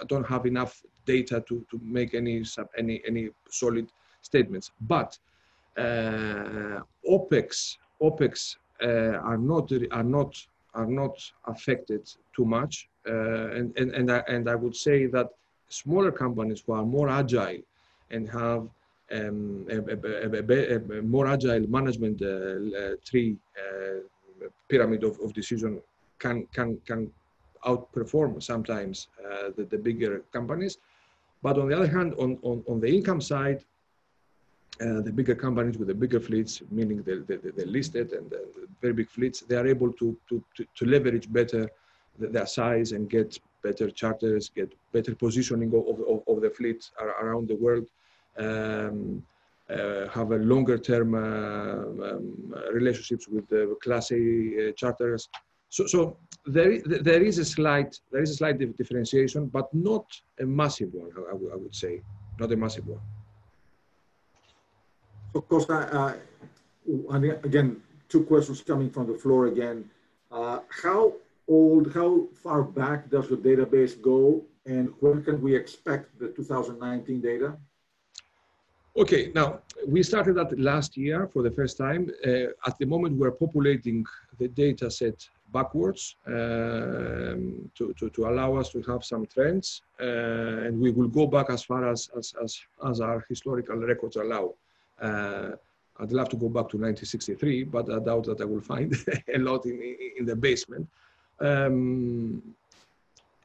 I 0.00 0.04
don't 0.08 0.26
have 0.26 0.46
enough 0.46 0.82
data 1.06 1.42
to, 1.48 1.64
to 1.70 1.80
make 1.82 2.14
any 2.14 2.42
any 2.76 3.00
any 3.06 3.30
solid 3.48 3.86
statements. 4.22 4.72
But 4.80 5.16
uh, 5.76 6.80
OPEX 7.08 7.76
OPEX 8.02 8.56
uh, 8.82 9.18
are 9.28 9.38
not 9.38 9.72
are 9.92 10.02
not 10.18 10.46
are 10.74 10.86
not 10.86 11.16
affected 11.46 12.02
too 12.34 12.44
much, 12.44 12.88
uh, 13.08 13.50
and 13.58 13.76
and 13.76 13.90
and 13.92 14.10
I, 14.10 14.22
and 14.28 14.48
I 14.48 14.54
would 14.54 14.76
say 14.76 15.06
that 15.06 15.28
smaller 15.68 16.12
companies 16.12 16.62
who 16.66 16.72
are 16.72 16.84
more 16.84 17.08
agile 17.08 17.62
and 18.10 18.28
have 18.28 18.68
um, 19.12 19.66
a, 19.68 19.78
a, 19.78 20.40
a, 20.40 20.98
a, 20.98 21.02
more 21.02 21.26
agile 21.26 21.66
management 21.68 22.22
uh, 22.22 22.26
uh, 22.26 22.94
tree 23.04 23.36
uh, 23.58 24.46
pyramid 24.68 25.02
of, 25.04 25.18
of 25.20 25.32
decision 25.32 25.80
can 26.18 26.46
can 26.54 26.78
can 26.86 27.10
outperform 27.64 28.42
sometimes 28.42 29.08
uh, 29.24 29.50
the, 29.56 29.64
the 29.64 29.78
bigger 29.78 30.22
companies. 30.32 30.78
But 31.42 31.58
on 31.58 31.68
the 31.68 31.76
other 31.76 31.86
hand, 31.86 32.14
on, 32.18 32.38
on, 32.42 32.62
on 32.68 32.80
the 32.80 32.88
income 32.88 33.20
side, 33.20 33.64
uh, 34.80 35.00
the 35.00 35.12
bigger 35.12 35.34
companies 35.34 35.76
with 35.78 35.88
the 35.88 35.94
bigger 35.94 36.20
fleets, 36.20 36.62
meaning 36.70 37.02
the, 37.02 37.24
the, 37.26 37.52
the 37.56 37.66
listed 37.66 38.12
and 38.12 38.32
very 38.80 38.94
big 38.94 39.08
fleets, 39.08 39.40
they 39.40 39.56
are 39.56 39.66
able 39.66 39.92
to, 39.92 40.16
to, 40.28 40.42
to, 40.56 40.64
to 40.74 40.84
leverage 40.86 41.30
better 41.32 41.68
their 42.18 42.46
size 42.46 42.92
and 42.92 43.08
get 43.08 43.38
better 43.62 43.90
charters, 43.90 44.50
get 44.54 44.72
better 44.92 45.14
positioning 45.14 45.68
of, 45.74 46.00
of, 46.08 46.22
of 46.26 46.42
the 46.42 46.50
fleet 46.50 46.90
around 47.00 47.48
the 47.48 47.54
world, 47.56 47.86
um, 48.38 49.22
uh, 49.70 50.08
have 50.08 50.32
a 50.32 50.36
longer 50.36 50.76
term 50.78 51.14
uh, 51.14 52.08
um, 52.08 52.54
relationships 52.72 53.28
with 53.28 53.48
the 53.48 53.76
Class 53.82 54.10
A 54.10 54.16
uh, 54.16 54.72
charters, 54.72 55.28
so, 55.70 55.86
so 55.86 56.16
there, 56.46 56.80
there 56.80 57.22
is 57.22 57.38
a 57.38 57.44
slight 57.44 57.98
there 58.10 58.22
is 58.22 58.30
a 58.30 58.34
slight 58.34 58.58
differentiation, 58.76 59.46
but 59.46 59.72
not 59.72 60.04
a 60.40 60.44
massive 60.44 60.92
one. 60.92 61.12
I, 61.16 61.30
I 61.30 61.56
would 61.56 61.74
say, 61.74 62.02
not 62.40 62.50
a 62.50 62.56
massive 62.56 62.86
one. 62.88 63.00
So 65.32 65.40
Costa, 65.42 66.18
uh, 66.88 67.20
again, 67.44 67.80
two 68.08 68.24
questions 68.24 68.62
coming 68.62 68.90
from 68.90 69.06
the 69.06 69.14
floor 69.14 69.46
again. 69.46 69.88
Uh, 70.30 70.60
how 70.82 71.14
old, 71.46 71.92
how 71.94 72.26
far 72.42 72.62
back 72.62 73.10
does 73.10 73.28
the 73.28 73.36
database 73.36 74.00
go, 74.00 74.42
and 74.66 74.92
when 75.00 75.22
can 75.22 75.40
we 75.40 75.54
expect 75.54 76.18
the 76.18 76.28
2019 76.28 77.20
data? 77.20 77.56
Okay, 78.96 79.30
now 79.34 79.60
we 79.86 80.02
started 80.02 80.34
that 80.34 80.58
last 80.58 80.96
year 80.96 81.28
for 81.28 81.42
the 81.42 81.50
first 81.50 81.78
time. 81.78 82.10
Uh, 82.26 82.50
at 82.66 82.76
the 82.78 82.86
moment, 82.86 83.16
we're 83.16 83.30
populating 83.30 84.04
the 84.38 84.48
data 84.48 84.90
set 84.90 85.28
backwards 85.52 86.16
um, 86.26 87.70
to, 87.76 87.94
to, 87.98 88.10
to, 88.10 88.26
allow 88.26 88.56
us 88.56 88.70
to 88.70 88.82
have 88.82 89.04
some 89.04 89.26
trends. 89.26 89.82
Uh, 90.00 90.66
and 90.66 90.78
we 90.78 90.90
will 90.90 91.08
go 91.08 91.26
back 91.26 91.50
as 91.50 91.62
far 91.62 91.88
as, 91.88 92.08
as, 92.16 92.34
as, 92.42 92.60
as 92.88 93.00
our 93.00 93.24
historical 93.28 93.76
records 93.76 94.16
allow. 94.16 94.54
Uh, 95.00 95.50
I'd 95.98 96.12
love 96.12 96.28
to 96.30 96.36
go 96.36 96.48
back 96.48 96.68
to 96.70 96.78
1963, 96.78 97.64
but 97.64 97.90
I 97.92 97.98
doubt 97.98 98.24
that 98.24 98.40
I 98.40 98.44
will 98.44 98.60
find 98.60 98.94
a 99.34 99.38
lot 99.38 99.66
in, 99.66 99.96
in 100.18 100.24
the 100.24 100.36
basement. 100.36 100.88
Um, 101.40 102.42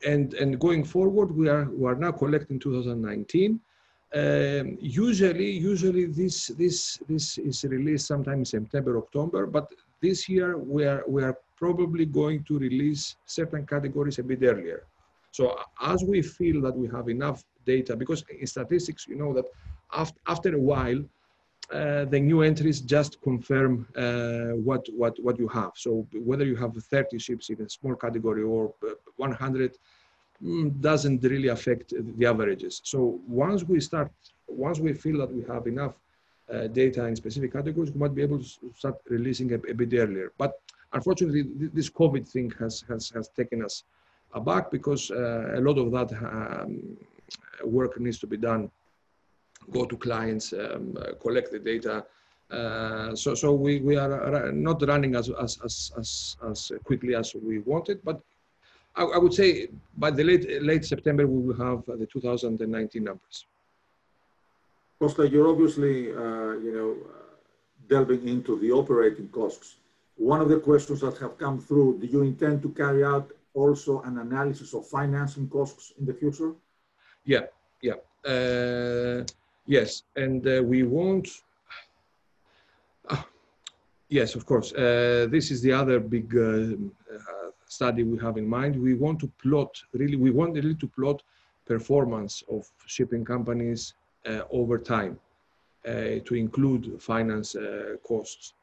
and, 0.06 0.34
and 0.36 0.60
going 0.60 0.84
forward, 0.84 1.36
we 1.36 1.50
are, 1.50 1.66
we 1.70 1.88
are 1.90 1.96
now 1.96 2.12
collecting 2.12 2.60
2019. 2.60 3.60
Um, 4.14 4.78
usually, 4.80 5.52
usually 5.52 6.06
this, 6.06 6.48
this, 6.48 7.00
this 7.10 7.38
is 7.38 7.64
released 7.66 8.08
sometime 8.08 8.40
in 8.40 8.46
September, 8.46 8.98
October, 8.98 9.46
but 9.46 9.70
this 10.02 10.30
year 10.30 10.58
we 10.58 10.86
are, 10.86 11.04
we 11.08 11.24
are 11.24 11.38
probably 11.58 12.06
going 12.06 12.44
to 12.44 12.60
release 12.60 13.16
certain 13.26 13.66
categories 13.66 14.20
a 14.20 14.24
bit 14.24 14.44
earlier. 14.44 14.84
So 15.32 15.60
as 15.82 16.04
we 16.04 16.22
feel 16.22 16.62
that 16.62 16.78
we 16.78 16.88
have 16.90 17.10
enough 17.10 17.44
data, 17.66 17.96
because 17.96 18.24
in 18.30 18.48
statistics, 18.48 19.06
you 19.08 19.16
know 19.16 19.34
that 19.34 19.46
after, 19.92 20.20
after 20.28 20.56
a 20.56 20.60
while, 20.60 21.04
uh, 21.72 22.06
the 22.06 22.20
new 22.20 22.42
entries 22.42 22.80
just 22.82 23.22
confirm 23.22 23.88
uh, 23.96 24.56
what, 24.68 24.86
what, 24.96 25.18
what 25.24 25.40
you 25.40 25.48
have. 25.48 25.72
So 25.76 26.08
whether 26.14 26.46
you 26.46 26.56
have 26.56 26.76
30 26.76 27.18
ships 27.18 27.50
in 27.50 27.62
a 27.62 27.70
small 27.70 27.96
category 27.96 28.44
or 28.44 28.74
uh, 28.88 28.94
100 29.18 29.78
mm, 30.44 30.82
doesn't 30.82 31.24
really 31.24 31.48
affect 31.48 31.94
the 32.18 32.26
averages. 32.26 32.82
So 32.84 33.20
once 33.28 33.64
we 33.64 33.80
start, 33.80 34.12
once 34.48 34.80
we 34.80 34.94
feel 34.94 35.18
that 35.20 35.34
we 35.34 35.44
have 35.52 35.66
enough 35.66 35.96
uh, 36.54 36.68
data 36.68 37.06
in 37.06 37.16
specific 37.16 37.54
categories, 37.54 37.92
we 37.92 38.00
might 38.00 38.14
be 38.14 38.22
able 38.22 38.38
to 38.38 38.46
start 38.76 38.96
releasing 39.10 39.52
a, 39.54 39.56
a 39.56 39.74
bit 39.74 39.92
earlier. 39.94 40.34
But 40.38 40.60
unfortunately, 40.94 41.46
this 41.74 41.90
COVID 41.90 42.28
thing 42.28 42.54
has, 42.60 42.84
has, 42.88 43.10
has 43.10 43.30
taken 43.30 43.64
us 43.64 43.84
aback 44.36 44.70
because 44.70 45.10
uh, 45.10 45.54
a 45.56 45.62
lot 45.62 45.80
of 45.80 45.92
that 45.92 46.12
um, 46.24 46.98
work 47.64 48.00
needs 48.00 48.20
to 48.20 48.28
be 48.28 48.38
done 48.38 48.70
go 49.72 49.86
to 49.86 49.98
clients, 49.98 50.54
um, 50.54 50.98
uh, 51.00 51.14
collect 51.22 51.52
the 51.52 51.60
data. 51.60 52.06
Uh, 52.52 53.16
so, 53.16 53.34
so 53.34 53.54
we, 53.54 53.80
we 53.80 53.98
are 53.98 54.52
not 54.52 54.82
running 54.88 55.16
as, 55.16 55.30
as, 55.30 55.60
as, 55.64 55.92
as, 55.98 56.38
as 56.50 56.72
quickly 56.84 57.16
as 57.16 57.34
we 57.34 57.60
wanted, 57.60 58.00
but 58.04 58.22
I, 58.96 59.04
I, 59.04 59.18
would 59.18 59.34
say 59.34 59.70
by 59.98 60.12
the 60.12 60.24
late, 60.24 60.62
late 60.62 60.86
September, 60.86 61.26
we 61.26 61.40
will 61.42 61.58
have 61.58 61.86
the 61.86 62.06
2019 62.06 63.04
numbers. 63.04 63.46
Costa, 65.00 65.28
you're 65.28 65.50
obviously, 65.50 66.12
uh, 66.12 66.54
you 66.66 66.72
know, 66.74 66.96
delving 67.90 68.28
into 68.28 68.58
the 68.60 68.72
operating 68.72 69.28
costs. 69.30 69.76
One 70.16 70.40
of 70.40 70.48
the 70.48 70.60
questions 70.60 71.02
that 71.02 71.18
have 71.18 71.38
come 71.38 71.60
through, 71.60 72.00
do 72.00 72.08
you 72.08 72.22
intend 72.22 72.62
to 72.62 72.70
carry 72.70 73.04
out 73.04 73.32
also 73.54 74.02
an 74.02 74.20
analysis 74.20 74.74
of 74.74 74.88
financing 74.88 75.50
costs 75.50 75.94
in 76.00 76.06
the 76.06 76.14
future? 76.14 76.54
Yeah, 77.26 77.48
yeah. 77.82 77.96
Uh, 78.26 79.24
Yes, 79.68 80.04
and 80.16 80.48
uh, 80.48 80.62
we 80.64 80.84
won't. 80.84 81.28
Uh, 83.10 83.24
yes, 84.10 84.36
of 84.36 84.46
course. 84.46 84.72
Uh, 84.74 85.28
this 85.30 85.50
is 85.50 85.62
the 85.62 85.72
other 85.72 86.00
big 86.00 86.36
uh, 86.36 86.76
uh, 87.14 87.50
study 87.66 88.04
we 88.04 88.18
have 88.20 88.38
in 88.38 88.48
mind. 88.48 88.80
We 88.80 88.94
want 88.94 89.20
to 89.22 89.32
plot 89.42 89.82
really. 89.94 90.18
We 90.18 90.30
want 90.30 90.54
really 90.54 90.76
to 90.76 90.88
plot 90.88 91.24
performance 91.66 92.44
of 92.50 92.70
shipping 92.86 93.26
companies 93.26 93.96
uh, 94.28 94.42
over 94.52 94.78
time 94.78 95.20
to 95.84 96.34
include 96.34 97.00
finance 97.00 97.56
costs. 98.08 98.54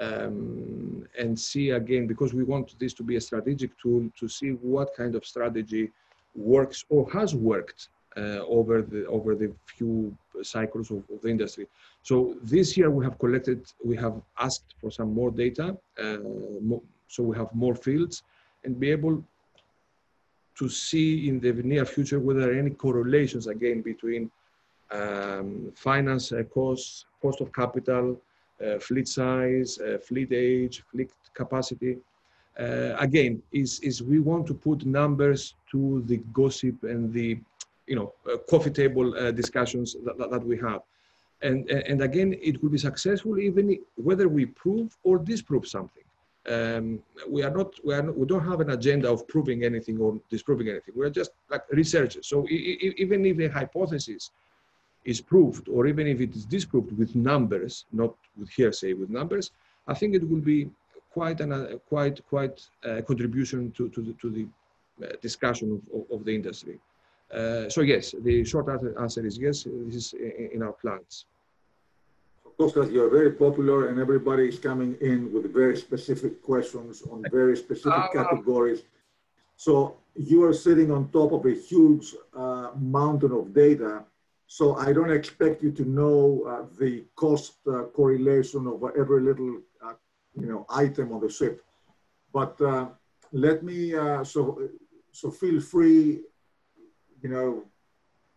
Um, 0.00 1.08
and 1.18 1.36
see 1.36 1.70
again 1.70 2.06
because 2.06 2.32
we 2.32 2.44
want 2.44 2.78
this 2.78 2.94
to 2.94 3.02
be 3.02 3.16
a 3.16 3.20
strategic 3.20 3.76
tool 3.80 4.08
to 4.16 4.28
see 4.28 4.50
what 4.50 4.94
kind 4.94 5.16
of 5.16 5.26
strategy 5.26 5.90
works 6.36 6.84
or 6.88 7.10
has 7.10 7.34
worked 7.34 7.88
uh, 7.97 7.97
over 8.56 8.82
the 8.82 9.06
over 9.06 9.34
the 9.34 9.52
few 9.66 10.16
cycles 10.42 10.90
of, 10.90 10.98
of, 11.12 11.20
the 11.22 11.28
industry. 11.28 11.66
So 12.02 12.36
this 12.42 12.76
year 12.76 12.90
we 12.90 13.04
have 13.04 13.18
collected, 13.18 13.60
we 13.84 13.96
have 13.96 14.14
asked 14.38 14.74
for 14.80 14.90
some 14.90 15.12
more 15.12 15.30
data, 15.30 15.76
uh, 16.02 16.18
so 17.08 17.22
we 17.22 17.36
have 17.36 17.54
more 17.54 17.74
fields, 17.74 18.22
and 18.64 18.78
be 18.78 18.90
able 18.90 19.24
to 20.58 20.68
see 20.68 21.28
in 21.28 21.38
the 21.40 21.52
near 21.52 21.84
future 21.84 22.18
whether 22.18 22.40
there 22.40 22.52
are 22.52 22.58
any 22.58 22.70
correlations 22.70 23.46
again 23.46 23.80
between 23.80 24.30
um, 24.90 25.72
finance 25.76 26.32
uh, 26.32 26.42
costs, 26.44 27.04
cost 27.22 27.40
of 27.40 27.52
capital, 27.52 28.20
uh, 28.64 28.78
fleet 28.78 29.06
size, 29.06 29.78
uh, 29.78 29.98
fleet 29.98 30.32
age, 30.32 30.82
fleet 30.90 31.10
capacity. 31.34 31.98
Uh, 32.58 32.96
again, 32.98 33.40
is, 33.52 33.78
is 33.80 34.02
we 34.02 34.18
want 34.18 34.46
to 34.46 34.54
put 34.54 34.84
numbers 34.84 35.54
to 35.70 36.02
the 36.06 36.16
gossip 36.32 36.82
and 36.82 37.12
the 37.12 37.38
you 37.88 37.96
know, 37.96 38.12
uh, 38.30 38.36
coffee 38.50 38.70
table 38.70 39.16
uh, 39.16 39.30
discussions 39.30 39.96
that, 40.04 40.18
that, 40.18 40.30
that, 40.30 40.44
we 40.44 40.56
have. 40.58 40.82
And, 41.42 41.68
and 41.70 42.02
again, 42.02 42.36
it 42.40 42.62
will 42.62 42.70
be 42.70 42.78
successful 42.78 43.38
even 43.38 43.78
whether 43.96 44.28
we 44.28 44.46
prove 44.46 44.96
or 45.04 45.18
disprove 45.18 45.66
something. 45.66 46.02
Um, 46.48 47.00
we 47.28 47.42
are 47.42 47.50
not, 47.50 47.74
we 47.84 47.94
are 47.94 48.02
not, 48.02 48.16
we 48.16 48.26
don't 48.26 48.44
have 48.44 48.60
an 48.60 48.70
agenda 48.70 49.10
of 49.10 49.26
proving 49.28 49.64
anything 49.64 49.98
or 49.98 50.18
disproving 50.30 50.68
anything. 50.68 50.94
We're 50.96 51.10
just 51.10 51.32
like 51.50 51.62
researchers. 51.70 52.26
So 52.26 52.46
even 52.48 53.24
if 53.24 53.38
a 53.38 53.48
hypothesis 53.48 54.30
is 55.04 55.20
proved, 55.20 55.68
or 55.68 55.86
even 55.86 56.06
if 56.06 56.20
it 56.20 56.34
is 56.34 56.44
disproved 56.44 56.96
with 56.98 57.14
numbers, 57.14 57.84
not 57.92 58.14
with 58.38 58.50
hearsay, 58.50 58.94
with 58.94 59.10
numbers, 59.10 59.52
I 59.86 59.94
think 59.94 60.14
it 60.14 60.28
will 60.28 60.40
be 60.40 60.70
quite 61.12 61.40
an, 61.40 61.52
uh, 61.52 61.78
quite, 61.88 62.20
quite 62.28 62.66
a 62.82 63.02
contribution 63.02 63.70
to, 63.72 63.88
to 63.90 64.00
the, 64.02 64.12
to 64.14 64.30
the 64.30 64.46
uh, 65.06 65.12
discussion 65.22 65.66
of, 65.76 66.00
of, 66.00 66.20
of 66.20 66.24
the 66.24 66.34
industry. 66.34 66.78
Uh, 67.32 67.68
so 67.68 67.82
yes, 67.82 68.14
the 68.22 68.44
short 68.44 68.68
answer 68.98 69.26
is 69.26 69.38
yes, 69.38 69.66
this 69.86 69.94
is 69.94 70.14
in 70.52 70.62
our 70.62 70.72
plans. 70.72 71.26
Kostas, 72.58 72.90
you're 72.92 73.10
very 73.10 73.32
popular 73.32 73.88
and 73.88 74.00
everybody 74.00 74.48
is 74.48 74.58
coming 74.58 74.96
in 75.00 75.32
with 75.32 75.52
very 75.52 75.76
specific 75.76 76.42
questions 76.42 77.02
on 77.02 77.22
very 77.30 77.56
specific 77.56 77.92
uh, 77.92 78.08
categories. 78.12 78.82
So 79.56 79.96
you 80.16 80.42
are 80.44 80.52
sitting 80.52 80.90
on 80.90 81.08
top 81.10 81.32
of 81.32 81.46
a 81.46 81.54
huge 81.54 82.16
uh, 82.36 82.70
mountain 82.76 83.30
of 83.30 83.54
data. 83.54 84.02
So 84.48 84.76
I 84.76 84.92
don't 84.92 85.10
expect 85.10 85.62
you 85.62 85.70
to 85.72 85.84
know 85.88 86.42
uh, 86.48 86.66
the 86.80 87.04
cost 87.14 87.54
uh, 87.68 87.84
correlation 87.94 88.66
of 88.66 88.82
every 88.98 89.20
little, 89.20 89.60
uh, 89.84 89.92
you 90.34 90.46
know, 90.46 90.66
item 90.70 91.12
on 91.12 91.20
the 91.20 91.30
ship. 91.30 91.62
But 92.32 92.58
let 93.30 93.62
me, 93.62 93.92
so, 94.24 94.68
so 95.12 95.30
feel 95.30 95.60
free 95.60 96.22
you 97.22 97.28
know, 97.28 97.64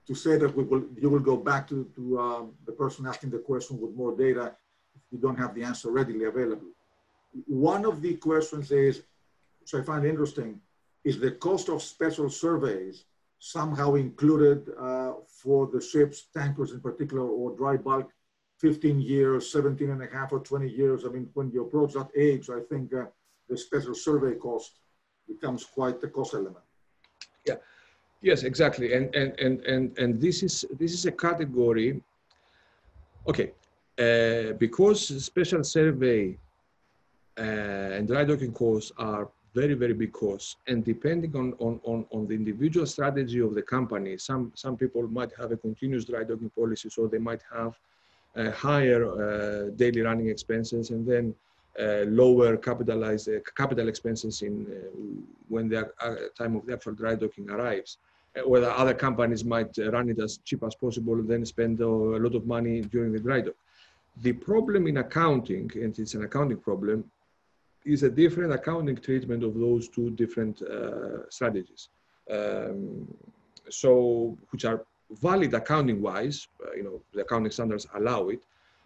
to 0.08 0.16
say 0.16 0.38
that 0.38 0.56
we 0.56 0.64
will, 0.64 0.84
you 0.98 1.10
will 1.10 1.20
go 1.20 1.38
back 1.38 1.68
to, 1.70 1.90
to 1.96 2.20
um, 2.20 2.52
the 2.66 2.72
person 2.72 3.06
asking 3.06 3.30
the 3.30 3.40
question 3.40 3.80
with 3.80 3.96
more 3.96 4.16
data 4.16 4.56
if 4.96 5.02
you 5.12 5.18
don't 5.18 5.38
have 5.38 5.54
the 5.56 5.64
answer 5.64 5.92
readily 5.92 6.26
available. 6.26 6.68
One 7.46 7.86
of 7.86 8.02
the 8.02 8.16
questions 8.16 8.72
is, 8.72 9.04
which 9.60 9.74
I 9.74 9.82
find 9.84 10.06
interesting, 10.06 10.60
is 11.04 11.20
the 11.20 11.32
cost 11.32 11.70
of 11.70 11.82
special 11.82 12.30
surveys 12.30 13.06
somehow 13.40 13.96
included 13.96 14.70
uh, 14.80 15.14
for 15.28 15.68
the 15.68 15.82
ships, 15.82 16.28
tankers 16.34 16.72
in 16.72 16.80
particular, 16.80 17.24
or 17.24 17.56
dry 17.56 17.78
bulk, 17.78 18.12
15 18.60 19.02
years, 19.02 19.52
17 19.52 19.90
and 19.90 20.04
a 20.04 20.08
half 20.08 20.32
or 20.32 20.40
20 20.40 20.70
years. 20.70 21.06
I 21.06 21.10
mean, 21.10 21.30
when 21.34 21.50
you 21.52 21.64
approach 21.64 21.94
that 21.94 22.10
age, 22.16 22.50
I 22.50 22.60
think 22.70 22.94
uh, 22.94 23.06
the 23.50 23.58
special 23.58 23.96
survey 23.96 24.36
cost 24.36 24.80
becomes 25.28 25.66
quite 25.66 26.04
a 26.04 26.08
cost 26.08 26.36
element. 26.36 26.64
Yeah. 27.46 27.56
Yes, 28.22 28.44
exactly. 28.44 28.94
And, 28.94 29.14
and, 29.16 29.40
and, 29.40 29.62
and, 29.66 29.98
and 29.98 30.22
this, 30.22 30.44
is, 30.44 30.66
this 30.80 30.94
is 30.94 31.06
a 31.08 31.12
category, 31.12 32.02
okay, 33.28 33.52
uh, 33.98 34.54
because 34.54 35.24
special 35.24 35.64
survey 35.64 36.38
uh, 37.38 37.42
and 37.42 38.08
dry 38.08 38.24
docking 38.24 38.54
costs 38.54 38.92
are 38.98 39.28
very, 39.56 39.74
very 39.74 39.94
big 39.94 40.14
costs. 40.14 40.58
And 40.68 40.86
depending 40.86 41.36
on, 41.36 41.54
on, 41.60 41.80
on, 41.84 42.06
on 42.12 42.28
the 42.28 42.36
individual 42.36 42.86
strategy 42.86 43.40
of 43.40 43.56
the 43.56 43.62
company, 43.64 44.18
some, 44.18 44.52
some 44.56 44.78
people 44.78 45.08
might 45.08 45.32
have 45.38 45.52
a 45.52 45.58
continuous 45.58 46.06
dry 46.06 46.24
docking 46.24 46.52
policy, 46.52 46.90
so 46.90 47.08
they 47.08 47.18
might 47.18 47.42
have 47.52 47.78
uh, 48.36 48.52
higher 48.52 49.04
uh, 49.04 49.72
daily 49.76 50.02
running 50.02 50.30
expenses. 50.30 50.92
And 50.92 51.06
then 51.08 51.34
uh, 51.80 52.06
lower 52.06 52.56
capitalized 52.58 53.30
uh, 53.30 53.40
capital 53.56 53.88
expenses 53.88 54.42
in 54.42 54.68
uh, 54.68 55.00
when 55.48 55.70
the 55.70 55.90
uh, 56.00 56.16
time 56.38 56.56
of 56.56 56.66
the 56.66 56.74
actual 56.74 56.94
dry 56.94 57.16
docking 57.16 57.50
arrives. 57.50 57.98
Uh, 58.38 58.48
whether 58.48 58.70
other 58.70 58.94
companies 58.94 59.44
might 59.44 59.78
run 59.78 60.10
it 60.10 60.20
as 60.20 60.38
cheap 60.46 60.64
as 60.64 60.76
possible, 60.76 61.14
and 61.14 61.28
then 61.28 61.46
spend 61.46 61.80
a 61.82 61.88
lot 61.88 62.36
of 62.36 62.46
money 62.46 62.82
during 62.82 63.12
the 63.12 63.20
dry 63.20 63.42
dock. 63.42 63.56
The 64.22 64.34
problem 64.34 64.88
in 64.88 64.98
accounting, 64.98 65.70
and 65.76 65.98
it's 66.00 66.14
an 66.14 66.24
accounting 66.24 66.58
problem, 66.58 67.04
is 67.84 68.04
a 68.04 68.10
different 68.10 68.54
accounting 68.54 68.98
treatment 68.98 69.44
of 69.44 69.54
those 69.60 69.90
two 69.90 70.12
different 70.12 70.62
strategies. 71.30 71.90
Um, 72.30 73.08
so, 73.70 74.38
which 74.52 74.66
are 74.66 74.86
valid 75.12 75.54
accounting 75.54 76.02
wise, 76.02 76.48
you 76.76 76.84
know, 76.84 77.02
the 77.14 77.22
accounting 77.22 77.52
standards 77.52 77.88
allow 77.96 78.30
it, 78.30 78.44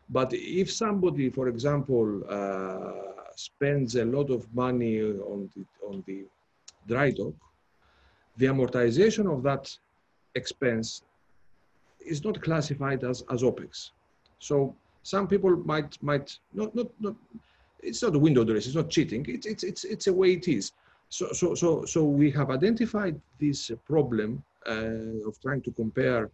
but 0.09 0.29
if 0.33 0.71
somebody, 0.71 1.29
for 1.29 1.47
example, 1.49 2.23
uh, 2.29 3.31
spends 3.35 3.95
a 3.95 4.05
lot 4.05 4.29
of 4.29 4.41
money 4.53 5.01
on 5.01 5.49
the, 5.55 5.65
on 5.87 6.03
the 6.07 6.25
dry 6.87 7.11
dock, 7.11 7.33
the 8.37 8.45
amortization 8.45 9.31
of 9.31 9.43
that 9.43 9.75
expense 10.35 11.03
is 12.05 12.23
not 12.23 12.41
classified 12.41 13.03
as, 13.03 13.23
as 13.31 13.41
OPEX. 13.43 13.91
So 14.39 14.75
some 15.03 15.27
people 15.27 15.55
might, 15.57 16.01
might 16.03 16.37
not, 16.53 16.75
not, 16.75 16.87
not, 16.99 17.15
it's 17.81 18.01
not 18.01 18.15
a 18.15 18.19
window 18.19 18.43
dress, 18.43 18.65
it's 18.65 18.75
not 18.75 18.89
cheating, 18.89 19.25
it's, 19.27 19.45
it's, 19.45 19.63
it's, 19.63 19.83
it's 19.83 20.07
a 20.07 20.13
way 20.13 20.33
it 20.33 20.47
is. 20.47 20.71
So, 21.09 21.31
so, 21.31 21.55
so, 21.55 21.85
so 21.85 22.03
we 22.03 22.31
have 22.31 22.49
identified 22.49 23.19
this 23.39 23.71
problem 23.85 24.43
uh, 24.67 25.27
of 25.27 25.39
trying 25.41 25.61
to 25.61 25.71
compare 25.71 26.29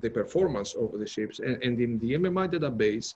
the 0.00 0.10
performance 0.10 0.74
of 0.74 0.98
the 0.98 1.06
ships. 1.06 1.38
And, 1.38 1.62
and 1.62 1.80
in 1.80 1.98
the 2.00 2.14
MMI 2.14 2.48
database 2.52 3.14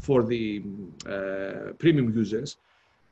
for 0.00 0.22
the 0.22 0.62
uh, 1.06 1.72
premium 1.78 2.16
users, 2.16 2.56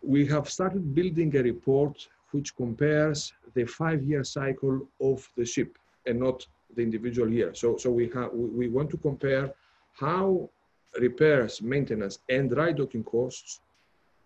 we 0.03 0.27
have 0.27 0.49
started 0.49 0.95
building 0.95 1.37
a 1.37 1.43
report 1.43 2.09
which 2.33 2.55
compares 2.57 3.33
the 3.55 3.65
five-year 3.65 4.25
cycle 4.25 4.89
of 5.01 5.29
the 5.37 5.45
ship 5.45 5.79
and 6.07 6.19
not 6.19 6.47
the 6.75 6.83
individual 6.83 7.31
year. 7.31 7.55
So, 7.55 7.77
so 7.77 7.91
we, 7.91 8.09
have, 8.15 8.31
we, 8.33 8.69
want 8.69 8.91
to 8.91 8.97
compare 8.97 9.53
how 9.93 10.49
repairs, 10.99 11.63
maintenance, 11.63 12.19
and 12.29 12.51
dry 12.51 12.73
docking 12.73 13.05
costs 13.05 13.61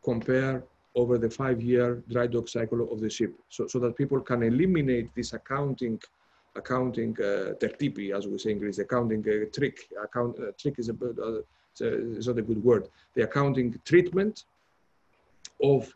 compare 0.02 0.64
over 0.94 1.18
the 1.18 1.28
five-year 1.28 2.02
dry 2.08 2.26
dock 2.26 2.48
cycle 2.48 2.90
of 2.92 3.00
the 3.00 3.10
ship, 3.10 3.34
so, 3.48 3.66
so 3.66 3.78
that 3.80 3.96
people 3.96 4.20
can 4.20 4.42
eliminate 4.42 5.14
this 5.14 5.32
accounting 5.32 6.00
accounting 6.56 7.14
uh, 7.20 7.52
tertipi, 7.60 8.16
as 8.16 8.26
we 8.26 8.38
say 8.38 8.52
in 8.52 8.58
Greece, 8.58 8.78
accounting 8.78 9.22
uh, 9.28 9.44
trick. 9.54 9.90
Account 10.02 10.38
uh, 10.38 10.52
trick 10.58 10.78
is 10.78 10.88
a, 10.88 10.94
uh, 10.94 11.40
is 11.80 12.26
not 12.26 12.38
a 12.38 12.42
good 12.42 12.64
word. 12.64 12.88
The 13.14 13.24
accounting 13.24 13.78
treatment 13.84 14.44
of 15.62 15.94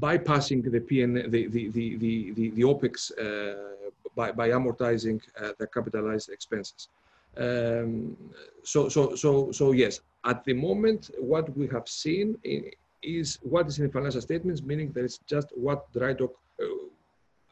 bypassing 0.00 0.70
the 0.70 0.80
PN, 0.80 1.30
the 1.30 1.46
the 1.46 1.68
the 1.68 1.96
the 1.96 2.50
the, 2.50 2.62
OPEX 2.62 3.12
uh, 3.18 3.90
by 4.14 4.32
by 4.32 4.50
amortizing 4.50 5.20
uh, 5.40 5.52
the 5.58 5.66
capitalized 5.66 6.28
expenses. 6.30 6.88
Um, 7.36 8.16
so 8.62 8.88
so 8.88 9.14
so 9.14 9.52
so 9.52 9.72
yes, 9.72 10.00
at 10.24 10.44
the 10.44 10.54
moment, 10.54 11.10
what 11.18 11.56
we 11.56 11.66
have 11.68 11.88
seen 11.88 12.38
in, 12.44 12.70
is 13.02 13.38
what 13.42 13.66
is 13.68 13.78
in 13.78 13.86
the 13.86 13.92
financial 13.92 14.20
statements, 14.20 14.62
meaning 14.62 14.92
that 14.92 15.04
it's 15.04 15.18
just 15.26 15.48
what 15.56 15.90
dry 15.92 16.12
dock. 16.12 16.34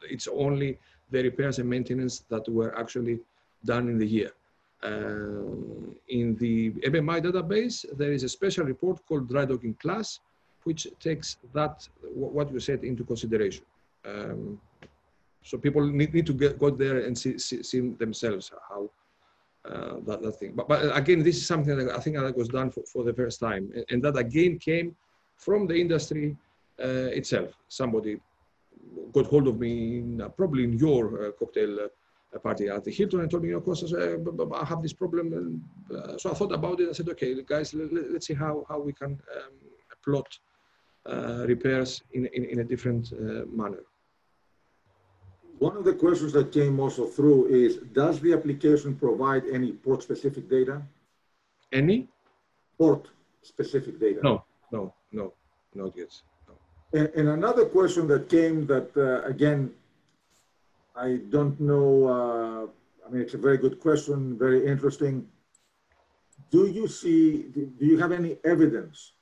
it's 0.09 0.27
only 0.27 0.77
the 1.11 1.23
repairs 1.23 1.59
and 1.59 1.69
maintenance 1.69 2.23
that 2.29 2.47
were 2.49 2.77
actually 2.77 3.19
done 3.65 3.89
in 3.89 3.97
the 3.97 4.05
year. 4.05 4.31
Uh, 4.83 5.49
in 6.09 6.35
the 6.35 6.71
MMI 6.93 7.17
database, 7.23 7.85
there 7.97 8.11
is 8.11 8.23
a 8.23 8.29
special 8.29 8.65
report 8.65 9.03
called 9.07 9.27
dry 9.27 9.45
docking 9.45 9.73
class, 9.75 10.19
which 10.63 10.87
takes 10.99 11.37
that, 11.53 11.87
what 12.13 12.51
you 12.51 12.59
said, 12.59 12.83
into 12.83 13.03
consideration. 13.03 13.63
Um, 14.05 14.59
so 15.43 15.57
people 15.57 15.85
need, 15.87 16.13
need 16.13 16.25
to 16.25 16.33
get, 16.33 16.59
go 16.59 16.69
there 16.69 17.05
and 17.05 17.17
see, 17.17 17.37
see, 17.37 17.63
see 17.63 17.79
themselves 17.79 18.51
how 18.69 18.89
uh, 19.65 19.95
that, 20.05 20.21
that 20.21 20.33
thing. 20.33 20.53
But, 20.55 20.67
but 20.67 20.95
again, 20.95 21.23
this 21.23 21.37
is 21.37 21.45
something 21.45 21.77
that 21.77 21.95
I 21.95 21.99
think 21.99 22.15
that 22.17 22.37
was 22.37 22.49
done 22.49 22.69
for, 22.71 22.83
for 22.83 23.03
the 23.03 23.13
first 23.13 23.39
time. 23.39 23.71
And, 23.89 24.01
that 24.03 24.17
again 24.17 24.59
came 24.59 24.95
from 25.35 25.67
the 25.67 25.75
industry 25.75 26.35
uh, 26.83 27.09
itself. 27.19 27.53
Somebody 27.67 28.19
got 29.13 29.25
hold 29.27 29.47
of 29.47 29.59
me 29.59 29.99
in, 29.99 30.21
uh, 30.21 30.29
probably 30.29 30.63
in 30.63 30.73
your 30.73 31.27
uh, 31.27 31.31
cocktail 31.31 31.79
uh, 31.81 32.39
party 32.39 32.69
at 32.69 32.83
the 32.83 32.91
Hilton 32.91 33.21
and 33.21 33.31
told 33.31 33.43
me, 33.43 33.49
you 33.49 33.55
know, 33.55 33.61
Kostas, 33.61 33.93
I 33.93 34.65
have 34.65 34.81
this 34.81 34.93
problem. 34.93 35.33
And, 35.33 36.19
so 36.19 36.31
I 36.31 36.33
thought 36.33 36.53
about 36.53 36.79
it. 36.79 36.89
I 36.89 36.93
said, 36.93 37.09
okay, 37.09 37.35
guys, 37.43 37.73
let, 37.73 37.91
us 37.91 38.27
see 38.27 38.33
how, 38.33 38.65
how 38.69 38.79
we 38.79 38.93
can 38.93 39.19
um, 39.35 39.53
plot 40.03 40.39
repairs 41.47 42.03
in, 42.13 42.25
in, 42.27 42.43
in, 42.45 42.59
a 42.59 42.63
different 42.63 43.11
manner. 43.51 43.83
One 45.59 45.75
of 45.75 45.85
the 45.85 45.93
questions 45.93 46.33
that 46.33 46.51
came 46.51 46.79
also 46.79 47.05
through 47.07 47.47
is, 47.47 47.77
does 47.93 48.19
the 48.19 48.33
application 48.33 48.95
provide 48.95 49.43
any 49.51 49.71
port-specific 49.71 50.49
data? 50.49 50.83
Any? 51.71 52.07
Port-specific 52.77 53.99
data. 53.99 54.19
No, 54.23 54.43
no, 54.71 54.93
no, 55.11 55.33
not 55.73 55.97
yet. 55.97 56.13
And, 56.93 57.09
and 57.15 57.29
another 57.29 57.65
question 57.65 58.07
that 58.07 58.29
came 58.29 58.67
that, 58.67 58.95
uh, 58.95 59.27
again, 59.27 59.71
I 60.95 61.19
don't 61.29 61.59
know, 61.59 62.07
uh, 62.07 63.07
I 63.07 63.11
mean, 63.11 63.21
it's 63.21 63.33
a 63.33 63.37
very 63.37 63.57
good 63.57 63.79
question, 63.79 64.37
very 64.37 64.65
interesting. 64.65 65.27
Do 66.51 66.67
you 66.67 66.87
see, 66.87 67.43
do 67.53 67.85
you 67.85 67.97
have 67.97 68.11
any 68.11 68.37
evidence? 68.43 69.13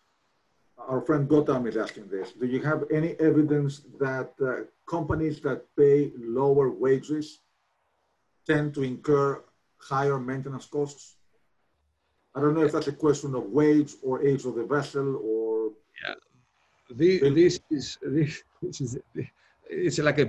Our 0.78 1.02
friend 1.02 1.28
Gautam 1.28 1.68
is 1.68 1.78
asking 1.78 2.10
this. 2.10 2.34
Do 2.34 2.46
you 2.46 2.62
have 2.62 2.84
any 2.92 3.16
evidence 3.20 3.82
that 4.00 4.34
uh, 4.42 4.66
companies 4.90 5.40
that 5.42 5.64
pay 5.76 6.12
lower 6.18 6.70
wages 6.70 7.40
tend 8.46 8.74
to 8.76 8.84
incur 8.84 9.44
higher 9.78 10.20
maintenance 10.20 10.66
costs? 10.66 11.16
I 12.36 12.42
don't 12.42 12.54
know 12.54 12.64
if 12.64 12.74
that's 12.74 12.88
a 12.88 12.92
question 12.92 13.34
of 13.34 13.44
wage 13.46 13.94
or 14.04 14.22
age 14.22 14.46
of 14.46 14.56
the 14.56 14.66
vessel 14.66 15.16
or. 15.24 15.72
Yeah, 16.04 16.16
the, 16.90 17.30
this 17.30 17.60
is 17.72 17.98
this, 18.02 18.44
is 18.62 18.98
it's 19.70 20.00
like 20.00 20.20
a 20.20 20.28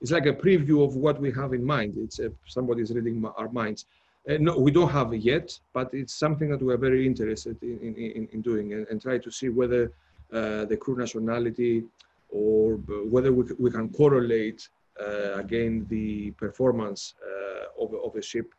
it's 0.00 0.12
like 0.12 0.26
a 0.26 0.32
preview 0.32 0.84
of 0.84 0.94
what 0.94 1.20
we 1.20 1.32
have 1.32 1.54
in 1.54 1.64
mind. 1.64 1.94
It's 1.96 2.18
a, 2.18 2.30
somebody's 2.46 2.92
reading 2.92 3.24
our 3.36 3.48
minds. 3.50 3.86
Uh, 4.28 4.36
no, 4.40 4.58
we 4.58 4.70
don't 4.70 4.90
have 4.90 5.14
yet, 5.14 5.58
but 5.72 5.88
it's 5.94 6.14
something 6.14 6.50
that 6.50 6.60
we're 6.60 6.76
very 6.76 7.06
interested 7.06 7.56
in, 7.62 7.94
in, 7.96 8.28
in 8.32 8.42
doing 8.42 8.74
and, 8.74 8.86
and, 8.88 9.00
try 9.00 9.16
to 9.16 9.30
see 9.30 9.48
whether 9.48 9.90
uh, 10.32 10.66
the 10.66 10.76
crew 10.76 10.96
nationality 10.98 11.84
or 12.28 12.74
whether 13.14 13.32
we, 13.32 13.44
we 13.58 13.70
can 13.70 13.88
correlate 13.88 14.68
uh, 15.00 15.38
again 15.38 15.86
the 15.88 16.30
performance 16.32 17.14
uh, 17.26 17.82
of, 17.82 17.94
of 17.94 18.14
a 18.16 18.22
ship 18.22 18.52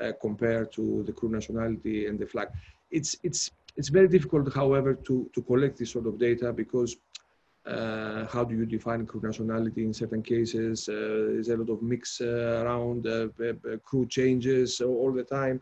uh, 0.00 0.12
compared 0.20 0.70
to 0.70 1.02
the 1.06 1.12
crew 1.12 1.28
nationality 1.28 2.06
and 2.06 2.20
the 2.20 2.26
flag. 2.26 2.48
It's, 2.92 3.16
it's 3.24 3.50
it's 3.76 3.88
very 3.88 4.08
difficult, 4.08 4.52
however, 4.54 4.94
to, 4.94 5.30
to 5.34 5.42
collect 5.42 5.78
this 5.78 5.92
sort 5.92 6.06
of 6.06 6.18
data 6.18 6.52
because 6.52 6.96
uh, 7.66 8.26
how 8.26 8.44
do 8.44 8.54
you 8.54 8.66
define 8.66 9.06
crew 9.06 9.20
nationality 9.22 9.82
in 9.84 9.92
certain 9.92 10.22
cases? 10.22 10.88
Uh, 10.88 10.92
there's 11.32 11.48
a 11.48 11.56
lot 11.56 11.70
of 11.70 11.82
mix 11.82 12.20
uh, 12.20 12.62
around 12.64 13.06
uh, 13.06 13.28
crew 13.84 14.06
changes 14.06 14.80
all 14.80 15.12
the 15.12 15.24
time. 15.24 15.60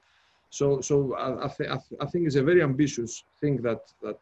So, 0.50 0.80
so 0.80 1.14
I, 1.14 1.46
I, 1.46 1.48
th 1.48 1.68
I, 1.74 1.76
th 1.76 1.86
I, 2.04 2.06
think 2.10 2.26
it's 2.26 2.36
a 2.36 2.46
very 2.50 2.62
ambitious 2.62 3.24
thing 3.40 3.54
that, 3.66 3.82
that 4.04 4.18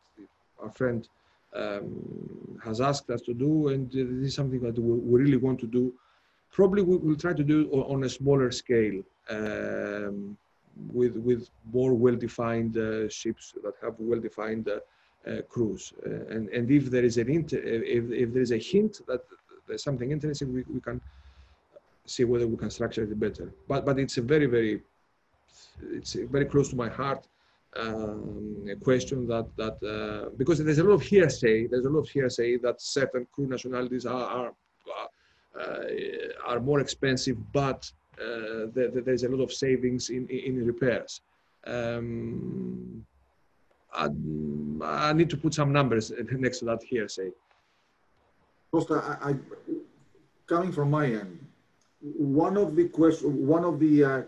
our 0.62 0.70
friend 0.70 1.08
um, 1.54 2.58
has 2.64 2.80
asked 2.80 3.10
us 3.10 3.22
to 3.28 3.34
do, 3.34 3.68
and 3.68 3.90
this 3.92 4.28
is 4.30 4.34
something 4.34 4.60
that 4.60 4.78
we, 4.78 4.92
we 5.10 5.14
really 5.22 5.40
want 5.46 5.58
to 5.60 5.66
do. 5.66 5.92
Probably 6.50 6.82
we 6.82 6.96
will 6.96 7.20
try 7.24 7.34
to 7.34 7.44
do 7.54 7.58
on 7.94 8.04
a 8.04 8.08
smaller 8.08 8.50
scale. 8.50 8.98
Um, 9.28 10.36
with 10.92 11.16
with 11.16 11.48
more 11.72 11.92
well-defined 11.94 12.76
uh, 12.76 13.08
ships 13.08 13.54
that 13.62 13.74
have 13.82 13.94
well-defined 13.98 14.68
uh, 14.68 14.78
crews. 15.48 15.92
and 16.34 16.48
and 16.56 16.70
if 16.70 16.84
there 16.90 17.04
is 17.04 17.16
an 17.16 17.28
inter 17.28 17.58
if 17.58 18.04
if 18.10 18.32
there 18.32 18.42
is 18.42 18.52
a 18.52 18.58
hint 18.58 19.00
that 19.06 19.22
there's 19.66 19.84
something 19.84 20.10
interesting, 20.10 20.52
we, 20.52 20.64
we 20.74 20.80
can 20.80 21.00
see 22.06 22.24
whether 22.24 22.46
we 22.46 22.56
can 22.56 22.70
structure 22.70 23.02
it 23.04 23.18
better. 23.18 23.52
But 23.68 23.84
but 23.86 23.98
it's 23.98 24.16
a 24.18 24.22
very 24.22 24.46
very 24.46 24.82
it's 25.96 26.14
very 26.14 26.46
close 26.46 26.68
to 26.70 26.76
my 26.76 26.88
heart 26.88 27.26
um, 27.76 28.68
question 28.82 29.26
that 29.28 29.46
that 29.56 29.76
uh, 29.82 30.30
because 30.36 30.62
there's 30.62 30.78
a 30.78 30.84
lot 30.84 30.94
of 30.94 31.02
hearsay. 31.02 31.66
There's 31.66 31.86
a 31.86 31.90
lot 31.90 32.00
of 32.00 32.08
hearsay 32.08 32.58
that 32.58 32.80
certain 32.80 33.26
crew 33.32 33.46
nationalities 33.46 34.04
are 34.06 34.24
are, 34.38 34.52
uh, 35.58 35.84
are 36.46 36.60
more 36.60 36.80
expensive, 36.80 37.36
but 37.52 37.90
uh, 38.20 38.66
there's 38.74 39.24
a 39.24 39.28
lot 39.28 39.42
of 39.42 39.52
savings 39.52 40.10
in, 40.10 40.28
in 40.28 40.66
repairs. 40.66 41.20
Um, 41.66 43.06
I, 43.94 44.08
I, 44.82 45.12
need 45.12 45.30
to 45.30 45.36
put 45.36 45.54
some 45.54 45.72
numbers 45.72 46.12
next 46.32 46.60
to 46.60 46.64
that 46.66 46.82
here, 46.82 47.08
say. 47.08 47.30
Costa, 48.70 49.18
I, 49.22 49.30
I, 49.30 49.34
coming 50.46 50.72
from 50.72 50.90
my 50.90 51.06
end, 51.06 51.44
one 52.00 52.56
of 52.56 52.74
the 52.74 52.88
questions, 52.88 53.34
one 53.34 53.64
of 53.64 53.78
the 53.78 54.04
uh, 54.04 54.22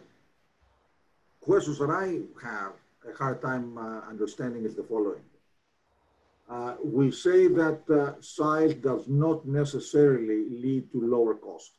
questions 1.41 1.79
that 1.79 1.91
I 1.91 2.21
have 2.47 2.73
a 3.11 3.17
hard 3.17 3.41
time 3.43 3.79
uh, 3.79 4.01
understanding 4.09 4.65
is 4.65 4.75
the 4.75 4.83
following. 4.83 5.23
uh, 6.49 6.75
we 6.83 7.11
say 7.11 7.49
that 7.49 7.81
uh, 7.91 8.21
size 8.21 8.75
does 8.75 9.09
not 9.09 9.47
necessarily 9.47 10.49
lead 10.51 10.91
to 10.93 11.01
lower 11.01 11.35
cost. 11.35 11.73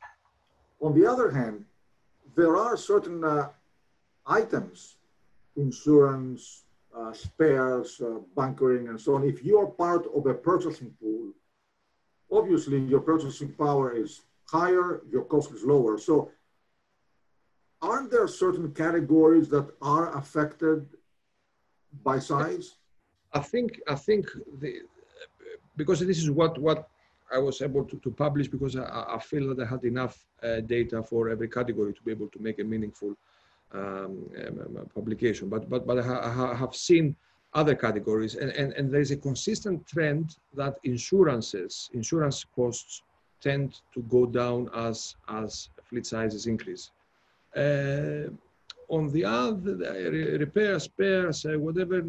On 0.82 0.94
the 1.00 1.06
other 1.06 1.32
hand, 1.32 1.66
there 2.36 2.58
are 2.58 2.76
certain 2.76 3.24
uh, 3.24 3.50
items, 4.26 4.96
insurance, 5.56 6.64
uh, 6.98 7.14
spares, 7.14 8.02
uh, 8.02 8.20
bunkering, 8.36 8.88
and 8.90 9.00
so 9.00 9.16
on. 9.16 9.24
If 9.24 9.44
you 9.44 9.60
are 9.60 9.68
part 9.68 10.08
of 10.16 10.26
a 10.28 10.34
purchasing 10.34 10.92
pool, 11.00 11.34
obviously 12.32 12.80
your 12.80 13.02
purchasing 13.02 13.52
power 13.54 13.92
is 13.92 14.22
higher, 14.50 15.02
your 15.10 15.24
cost 15.26 15.52
is 15.52 15.64
lower. 15.64 15.98
So 15.98 16.32
aren't 17.82 18.12
there 18.12 18.28
certain 18.28 18.72
categories 18.72 19.50
that 19.50 19.68
are 19.82 20.18
affected 20.18 20.88
by 22.04 22.20
size? 22.20 22.76
I 23.34 23.40
think 23.40 23.82
I 23.88 23.96
think 23.96 24.26
the 24.62 24.82
because 25.76 26.00
this 26.00 26.20
is 26.20 26.32
what 26.32 26.58
what 26.58 26.88
I 27.32 27.40
was 27.40 27.62
able 27.62 27.84
to, 27.86 27.98
to 27.98 28.12
publish 28.12 28.48
because 28.48 28.76
I, 28.76 29.16
I 29.16 29.20
feel 29.20 29.46
that 29.50 29.60
I 29.66 29.68
had 29.68 29.84
enough 29.84 30.16
uh, 30.44 30.62
data 30.62 31.04
for 31.04 31.30
every 31.30 31.50
category 31.50 31.94
to 31.94 32.04
be 32.04 32.12
able 32.12 32.30
to 32.30 32.40
make 32.40 32.60
a 32.60 32.64
meaningful 32.64 33.16
um, 33.76 34.12
um, 34.48 34.78
um 34.80 34.90
publication. 34.94 35.50
But 35.50 35.70
but 35.70 35.86
but 35.88 35.98
I, 36.00 36.54
I, 36.54 36.56
have 36.56 36.76
seen 36.76 37.16
other 37.54 37.76
categories, 37.76 38.36
and, 38.36 38.52
and 38.52 38.74
and 38.74 38.92
there 38.92 39.02
is 39.02 39.12
a 39.12 39.18
consistent 39.18 39.86
trend 39.88 40.38
that 40.56 40.76
insurances 40.84 41.90
insurance 41.94 42.46
costs 42.56 43.04
tend 43.42 43.82
to 43.94 44.02
go 44.16 44.26
down 44.26 44.70
as 44.76 45.16
as 45.28 45.70
fleet 45.84 46.06
sizes 46.06 46.48
increase. 46.48 46.92
Uh, 47.56 48.30
on 48.90 49.10
the 49.12 49.26
other, 49.26 49.76
repairs, 50.38 50.84
spares, 50.84 51.46
uh, 51.46 51.58
whatever, 51.58 52.04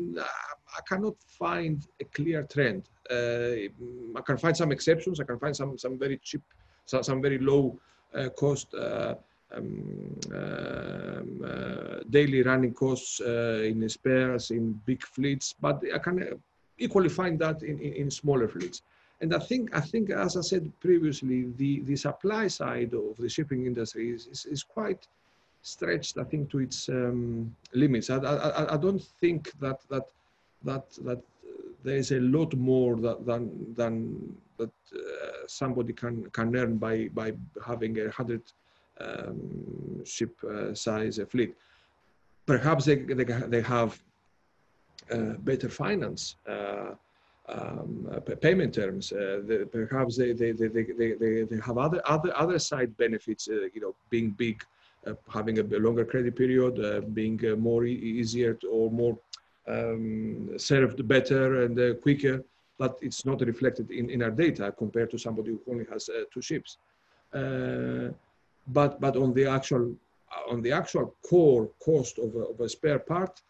I 0.77 0.81
cannot 0.89 1.17
find 1.23 1.87
a 2.01 2.05
clear 2.05 2.43
trend. 2.43 2.83
Uh, 3.11 3.71
I 4.19 4.23
can 4.27 4.37
find 4.37 4.57
some 4.57 4.73
exceptions. 4.73 5.21
I 5.21 5.25
can 5.25 5.39
find 5.39 5.57
some 5.57 5.79
some 5.79 5.99
very 5.99 6.19
cheap, 6.19 6.43
some, 6.85 7.03
some 7.03 7.23
very 7.23 7.39
low 7.39 7.79
uh, 8.15 8.29
cost 8.31 8.75
uh, 8.75 9.15
um, 9.55 10.19
um, 10.35 11.45
uh, 11.45 12.01
daily 12.11 12.43
running 12.43 12.75
costs 12.75 13.21
uh, 13.21 13.63
in 13.65 13.89
spares 13.89 14.51
in 14.51 14.81
big 14.85 15.03
fleets, 15.03 15.55
but 15.61 15.83
I 15.95 15.99
can 15.99 16.41
equally 16.79 17.09
find 17.09 17.39
that 17.39 17.63
in, 17.63 17.79
in, 17.81 17.93
in, 17.95 18.11
smaller 18.11 18.49
fleets. 18.49 18.83
And 19.21 19.35
I 19.35 19.39
think, 19.39 19.75
I 19.75 19.81
think, 19.81 20.11
as 20.11 20.37
I 20.37 20.43
said 20.43 20.71
previously, 20.81 21.47
the, 21.57 21.81
the 21.81 21.97
supply 21.97 22.49
side 22.49 22.93
of 22.93 23.17
the 23.17 23.29
shipping 23.29 23.65
industry 23.67 24.11
is, 24.11 24.27
is, 24.27 24.45
is 24.47 24.63
quite 24.63 25.07
stretched, 25.63 26.19
I 26.19 26.25
think, 26.25 26.51
to 26.51 26.59
its 26.59 26.89
um, 26.89 27.55
limits. 27.73 28.11
I, 28.11 28.19
I, 28.19 28.75
I 28.75 28.77
don't 28.77 29.03
think 29.21 29.53
that 29.61 29.81
that 29.89 30.05
that 30.65 30.91
that 31.05 31.21
there 31.83 31.97
is 31.97 32.13
a 32.13 32.21
lot 32.21 32.55
more 32.55 32.97
that, 32.97 33.25
than 33.27 33.75
than 33.75 34.37
that 34.59 34.71
uh, 34.95 35.47
somebody 35.47 35.93
can 35.93 36.29
can 36.31 36.55
earn 36.57 36.77
by 36.77 37.09
by 37.15 37.33
having 37.65 37.99
a 38.01 38.11
hundred 38.11 38.43
um, 39.01 40.05
ship 40.05 40.37
uh, 40.45 40.75
size 40.75 41.21
fleet. 41.29 41.55
Perhaps 42.47 42.85
they 42.85 42.97
they, 42.97 43.25
they 43.25 43.63
have 43.63 44.01
uh, 45.11 45.35
better 45.39 45.69
finance. 45.69 46.37
Uh, 46.49 46.95
um, 47.49 48.09
payment 48.41 48.75
terms. 48.75 49.13
Uh, 49.13 49.65
perhaps 49.71 50.17
they, 50.17 50.33
they, 50.33 50.51
they, 50.51 50.67
they, 50.67 51.13
they, 51.13 51.43
they 51.45 51.61
have 51.65 51.79
other, 51.79 52.03
other, 52.05 52.37
other 52.37 52.59
side 52.59 52.97
benefits, 52.97 53.49
uh, 53.49 53.69
you 53.73 53.81
know, 53.81 53.95
being 54.11 54.31
big, 54.31 54.65
having 55.33 55.61
a 55.61 55.63
longer 55.79 56.05
credit 56.05 56.35
period, 56.35 57.15
being 57.15 57.41
more 57.57 57.85
e 57.85 57.93
easier 57.93 58.55
to, 58.55 58.67
or 58.67 58.91
more 58.91 59.17
um, 59.69 60.51
served 60.57 61.07
better 61.07 61.63
and 61.63 61.79
uh, 61.79 61.95
quicker, 61.95 62.43
but 62.79 62.99
it's 63.01 63.25
not 63.25 63.41
reflected 63.41 63.91
in, 63.91 64.11
in 64.11 64.23
our 64.23 64.31
data 64.31 64.73
compared 64.77 65.11
to 65.11 65.19
somebody 65.19 65.51
who 65.51 65.61
only 65.71 65.87
has 65.91 66.09
uh, 66.09 66.25
two 66.33 66.43
ships. 66.43 66.79
But 68.69 69.01
but 69.01 69.17
on 69.17 69.33
the 69.33 69.47
actual 69.47 69.95
on 70.51 70.61
the 70.63 70.73
actual 70.73 71.15
core 71.29 71.71
cost 71.85 72.19
of 72.19 72.35
a, 72.35 72.45
of 72.53 72.61
a 72.61 72.69
spare 72.69 72.99
part, 72.99 73.41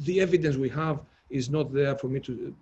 the 0.00 0.20
evidence 0.20 0.56
we 0.56 0.68
have 0.70 1.00
is 1.30 1.50
not 1.50 1.72
there 1.72 1.96
for 1.96 2.08
me 2.08 2.20
to 2.20 2.54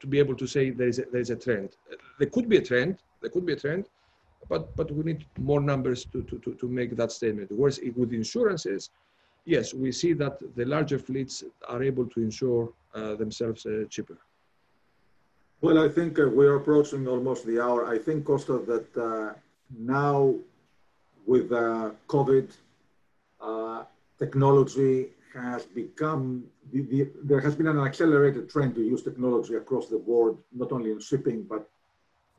to 0.00 0.06
be 0.06 0.18
able 0.18 0.34
to 0.34 0.46
say 0.46 0.70
there 0.70 0.88
is 0.88 0.98
a, 0.98 1.04
there 1.12 1.20
is 1.20 1.30
a 1.30 1.36
trend. 1.36 1.76
There 2.18 2.28
could 2.28 2.48
be 2.48 2.56
a 2.56 2.62
trend. 2.62 2.98
There 3.20 3.30
could 3.30 3.46
be 3.46 3.52
a 3.52 3.56
trend, 3.56 3.88
but 4.48 4.74
but 4.76 4.90
we 4.90 5.02
need 5.04 5.24
more 5.38 5.60
numbers 5.60 6.04
to 6.12 6.22
to 6.22 6.38
to, 6.38 6.54
to 6.54 6.68
make 6.68 6.96
that 6.96 7.12
statement. 7.12 7.50
Whereas 7.52 7.80
with 7.96 8.12
insurances, 8.12 8.90
yes, 9.44 9.74
we 9.74 9.92
see 9.92 10.12
that 10.14 10.38
the 10.56 10.64
larger 10.64 10.98
fleets 10.98 11.44
are 11.68 11.82
able 11.82 12.06
to 12.06 12.20
insure 12.20 12.72
uh, 12.94 13.14
themselves 13.14 13.64
uh, 13.66 13.84
cheaper. 13.88 14.18
Well, 15.62 15.78
I 15.78 15.88
think 15.88 16.18
uh, 16.18 16.26
we're 16.26 16.56
approaching 16.56 17.06
almost 17.06 17.46
the 17.46 17.62
hour. 17.62 17.86
I 17.86 17.96
think, 17.96 18.24
Costa, 18.24 18.58
that 18.66 18.88
uh, 18.96 19.32
now 19.78 20.34
with 21.24 21.52
uh, 21.52 21.92
COVID, 22.08 22.50
uh, 23.40 23.84
technology 24.18 25.10
has 25.32 25.64
become, 25.64 26.42
the, 26.72 26.80
the, 26.82 27.10
there 27.22 27.40
has 27.40 27.54
been 27.54 27.68
an 27.68 27.78
accelerated 27.78 28.50
trend 28.50 28.74
to 28.74 28.82
use 28.82 29.04
technology 29.04 29.54
across 29.54 29.86
the 29.86 29.98
board, 29.98 30.36
not 30.52 30.72
only 30.72 30.90
in 30.90 31.00
shipping, 31.00 31.44
but 31.44 31.70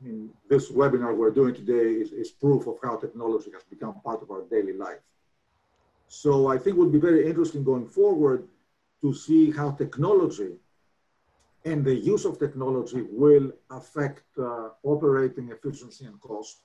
in 0.04 0.28
this 0.50 0.70
webinar 0.70 1.16
we're 1.16 1.30
doing 1.30 1.54
today 1.54 1.92
is, 2.02 2.12
is 2.12 2.30
proof 2.30 2.66
of 2.66 2.76
how 2.84 2.96
technology 2.96 3.50
has 3.52 3.62
become 3.62 3.94
part 4.04 4.20
of 4.20 4.30
our 4.30 4.42
daily 4.50 4.74
life. 4.74 4.98
So 6.08 6.48
I 6.48 6.58
think 6.58 6.76
it 6.76 6.78
would 6.78 6.92
be 6.92 7.00
very 7.00 7.26
interesting 7.26 7.64
going 7.64 7.88
forward 7.88 8.46
to 9.00 9.14
see 9.14 9.50
how 9.50 9.70
technology 9.70 10.50
and 11.64 11.84
the 11.84 11.94
use 11.94 12.24
of 12.24 12.38
technology 12.38 13.02
will 13.10 13.50
affect 13.70 14.24
uh, 14.38 14.68
operating 14.82 15.50
efficiency 15.50 16.04
and 16.04 16.20
cost. 16.20 16.62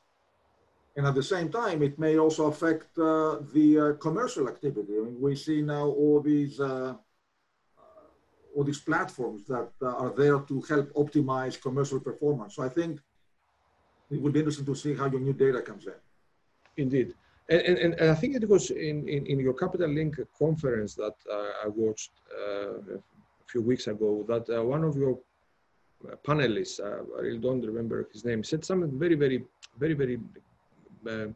And 0.95 1.07
at 1.07 1.15
the 1.15 1.23
same 1.23 1.49
time, 1.49 1.81
it 1.81 1.97
may 1.97 2.17
also 2.17 2.47
affect 2.47 2.97
uh, 2.97 3.37
the 3.53 3.79
uh, 3.79 3.93
commercial 3.93 4.49
activity. 4.49 4.93
I 4.97 5.01
mean, 5.05 5.21
we 5.21 5.35
see 5.35 5.61
now 5.61 5.85
all 5.85 6.19
these 6.19 6.59
uh, 6.59 6.93
uh, 7.77 8.55
all 8.55 8.65
these 8.65 8.81
platforms 8.81 9.45
that 9.47 9.71
uh, 9.81 10.03
are 10.03 10.13
there 10.21 10.39
to 10.39 10.61
help 10.61 10.91
optimize 10.93 11.61
commercial 11.61 11.99
performance. 11.99 12.55
So 12.55 12.63
I 12.63 12.69
think 12.69 12.99
it 14.11 14.19
would 14.21 14.33
be 14.33 14.39
interesting 14.39 14.65
to 14.65 14.75
see 14.75 14.93
how 14.95 15.05
your 15.05 15.21
new 15.21 15.33
data 15.33 15.61
comes 15.61 15.85
in. 15.85 15.99
Indeed. 16.75 17.13
And, 17.47 17.61
and, 17.61 17.93
and 17.93 18.09
I 18.11 18.15
think 18.15 18.35
it 18.35 18.47
was 18.47 18.69
in, 18.69 19.07
in, 19.07 19.25
in 19.25 19.39
your 19.39 19.53
Capital 19.53 19.89
Link 19.89 20.19
conference 20.37 20.95
that 20.95 21.15
I 21.63 21.67
watched 21.67 22.11
few 23.51 23.61
weeks 23.61 23.87
ago 23.87 24.09
that 24.27 24.45
uh, 24.49 24.63
one 24.63 24.83
of 24.83 24.95
your 24.95 25.13
uh, 26.07 26.15
panelists, 26.27 26.79
uh, 26.79 27.03
I 27.17 27.21
really 27.21 27.43
don't 27.47 27.65
remember 27.71 28.07
his 28.13 28.23
name, 28.29 28.43
said 28.43 28.63
something 28.63 28.97
very, 28.97 29.15
very, 29.15 29.43
very, 29.77 29.93
very 29.93 30.17
uh, 31.09 31.27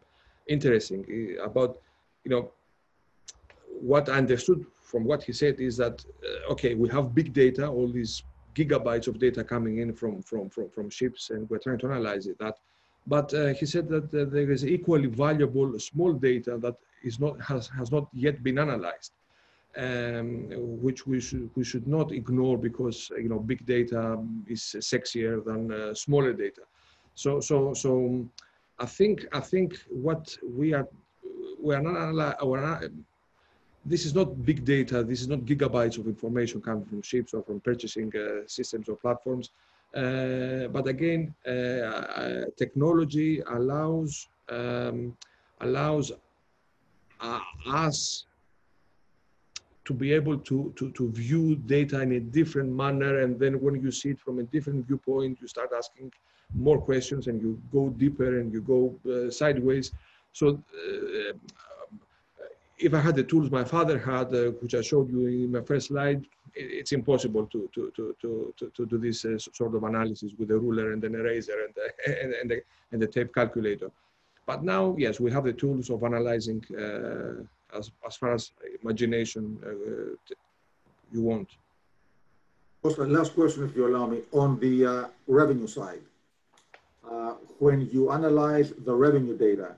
interesting 0.48 1.02
about, 1.50 1.72
you 2.24 2.32
know, 2.32 2.52
what 3.92 4.08
I 4.10 4.18
understood 4.24 4.66
from 4.82 5.04
what 5.04 5.24
he 5.24 5.34
said 5.34 5.60
is 5.60 5.76
that, 5.78 6.06
okay, 6.50 6.76
we 6.76 6.88
have 6.90 7.16
big 7.16 7.34
data, 7.34 7.68
all 7.68 7.90
these 8.00 8.24
gigabytes 8.56 9.08
of 9.08 9.20
data 9.20 9.44
coming 9.44 9.80
in 9.80 9.94
from, 9.94 10.22
from, 10.22 10.50
from, 10.50 10.70
from 10.70 10.90
ships, 10.90 11.32
and 11.32 11.50
we're 11.50 11.58
trying 11.58 11.80
to 11.80 11.88
analyze 11.88 12.28
it. 12.28 12.38
That 12.40 12.56
but 13.06 13.34
uh, 13.34 13.48
he 13.60 13.66
said 13.66 13.90
that 13.90 14.06
uh, 14.14 14.26
there 14.26 14.50
is 14.52 14.66
equally 14.66 15.08
valuable 15.08 15.78
small 15.80 16.14
data 16.14 16.58
that 16.60 16.76
is 17.04 17.20
not, 17.20 17.42
has, 17.42 17.68
has 17.68 17.92
not 17.92 18.08
yet 18.14 18.42
been 18.44 18.58
analyzed, 18.58 19.12
um, 19.78 20.50
which 20.82 21.08
we 21.08 21.20
should, 21.20 21.50
we 21.56 21.64
should 21.64 21.88
not 21.88 22.12
ignore 22.12 22.58
because 22.58 23.12
you 23.18 23.30
know, 23.30 23.40
big 23.40 23.66
data 23.66 24.20
is 24.48 24.76
sexier 24.80 25.44
than 25.44 25.72
uh, 25.72 25.94
smaller 25.94 26.34
data. 26.34 26.62
So, 27.16 27.40
so, 27.40 27.74
so 27.74 28.26
I 28.80 28.86
think, 28.86 29.26
I 29.34 29.40
think 29.40 29.80
what 29.90 30.36
we 30.48 30.74
are, 30.74 30.88
we 31.60 31.76
are 31.76 31.82
not, 31.82 32.46
we're 32.46 32.62
not 32.62 32.84
this 33.86 34.06
is 34.06 34.16
not 34.16 34.46
big 34.46 34.64
data. 34.64 35.04
This 35.04 35.22
is 35.22 35.28
not 35.28 35.40
gigabytes 35.40 35.98
of 35.98 36.08
information 36.08 36.62
coming 36.62 36.86
from 36.86 37.02
ships 37.02 37.34
or 37.34 37.44
from 37.44 37.60
purchasing 37.60 38.12
uh, 38.16 38.48
systems 38.48 38.88
or 38.88 38.96
platforms. 38.96 39.50
Uh, 39.94 40.68
but 40.70 40.88
again, 40.88 41.34
uh, 41.46 41.50
uh, 41.52 42.46
technology 42.58 43.42
allows 43.42 44.28
um, 44.50 45.16
allows 45.62 46.12
us 47.68 48.26
to 49.86 49.94
be 49.94 50.14
able 50.14 50.38
to, 50.38 50.74
to, 50.78 50.92
to 50.92 51.12
view 51.12 51.56
data 51.56 52.02
in 52.02 52.14
a 52.14 52.20
different 52.20 52.72
manner. 52.72 53.22
And 53.22 53.40
then 53.40 53.60
when 53.60 53.82
you 53.82 53.92
see 53.92 54.12
it 54.12 54.20
from 54.20 54.40
a 54.40 54.44
different 54.44 54.88
viewpoint, 54.88 55.40
you 55.42 55.48
start 55.48 55.72
asking 55.76 56.12
more 56.54 56.80
questions 56.80 57.28
and 57.28 57.42
you 57.42 57.62
go 57.72 57.90
deeper 57.90 58.40
and 58.40 58.54
you 58.54 58.62
go 58.62 58.96
uh, 59.12 59.30
sideways. 59.30 59.92
So 60.32 60.64
uh, 60.74 61.34
if 62.78 62.94
I 62.94 63.00
had 63.00 63.16
the 63.16 63.24
tools 63.24 63.52
my 63.52 63.64
father 63.64 64.00
had, 64.00 64.34
uh, 64.34 64.52
which 64.62 64.76
I 64.76 64.82
showed 64.82 65.10
you 65.12 65.28
in 65.28 65.52
my 65.52 65.62
first 65.62 65.88
slide, 65.88 66.26
it's 66.56 66.92
impossible 66.92 67.48
to, 67.48 67.70
to, 67.74 67.92
to, 67.96 68.16
to, 68.22 68.72
to, 68.76 68.86
do 68.86 68.98
this 68.98 69.26
uh, 69.26 69.38
sort 69.40 69.74
of 69.76 69.84
analysis 69.84 70.34
with 70.38 70.52
a 70.52 70.58
ruler 70.58 70.94
and 70.94 71.04
an 71.04 71.16
eraser 71.16 71.66
and, 71.66 71.76
and, 72.24 72.34
and, 72.34 72.52
the, 72.52 72.62
and 72.92 73.02
the 73.02 73.08
tape 73.08 73.34
calculator. 73.34 73.90
But 74.46 74.64
now, 74.64 74.96
yes, 74.98 75.20
we 75.20 75.32
have 75.32 75.46
the 75.46 75.54
tools 75.54 75.90
of 75.90 76.04
analyzing 76.04 76.64
uh, 76.78 77.44
as, 77.76 77.92
as 78.06 78.16
far 78.16 78.34
as 78.34 78.52
imagination 78.82 79.58
uh, 79.66 80.34
you 81.12 81.22
want. 81.22 81.50
Last 82.84 83.34
question, 83.34 83.64
if 83.64 83.76
you 83.76 83.88
allow 83.88 84.08
me, 84.08 84.22
on 84.32 84.60
the 84.60 84.86
uh, 84.86 85.08
revenue 85.28 85.68
side. 85.68 86.02
Uh, 87.10 87.34
when 87.60 87.90
you 87.92 88.12
analyze 88.12 88.74
the 88.86 88.94
revenue 88.94 89.38
data, 89.38 89.76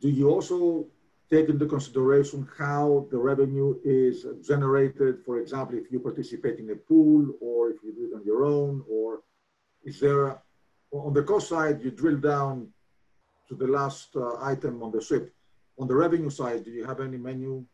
do 0.00 0.08
you 0.08 0.30
also 0.30 0.86
take 1.30 1.48
into 1.48 1.66
consideration 1.66 2.48
how 2.56 3.06
the 3.10 3.18
revenue 3.18 3.76
is 3.84 4.26
generated? 4.46 5.18
For 5.26 5.40
example, 5.40 5.76
if 5.76 5.92
you 5.92 6.00
participate 6.00 6.58
in 6.58 6.70
a 6.70 6.76
pool 6.76 7.34
or 7.40 7.70
if 7.70 7.76
you 7.82 7.92
do 7.92 8.08
it 8.10 8.16
on 8.16 8.24
your 8.24 8.44
own, 8.44 8.82
or 8.90 9.20
is 9.84 10.00
there, 10.00 10.38
on 10.90 11.12
the 11.12 11.22
cost 11.22 11.48
side, 11.48 11.82
you 11.82 11.90
drill 11.90 12.16
down 12.16 12.68
to 13.48 13.54
the 13.54 13.66
last 13.66 14.16
uh, 14.16 14.42
item 14.42 14.82
on 14.82 14.90
the 14.90 15.02
ship. 15.02 15.34
On 15.78 15.86
the 15.86 15.94
revenue 15.94 16.30
side, 16.30 16.64
do 16.64 16.70
you 16.70 16.84
have 16.84 17.00
any 17.00 17.16
menu 17.16 17.64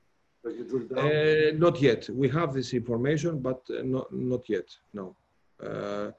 that 0.42 0.54
you 0.56 0.64
drill 0.64 0.86
down? 0.88 1.06
Uh, 1.06 1.56
not 1.56 1.80
yet. 1.80 2.08
We 2.10 2.28
have 2.28 2.52
this 2.52 2.74
information, 2.74 3.40
but 3.40 3.62
uh, 3.70 3.82
not 3.82 4.12
not 4.12 4.48
yet. 4.48 4.68
No. 4.92 5.16
Uh, 5.62 6.10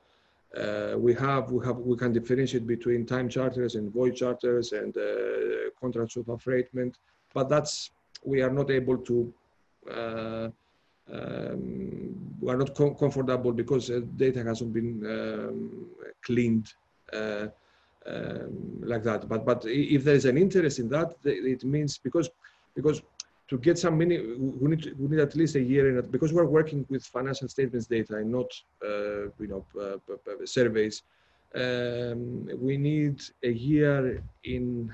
uh, 0.57 0.95
we 0.97 1.13
have 1.13 1.51
we 1.51 1.65
have 1.65 1.77
we 1.77 1.95
can 1.97 2.11
differentiate 2.13 2.65
between 2.65 3.05
time 3.05 3.29
charters 3.29 3.75
and 3.75 3.93
voyage 3.93 4.19
charters 4.19 4.71
and 4.71 4.95
uh, 4.97 5.69
contracts 5.79 6.15
of 6.15 6.25
affreightment, 6.25 6.95
but 7.33 7.49
that's 7.49 7.91
we 8.23 8.41
are 8.41 8.51
not 8.51 8.71
able 8.71 8.97
to. 8.97 9.33
Um, 9.91 10.53
we 12.41 12.51
are 12.51 12.57
not 12.57 12.73
com 12.73 12.95
comfortable 12.95 13.51
because 13.51 13.91
data 14.17 14.43
hasn't 14.43 14.73
been 14.73 14.91
um, 15.05 15.85
cleaned 16.23 16.73
um, 18.07 18.81
like 18.81 19.03
that. 19.03 19.27
But 19.27 19.45
but 19.45 19.65
if 19.65 20.03
there 20.03 20.15
is 20.15 20.25
an 20.25 20.37
interest 20.37 20.79
in 20.79 20.89
that, 20.89 21.15
it 21.23 21.63
means 21.63 21.97
because 21.97 22.29
because 22.75 23.01
to 23.47 23.57
get 23.57 23.77
some 23.77 23.97
mini, 23.97 24.17
we 24.61 24.69
need 24.69 24.95
we 24.99 25.07
need 25.07 25.19
at 25.19 25.35
least 25.35 25.55
a 25.55 25.61
year 25.61 25.89
in 25.89 26.09
because 26.09 26.33
we're 26.33 26.45
working 26.45 26.85
with 26.89 27.03
financial 27.05 27.47
statements 27.47 27.87
data 27.87 28.17
and 28.17 28.31
not 28.31 28.51
uh, 28.83 29.29
you 29.39 29.47
know 29.47 29.65
surveys. 30.45 31.03
Um, 31.55 32.49
we 32.59 32.75
need 32.77 33.21
a 33.43 33.51
year 33.51 34.21
in 34.43 34.93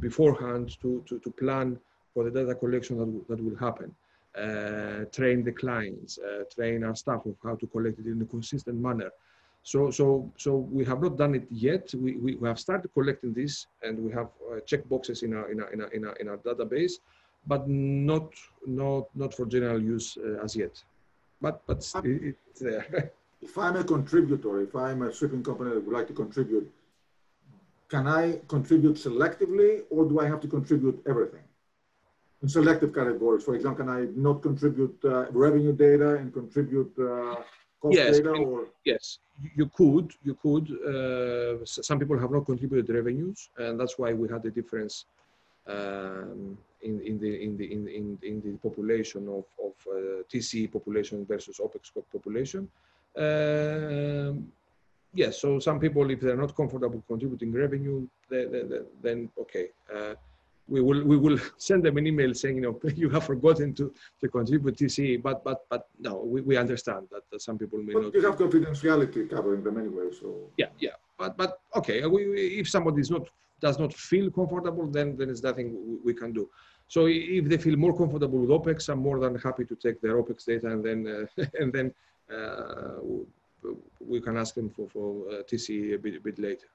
beforehand 0.00 0.80
to, 0.80 1.02
to, 1.08 1.18
to 1.20 1.30
plan 1.30 1.78
for 2.12 2.24
the 2.24 2.30
data 2.30 2.54
collection 2.54 2.98
that, 2.98 3.28
that 3.28 3.44
will 3.44 3.56
happen. 3.56 3.94
Uh, 4.36 5.04
train 5.12 5.44
the 5.44 5.52
clients, 5.52 6.18
uh, 6.18 6.44
train 6.54 6.82
our 6.84 6.96
staff 6.96 7.24
of 7.26 7.36
how 7.44 7.54
to 7.54 7.66
collect 7.66 7.98
it 7.98 8.06
in 8.06 8.20
a 8.22 8.24
consistent 8.24 8.78
manner. 8.78 9.10
So, 9.62 9.90
so, 9.90 10.30
so 10.36 10.56
we 10.56 10.84
have 10.84 11.00
not 11.00 11.16
done 11.16 11.34
it 11.36 11.46
yet. 11.50 11.94
We, 11.94 12.16
we, 12.16 12.34
we 12.34 12.48
have 12.48 12.58
started 12.58 12.92
collecting 12.92 13.32
this 13.32 13.66
and 13.82 13.98
we 13.98 14.12
have 14.12 14.28
uh, 14.50 14.60
check 14.66 14.88
boxes 14.88 15.22
in 15.22 15.34
our, 15.34 15.50
in 15.52 15.60
our, 15.60 15.70
in 15.70 15.80
our, 15.82 15.88
in 15.88 16.04
our, 16.04 16.14
in 16.16 16.28
our 16.28 16.36
database, 16.38 16.94
but 17.46 17.68
not, 17.68 18.32
not, 18.66 19.08
not 19.14 19.34
for 19.34 19.46
general 19.46 19.80
use 19.80 20.18
uh, 20.18 20.42
as 20.42 20.56
yet. 20.56 20.82
But, 21.40 21.62
but 21.66 21.78
it, 22.04 22.34
it's 22.50 22.60
there. 22.60 23.12
if 23.40 23.56
I'm 23.56 23.76
a 23.76 23.84
contributor, 23.84 24.62
if 24.62 24.74
I'm 24.74 25.02
a 25.02 25.14
shipping 25.14 25.44
company 25.44 25.70
that 25.70 25.84
would 25.84 25.94
like 25.94 26.08
to 26.08 26.12
contribute, 26.12 26.72
can 27.88 28.08
I 28.08 28.40
contribute 28.48 28.96
selectively 28.96 29.82
or 29.90 30.06
do 30.06 30.18
I 30.18 30.26
have 30.26 30.40
to 30.40 30.48
contribute 30.48 31.02
everything? 31.08 31.42
In 32.42 32.48
selective 32.48 32.92
categories, 32.92 33.44
for 33.44 33.54
example, 33.54 33.84
can 33.84 33.94
I 33.94 34.08
not 34.16 34.42
contribute 34.42 34.98
uh, 35.04 35.30
revenue 35.30 35.72
data 35.72 36.16
and 36.16 36.32
contribute 36.32 36.92
yes, 37.90 38.20
or? 38.20 38.66
yes, 38.84 39.18
you 39.56 39.66
could, 39.66 40.12
you 40.22 40.34
could. 40.34 40.66
Uh, 40.70 41.64
some 41.64 41.98
people 41.98 42.18
have 42.18 42.30
not 42.30 42.46
contributed 42.46 42.94
revenues, 42.94 43.48
and 43.58 43.78
that's 43.78 43.98
why 43.98 44.12
we 44.12 44.28
had 44.28 44.42
the 44.42 44.50
difference 44.50 45.06
um, 45.66 46.56
in, 46.82 47.00
in 47.00 47.18
the 47.18 47.42
in 47.44 47.56
the 47.56 47.72
in, 47.72 47.88
in, 47.88 48.18
in 48.22 48.40
the 48.44 48.52
population 48.58 49.28
of, 49.28 49.44
of 49.66 49.72
uh, 49.88 50.22
TC 50.32 50.70
population 50.72 51.24
versus 51.26 51.58
OPEX 51.58 51.90
population. 52.12 52.68
Um, 53.16 54.50
yes, 55.14 55.40
so 55.40 55.58
some 55.58 55.78
people, 55.78 56.10
if 56.10 56.20
they're 56.20 56.36
not 56.36 56.56
comfortable 56.56 57.02
contributing 57.06 57.52
revenue, 57.52 58.06
they, 58.30 58.46
they, 58.46 58.62
they, 58.62 58.80
then 59.02 59.28
okay. 59.40 59.68
Uh, 59.94 60.14
we 60.68 60.80
will 60.80 61.02
we 61.04 61.16
will 61.16 61.38
send 61.56 61.82
them 61.84 61.96
an 61.96 62.06
email 62.06 62.32
saying 62.34 62.56
you 62.56 62.62
know 62.62 62.80
you 62.94 63.08
have 63.10 63.24
forgotten 63.24 63.74
to 63.74 63.92
to 64.20 64.28
contribute 64.28 64.76
TCE, 64.76 65.22
but 65.22 65.42
but 65.44 65.64
but 65.68 65.88
no, 65.98 66.16
we, 66.32 66.40
we 66.40 66.56
understand 66.56 67.08
that, 67.10 67.22
that 67.30 67.42
some 67.42 67.58
people 67.58 67.78
may 67.82 67.92
but 67.92 68.02
not. 68.04 68.14
You 68.14 68.22
have 68.22 68.36
confidentiality 68.36 69.28
covering 69.28 69.62
them 69.62 69.78
anyway, 69.78 70.08
so. 70.18 70.50
Yeah, 70.56 70.66
yeah, 70.78 70.96
but 71.18 71.36
but 71.36 71.60
okay, 71.76 72.04
we, 72.06 72.28
we, 72.28 72.40
if 72.60 72.68
somebody 72.68 73.00
is 73.00 73.10
not 73.10 73.28
does 73.60 73.78
not 73.78 73.92
feel 73.92 74.30
comfortable, 74.30 74.86
then 74.86 75.16
then 75.16 75.28
there's 75.28 75.42
nothing 75.42 75.68
we, 75.88 76.12
we, 76.12 76.14
can 76.14 76.32
do. 76.32 76.48
So 76.88 77.06
if 77.06 77.44
they 77.48 77.58
feel 77.58 77.76
more 77.76 77.96
comfortable 77.96 78.38
with 78.38 78.50
OPEX, 78.50 78.88
I'm 78.88 78.98
more 78.98 79.18
than 79.18 79.34
happy 79.36 79.64
to 79.64 79.74
take 79.74 80.00
their 80.00 80.16
OPEX 80.22 80.44
data 80.44 80.68
and 80.68 80.84
then 80.84 81.28
uh, 81.38 81.44
and 81.60 81.72
then 81.72 81.92
uh, 82.32 83.00
we 84.00 84.20
can 84.20 84.36
ask 84.36 84.54
them 84.54 84.70
for 84.70 84.88
for 84.88 85.08
uh, 85.30 85.42
TCE 85.42 85.94
a 85.94 85.98
bit 85.98 86.16
a 86.16 86.20
bit 86.20 86.38
later. 86.38 86.68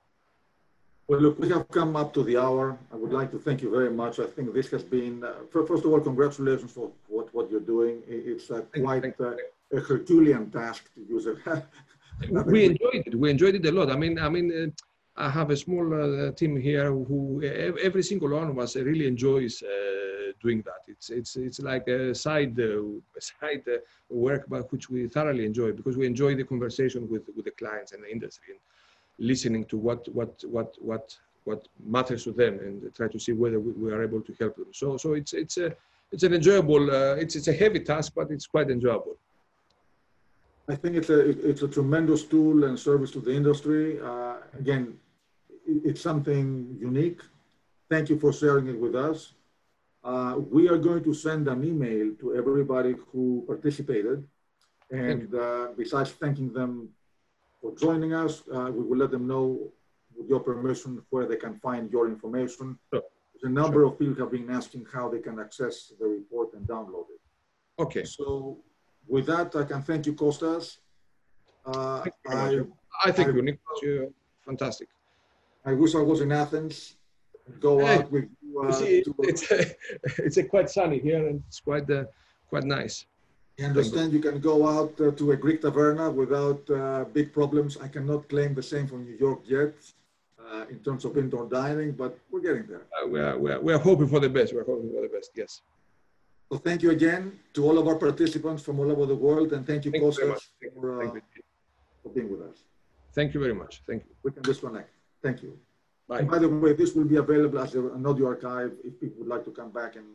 Well, 1.07 1.21
look, 1.21 1.39
we 1.39 1.47
have 1.49 1.69
come 1.69 1.95
up 1.95 2.13
to 2.15 2.23
the 2.23 2.35
hour. 2.37 2.77
I 2.91 2.97
would 2.97 3.13
like 3.13 3.31
to 3.31 3.39
thank 3.39 3.61
you 3.61 3.71
very 3.71 3.89
much. 3.89 4.19
I 4.19 4.25
think 4.25 4.53
this 4.53 4.69
has 4.71 4.83
been, 4.83 5.23
uh, 5.23 5.35
first 5.49 5.85
of 5.85 5.91
all, 5.91 6.01
congratulations 6.01 6.73
for 6.73 6.91
what, 7.07 7.33
what 7.33 7.49
you're 7.49 7.61
doing. 7.61 8.03
It's 8.09 8.51
uh, 8.51 8.63
quite 8.75 9.05
uh, 9.21 9.35
a 9.71 9.79
Herculean 9.79 10.51
task 10.51 10.93
to 10.95 11.01
use 11.07 11.25
it. 11.25 11.37
we 12.47 12.65
enjoyed 12.65 13.03
it. 13.07 13.15
We 13.15 13.29
enjoyed 13.31 13.55
it 13.55 13.65
a 13.65 13.71
lot. 13.71 13.89
I 13.89 13.95
mean, 13.95 14.19
I 14.19 14.27
mean, 14.27 14.51
uh, 14.51 15.25
I 15.27 15.29
have 15.29 15.49
a 15.49 15.55
small 15.55 15.85
uh, 15.93 16.31
team 16.33 16.57
here 16.57 16.91
who 16.91 17.41
every 17.41 18.03
single 18.03 18.31
one 18.31 18.49
of 18.49 18.59
us 18.59 18.75
really 18.75 19.07
enjoys 19.07 19.63
uh, 19.63 20.33
doing 20.41 20.61
that. 20.63 20.81
It's 20.89 21.09
it's 21.09 21.37
it's 21.37 21.59
like 21.59 21.87
a 21.87 22.13
side 22.13 22.59
side 23.19 23.63
work, 24.09 24.43
but 24.49 24.71
which 24.73 24.89
we 24.89 25.07
thoroughly 25.07 25.45
enjoy 25.45 25.71
because 25.71 25.95
we 25.97 26.05
enjoy 26.05 26.35
the 26.35 26.43
conversation 26.43 27.09
with 27.09 27.29
with 27.35 27.45
the 27.45 27.51
clients 27.51 27.93
and 27.93 28.03
the 28.03 28.11
industry. 28.11 28.55
And, 28.55 28.59
listening 29.19 29.65
to 29.65 29.77
what 29.77 30.07
what 30.13 30.43
what 30.45 30.75
what 30.79 31.15
what 31.43 31.67
matters 31.85 32.23
to 32.25 32.31
them 32.31 32.59
and 32.59 32.93
try 32.93 33.07
to 33.07 33.19
see 33.19 33.31
whether 33.31 33.59
we, 33.59 33.71
we 33.71 33.91
are 33.91 34.03
able 34.03 34.21
to 34.21 34.33
help 34.39 34.55
them. 34.55 34.67
So 34.71 34.97
so 34.97 35.13
it's 35.13 35.33
it's 35.33 35.57
a 35.57 35.75
it's 36.11 36.23
an 36.23 36.33
enjoyable 36.33 36.91
uh, 36.91 37.15
it's 37.15 37.35
it's 37.35 37.47
a 37.47 37.53
heavy 37.53 37.79
task, 37.79 38.13
but 38.15 38.31
it's 38.31 38.45
quite 38.45 38.69
enjoyable. 38.69 39.17
I 40.69 40.75
think 40.75 40.95
it's 40.97 41.09
a 41.09 41.19
it's 41.49 41.61
a 41.61 41.67
tremendous 41.67 42.23
tool 42.23 42.65
and 42.65 42.77
service 42.77 43.11
to 43.11 43.19
the 43.19 43.33
industry. 43.33 43.99
Uh, 44.01 44.35
again, 44.59 44.97
it's 45.65 46.01
something 46.01 46.77
unique. 46.79 47.21
Thank 47.89 48.09
you 48.09 48.19
for 48.19 48.33
sharing 48.33 48.67
it 48.67 48.79
with 48.79 48.95
us. 48.95 49.33
Uh, 50.03 50.35
we 50.37 50.69
are 50.69 50.77
going 50.77 51.03
to 51.03 51.13
send 51.13 51.47
an 51.47 51.63
email 51.63 52.13
to 52.19 52.35
everybody 52.35 52.95
who 53.11 53.43
participated, 53.47 54.27
and 54.91 55.33
uh, 55.33 55.67
besides 55.77 56.11
thanking 56.11 56.51
them 56.53 56.89
for 57.61 57.75
joining 57.75 58.13
us. 58.13 58.43
Uh, 58.53 58.71
we 58.71 58.83
will 58.83 58.97
let 58.97 59.11
them 59.11 59.27
know, 59.27 59.71
with 60.15 60.27
your 60.27 60.39
permission, 60.39 61.01
where 61.09 61.25
they 61.27 61.35
can 61.35 61.55
find 61.59 61.91
your 61.91 62.07
information. 62.07 62.77
Sure. 62.93 63.03
There's 63.33 63.51
a 63.51 63.53
number 63.53 63.81
sure. 63.81 63.87
of 63.87 63.99
people 63.99 64.15
have 64.23 64.31
been 64.31 64.49
asking 64.49 64.87
how 64.91 65.09
they 65.09 65.19
can 65.19 65.39
access 65.39 65.93
the 65.99 66.07
report 66.07 66.53
and 66.53 66.67
download 66.67 67.05
it. 67.15 67.21
Okay. 67.79 68.03
So 68.03 68.57
with 69.07 69.25
that, 69.27 69.55
I 69.55 69.63
can 69.63 69.81
thank 69.83 70.05
you, 70.05 70.13
Costas. 70.13 70.79
Uh, 71.65 72.03
I, 72.27 72.31
I 73.03 73.11
thank 73.11 73.29
I, 73.29 73.31
you, 73.31 73.41
Nick. 73.41 73.59
You're 73.81 74.09
fantastic. 74.45 74.87
I 75.65 75.73
wish 75.73 75.95
I 75.95 75.99
was 75.99 76.21
in 76.21 76.31
Athens. 76.31 76.95
Go 77.59 77.79
hey, 77.79 77.95
out 77.95 78.11
with 78.11 78.25
you. 78.41 78.61
Uh, 78.61 78.71
see, 78.71 79.03
it's, 79.19 79.51
a, 79.51 79.65
it's 80.17 80.37
a 80.43 80.43
quite 80.43 80.69
sunny 80.69 80.99
here 80.99 81.27
and 81.27 81.43
it's 81.47 81.59
quite 81.59 81.89
uh, 81.89 82.05
quite 82.49 82.63
nice. 82.63 83.05
I 83.59 83.63
understand 83.63 84.13
you 84.13 84.19
can 84.19 84.39
go 84.39 84.67
out 84.67 84.93
uh, 85.01 85.11
to 85.11 85.31
a 85.31 85.35
Greek 85.35 85.61
taverna 85.63 86.13
without 86.13 86.61
uh, 86.69 87.05
big 87.05 87.33
problems. 87.33 87.75
I 87.77 87.87
cannot 87.87 88.29
claim 88.29 88.53
the 88.53 88.61
same 88.61 88.85
from 88.87 89.03
New 89.03 89.17
York 89.17 89.39
yet 89.45 89.73
uh, 90.39 90.65
in 90.69 90.77
terms 90.79 91.05
of 91.05 91.17
indoor 91.17 91.47
dining, 91.49 91.93
but 91.93 92.19
we're 92.29 92.41
getting 92.41 92.67
there. 92.67 92.85
Uh, 92.95 93.07
we, 93.07 93.19
are, 93.19 93.37
we, 93.37 93.51
are, 93.51 93.59
we 93.59 93.73
are 93.73 93.79
hoping 93.79 94.07
for 94.07 94.19
the 94.19 94.29
best. 94.29 94.53
We're 94.53 94.63
hoping 94.63 94.91
for 94.91 95.01
the 95.01 95.07
best, 95.07 95.31
yes. 95.35 95.61
So 96.51 96.59
thank 96.59 96.83
you 96.83 96.91
again 96.91 97.39
to 97.55 97.65
all 97.65 97.79
of 97.79 97.87
our 97.87 97.95
participants 97.95 98.61
from 98.61 98.79
all 98.79 98.91
over 98.91 99.07
the 99.07 99.15
world, 99.15 99.51
and 99.53 99.65
thank 99.65 99.85
you, 99.85 99.91
thank 99.91 100.03
Kostas, 100.03 100.49
you 100.61 100.71
for, 100.79 101.03
uh, 101.03 101.09
for 102.03 102.09
being 102.09 102.29
with 102.31 102.41
us. 102.41 102.57
Thank 103.13 103.33
you 103.33 103.39
very 103.39 103.55
much. 103.55 103.81
Thank 103.87 104.03
you. 104.03 104.11
We 104.21 104.31
can 104.31 104.43
disconnect. 104.43 104.91
Thank 105.23 105.41
you. 105.41 105.57
Bye. 106.07 106.19
And 106.19 106.29
by 106.29 106.37
the 106.37 106.47
way, 106.47 106.73
this 106.73 106.93
will 106.93 107.05
be 107.05 107.15
available 107.15 107.59
as 107.59 107.73
an 107.73 108.05
audio 108.05 108.27
archive 108.27 108.73
if 108.83 108.99
people 108.99 109.17
would 109.19 109.27
like 109.27 109.43
to 109.45 109.51
come 109.51 109.71
back 109.71 109.95
and 109.95 110.05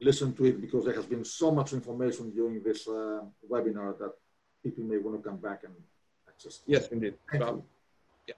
listen 0.00 0.32
to 0.34 0.44
it 0.46 0.60
because 0.60 0.84
there 0.84 0.94
has 0.94 1.06
been 1.06 1.24
so 1.24 1.50
much 1.50 1.72
information 1.72 2.30
during 2.30 2.62
this 2.62 2.88
uh, 2.88 3.20
webinar 3.50 3.98
that 3.98 4.12
people 4.62 4.84
may 4.84 4.98
want 4.98 5.22
to 5.22 5.28
come 5.28 5.38
back 5.38 5.62
and 5.64 5.74
access. 6.28 6.60
Yes, 6.66 6.88
indeed. 6.88 7.14
Thank 7.30 7.44
you. 7.44 7.64
Yeah. 8.26 8.34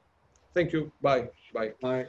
Thank 0.55 0.73
you. 0.73 0.93
Bye. 1.01 1.29
Bye. 1.53 1.73
Bye. 1.81 2.07